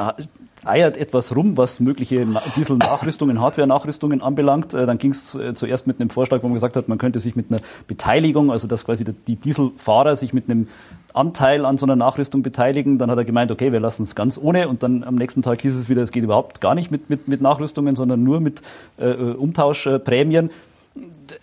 eiert 0.66 0.98
etwas 0.98 1.36
rum, 1.36 1.58
was 1.58 1.80
mögliche 1.80 2.26
Diesel-Nachrüstungen, 2.56 3.40
Hardware-Nachrüstungen 3.40 4.22
anbelangt. 4.22 4.74
Dann 4.74 4.98
ging 4.98 5.12
es 5.12 5.38
zuerst 5.54 5.88
mit 5.88 6.00
einem 6.00 6.10
Vorschlag, 6.10 6.44
wo 6.44 6.48
man 6.48 6.56
gesagt 6.56 6.76
hat, 6.76 6.88
man 6.88 6.98
könnte 6.98 7.20
sich 7.20 7.36
mit 7.36 7.52
einer 7.52 7.62
Beteiligung, 7.88 8.52
also 8.52 8.68
dass 8.68 8.86
quasi 8.86 9.06
die 9.06 9.36
Dieselfahrer 9.36 10.16
sich 10.16 10.34
mit 10.34 10.50
einem 10.50 10.68
Anteil 11.14 11.66
an 11.66 11.78
so 11.78 11.86
einer 11.86 11.96
Nachrüstung 11.96 12.42
beteiligen. 12.44 12.98
Dann 12.98 13.10
hat 13.10 13.18
er 13.18 13.26
gemeint, 13.26 13.52
okay, 13.52 13.72
wir 13.72 13.80
lassen 13.80 14.04
es 14.04 14.16
ganz 14.16 14.38
ohne. 14.38 14.68
Und 14.68 14.84
dann 14.84 15.04
am 15.04 15.16
nächsten 15.16 15.42
Tag 15.42 15.62
hieß 15.62 15.76
es 15.76 15.90
wieder, 15.90 16.02
es 16.02 16.12
geht 16.12 16.24
überhaupt 16.24 16.62
gar 16.62 16.76
nicht 16.76 16.92
mit, 16.92 17.10
mit, 17.10 17.28
mit 17.28 17.42
Nachrüstungen, 17.42 17.96
sondern 17.96 18.24
nur 18.24 18.40
mit 18.40 18.62
äh, 18.98 19.14
Umtauschprämien. 19.14 20.50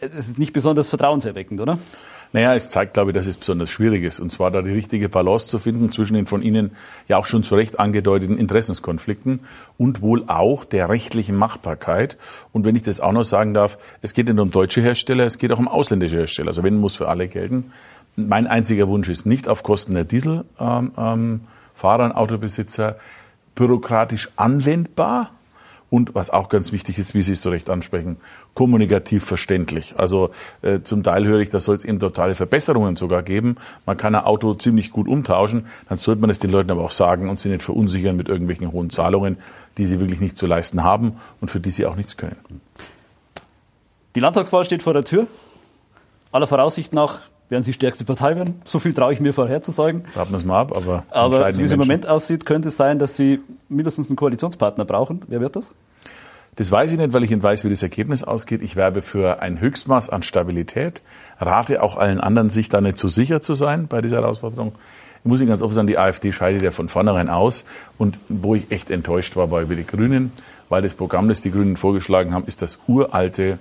Das 0.01 0.29
ist 0.29 0.39
nicht 0.39 0.53
besonders 0.53 0.89
vertrauenserweckend, 0.89 1.61
oder? 1.61 1.79
Naja, 2.35 2.53
es 2.53 2.69
zeigt, 2.69 2.95
glaube 2.95 3.13
ich, 3.13 3.15
dass 3.15 3.29
es 3.29 3.37
besonders 3.37 3.71
schwierig 3.71 4.03
ist. 4.03 4.19
Und 4.19 4.33
zwar 4.33 4.51
da 4.51 4.61
die 4.61 4.73
richtige 4.73 5.09
Balance 5.09 5.47
zu 5.47 5.61
finden 5.61 5.93
zwischen 5.93 6.15
den 6.15 6.27
von 6.27 6.43
Ihnen 6.43 6.73
ja 7.07 7.17
auch 7.17 7.27
schon 7.27 7.45
zu 7.45 7.55
Recht 7.55 7.79
angedeuteten 7.79 8.39
Interessenskonflikten 8.39 9.39
und 9.79 10.03
wohl 10.03 10.25
auch 10.27 10.65
der 10.65 10.89
rechtlichen 10.89 11.37
Machbarkeit. 11.37 12.17
Und 12.53 12.65
wenn 12.65 12.75
ich 12.75 12.83
das 12.83 12.99
auch 12.99 13.13
noch 13.13 13.23
sagen 13.23 13.55
darf, 13.55 13.79
es 14.03 14.15
geht 14.15 14.27
nicht 14.27 14.41
um 14.41 14.51
deutsche 14.51 14.81
Hersteller, 14.81 15.25
es 15.25 15.39
geht 15.39 15.53
auch 15.53 15.61
um 15.61 15.69
ausländische 15.69 16.17
Hersteller. 16.17 16.49
Also 16.49 16.65
wenn 16.65 16.75
muss 16.75 16.97
für 16.97 17.07
alle 17.07 17.29
gelten. 17.29 17.71
Mein 18.17 18.49
einziger 18.49 18.89
Wunsch 18.89 19.09
ist 19.09 19.27
nicht 19.27 19.47
auf 19.47 19.63
Kosten 19.63 19.95
der 19.95 20.03
Dieselfahrer 20.05 21.15
ähm, 21.15 21.41
ähm, 21.83 22.01
und 22.01 22.13
Autobesitzer 22.13 22.97
bürokratisch 23.55 24.31
anwendbar 24.35 25.31
und 25.95 26.17
was 26.17 26.31
auch 26.31 26.49
ganz 26.49 26.73
wichtig 26.73 26.99
ist, 26.99 27.15
wie 27.15 27.23
Sie 27.23 27.31
es 27.31 27.43
so 27.43 27.51
recht 27.51 27.71
ansprechen, 27.71 28.17
kommunikativ 28.55 29.25
verständlich. 29.25 29.95
Also 29.97 30.31
äh, 30.61 30.81
zum 30.81 31.05
Teil 31.05 31.25
höre 31.25 31.39
ich, 31.39 31.51
da 31.51 31.61
soll 31.61 31.77
es 31.77 31.85
eben 31.85 32.01
totale 32.01 32.35
Verbesserungen 32.35 32.97
sogar 32.97 33.23
geben. 33.23 33.55
Man 33.87 33.97
kann 33.97 34.17
ein 34.17 34.25
Auto 34.25 34.55
ziemlich 34.55 34.91
gut 34.91 35.07
umtauschen, 35.07 35.67
dann 35.89 35.97
sollte 35.97 36.21
man 36.21 36.31
es 36.31 36.41
den 36.41 36.51
Leuten 36.51 36.73
aber 36.73 36.83
auch 36.83 36.91
sagen 36.91 37.29
und 37.29 37.39
sie 37.39 37.49
nicht 37.49 37.63
verunsichern 37.63 38.17
mit 38.17 38.29
irgendwelchen 38.29 38.73
hohen 38.73 38.91
Zahlungen, 38.91 39.39
die 39.79 39.87
sie 39.87 40.01
wirklich 40.01 40.19
nicht 40.19 40.37
zu 40.37 40.49
leisten 40.49 40.83
haben 40.83 41.13
und 41.41 41.53
für 41.53 41.61
die 41.61 41.71
sie 41.71 41.87
auch 41.87 41.95
nichts 41.95 42.17
können. 42.17 42.61
Die 44.17 44.21
Landtagswahl 44.21 44.65
steht 44.65 44.83
vor 44.83 44.95
der 44.95 45.05
Tür. 45.05 45.29
Aller 46.33 46.49
Voraussicht 46.49 46.93
nach 46.93 47.21
werden 47.49 47.63
sie 47.63 47.73
stärkste 47.73 48.05
Partei 48.05 48.37
werden. 48.37 48.61
So 48.65 48.79
viel 48.79 48.95
traue 48.95 49.13
ich 49.13 49.21
mir 49.21 49.33
vorherzusagen. 49.33 50.05
Warten 50.15 50.33
wir 50.33 50.39
es 50.39 50.45
mal 50.45 50.61
ab, 50.61 50.77
aber. 50.77 51.05
Aber 51.11 51.53
so 51.53 51.61
wie 51.61 51.65
es 51.65 51.73
im 51.73 51.79
Moment 51.79 52.07
aussieht, 52.07 52.47
könnte 52.47 52.69
es 52.69 52.77
sein, 52.77 52.99
dass 52.99 53.17
sie 53.17 53.41
mindestens 53.69 54.09
einen 54.09 54.17
Koalitionspartner 54.17 54.85
brauchen. 54.85 55.23
Wer 55.29 55.41
wird 55.41 55.57
das? 55.57 55.71
Das 56.57 56.71
weiß 56.71 56.93
ich 56.93 56.99
nicht, 56.99 57.13
weil 57.13 57.25
ich 57.25 57.31
nicht 57.31 57.43
weiß, 57.43 57.65
wie 57.65 57.69
das 57.69 57.83
Ergebnis 57.83 58.23
ausgeht. 58.23 58.63
Ich 58.63 58.77
werbe 58.77 59.03
für 59.03 59.43
ein 59.43 59.61
Höchstmaß 59.61 60.09
an 60.09 60.23
Stabilität, 60.23 61.03
rate 61.41 61.83
auch 61.83 61.97
allen 61.97 62.21
anderen, 62.21 62.49
sich 62.49 62.69
da 62.69 62.81
nicht 62.81 62.97
zu 62.97 63.09
so 63.09 63.15
sicher 63.15 63.41
zu 63.41 63.55
sein 63.55 63.89
bei 63.89 64.01
dieser 64.01 64.19
Herausforderung. 64.19 64.73
Ich 65.25 65.29
muss 65.29 65.41
Ihnen 65.41 65.49
ganz 65.49 65.63
offen 65.63 65.75
sagen, 65.75 65.87
die 65.89 65.99
AfD 65.99 66.33
scheidet 66.33 66.63
ja 66.63 66.71
von 66.71 66.89
vornherein 66.89 67.29
aus. 67.29 67.65
Und 67.99 68.19
wo 68.29 68.55
ich 68.55 68.71
echt 68.71 68.91
enttäuscht 68.91 69.37
war, 69.37 69.51
war 69.51 69.63
über 69.63 69.75
die 69.75 69.87
Grünen, 69.87 70.33
weil 70.69 70.83
das 70.83 70.95
Programm, 70.95 71.29
das 71.29 71.41
die 71.41 71.51
Grünen 71.51 71.77
vorgeschlagen 71.77 72.35
haben, 72.35 72.45
ist 72.47 72.63
das 72.63 72.79
uralte 72.87 73.59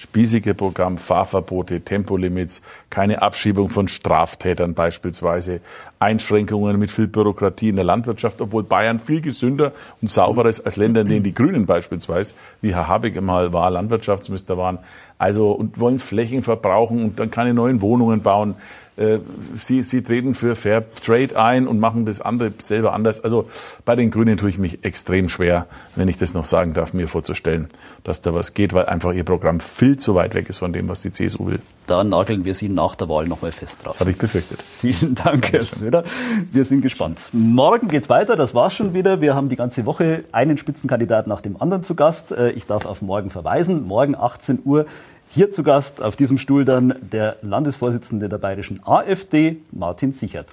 spießige 0.00 0.54
Programm, 0.54 0.96
Fahrverbote, 0.96 1.82
Tempolimits, 1.82 2.62
keine 2.88 3.20
Abschiebung 3.20 3.68
von 3.68 3.86
Straftätern 3.86 4.72
beispielsweise, 4.72 5.60
Einschränkungen 5.98 6.78
mit 6.78 6.90
viel 6.90 7.06
Bürokratie 7.06 7.68
in 7.68 7.76
der 7.76 7.84
Landwirtschaft, 7.84 8.40
obwohl 8.40 8.62
Bayern 8.62 8.98
viel 8.98 9.20
gesünder 9.20 9.72
und 10.00 10.10
sauberer 10.10 10.48
ist 10.48 10.60
als 10.60 10.76
Länder, 10.76 11.02
in 11.02 11.08
denen 11.08 11.22
die 11.22 11.34
Grünen 11.34 11.66
beispielsweise, 11.66 12.32
wie 12.62 12.74
Herr 12.74 12.88
Habeck 12.88 13.20
mal 13.20 13.52
war, 13.52 13.70
Landwirtschaftsminister 13.70 14.56
waren, 14.56 14.78
also 15.18 15.52
und 15.52 15.78
wollen 15.78 15.98
Flächen 15.98 16.42
verbrauchen 16.42 17.04
und 17.04 17.20
dann 17.20 17.30
keine 17.30 17.52
neuen 17.52 17.82
Wohnungen 17.82 18.22
bauen. 18.22 18.54
Äh, 19.00 19.20
sie, 19.58 19.82
sie 19.82 20.02
treten 20.02 20.34
für 20.34 20.54
Fair 20.54 20.84
Trade 21.02 21.40
ein 21.40 21.66
und 21.66 21.80
machen 21.80 22.04
das 22.04 22.20
andere 22.20 22.52
selber 22.58 22.92
anders. 22.92 23.24
Also 23.24 23.48
bei 23.86 23.96
den 23.96 24.10
Grünen 24.10 24.36
tue 24.36 24.50
ich 24.50 24.58
mich 24.58 24.84
extrem 24.84 25.30
schwer, 25.30 25.66
wenn 25.96 26.06
ich 26.08 26.18
das 26.18 26.34
noch 26.34 26.44
sagen 26.44 26.74
darf, 26.74 26.92
mir 26.92 27.08
vorzustellen, 27.08 27.68
dass 28.04 28.20
da 28.20 28.34
was 28.34 28.52
geht, 28.52 28.74
weil 28.74 28.86
einfach 28.86 29.14
ihr 29.14 29.24
Programm 29.24 29.60
viel 29.60 29.96
zu 29.96 30.14
weit 30.14 30.34
weg 30.34 30.50
ist 30.50 30.58
von 30.58 30.74
dem, 30.74 30.88
was 30.90 31.00
die 31.00 31.10
CSU 31.10 31.46
will. 31.46 31.60
Da 31.86 32.04
nageln 32.04 32.44
wir 32.44 32.52
Sie 32.52 32.68
nach 32.68 32.94
der 32.94 33.08
Wahl 33.08 33.26
nochmal 33.26 33.52
fest 33.52 33.84
drauf. 33.84 33.94
Das 33.94 34.00
habe 34.00 34.10
ich 34.10 34.18
befürchtet. 34.18 34.60
Vielen 34.60 35.14
Dank, 35.14 35.50
Herr 35.50 35.64
Söder. 35.64 36.04
Wir 36.52 36.66
sind 36.66 36.82
gespannt. 36.82 37.20
Morgen 37.32 37.88
geht's 37.88 38.10
weiter, 38.10 38.36
das 38.36 38.54
war's 38.54 38.74
schon 38.74 38.92
wieder. 38.92 39.22
Wir 39.22 39.34
haben 39.34 39.48
die 39.48 39.56
ganze 39.56 39.86
Woche 39.86 40.24
einen 40.30 40.58
Spitzenkandidat 40.58 41.26
nach 41.26 41.40
dem 41.40 41.60
anderen 41.60 41.82
zu 41.82 41.94
Gast. 41.94 42.32
Äh, 42.32 42.50
ich 42.50 42.66
darf 42.66 42.84
auf 42.84 43.00
morgen 43.00 43.30
verweisen. 43.30 43.86
Morgen 43.86 44.14
18 44.14 44.60
Uhr 44.64 44.84
hier 45.30 45.50
zu 45.52 45.62
Gast 45.62 46.02
auf 46.02 46.16
diesem 46.16 46.38
Stuhl 46.38 46.64
dann 46.64 46.94
der 47.00 47.36
Landesvorsitzende 47.42 48.28
der 48.28 48.38
bayerischen 48.38 48.80
AfD, 48.84 49.58
Martin 49.70 50.12
Sichert. 50.12 50.48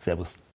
Servus. 0.00 0.34